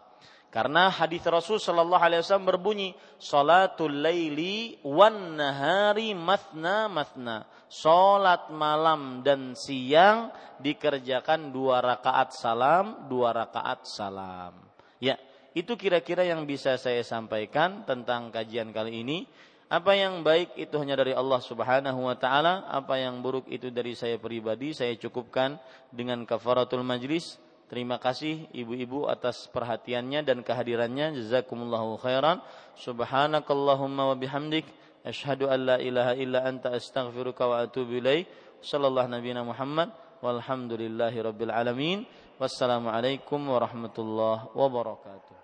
Karena 0.54 0.94
hadis 0.94 1.26
Rasul 1.26 1.58
Shallallahu 1.58 1.98
Alaihi 1.98 2.22
Wasallam 2.22 2.46
berbunyi, 2.46 2.94
"Salatul 3.18 4.06
laili 4.06 4.78
wan 4.86 5.34
nahari 5.34 6.14
matna 6.14 6.86
matna." 6.86 7.50
Salat 7.74 8.54
malam 8.54 9.26
dan 9.26 9.58
siang 9.58 10.30
dikerjakan 10.62 11.50
dua 11.50 11.82
rakaat 11.82 12.38
salam, 12.38 13.10
dua 13.10 13.34
rakaat 13.34 13.90
salam. 13.90 14.54
Ya, 15.02 15.18
itu 15.58 15.74
kira-kira 15.74 16.22
yang 16.22 16.46
bisa 16.46 16.78
saya 16.78 17.02
sampaikan 17.02 17.82
tentang 17.90 18.30
kajian 18.30 18.70
kali 18.70 19.02
ini. 19.02 19.26
Apa 19.74 19.98
yang 19.98 20.22
baik 20.22 20.54
itu 20.54 20.78
hanya 20.78 21.02
dari 21.02 21.18
Allah 21.18 21.42
Subhanahu 21.42 22.06
wa 22.06 22.14
taala, 22.14 22.70
apa 22.70 23.02
yang 23.02 23.26
buruk 23.26 23.50
itu 23.50 23.74
dari 23.74 23.98
saya 23.98 24.22
pribadi. 24.22 24.70
Saya 24.78 24.94
cukupkan 25.02 25.58
dengan 25.90 26.30
kafaratul 26.30 26.86
majlis 26.86 27.42
Terima 27.72 27.98
kasih 27.98 28.48
ibu-ibu 28.54 29.10
atas 29.10 29.50
perhatiannya 29.50 30.22
dan 30.24 30.46
kehadirannya. 30.46 31.18
Jazakumullahu 31.18 31.98
khairan. 32.00 32.44
Subhanakallahumma 32.78 34.14
wa 34.14 34.16
bihamdik. 34.16 34.68
Ashhadu 35.04 35.52
an 35.52 35.60
la 35.68 35.78
ilaha 35.82 36.14
illa 36.16 36.48
anta 36.48 36.72
astaghfiruka 36.72 37.44
wa 37.50 37.64
atubu 37.64 38.00
ilaih. 38.00 38.24
Sallallahu 38.64 39.10
nabiyana 39.12 39.44
Muhammad. 39.44 39.92
Walhamdulillahi 40.24 41.18
rabbil 41.20 41.52
alamin. 41.52 42.08
Wassalamualaikum 42.40 43.40
warahmatullahi 43.44 44.52
wabarakatuh. 44.56 45.43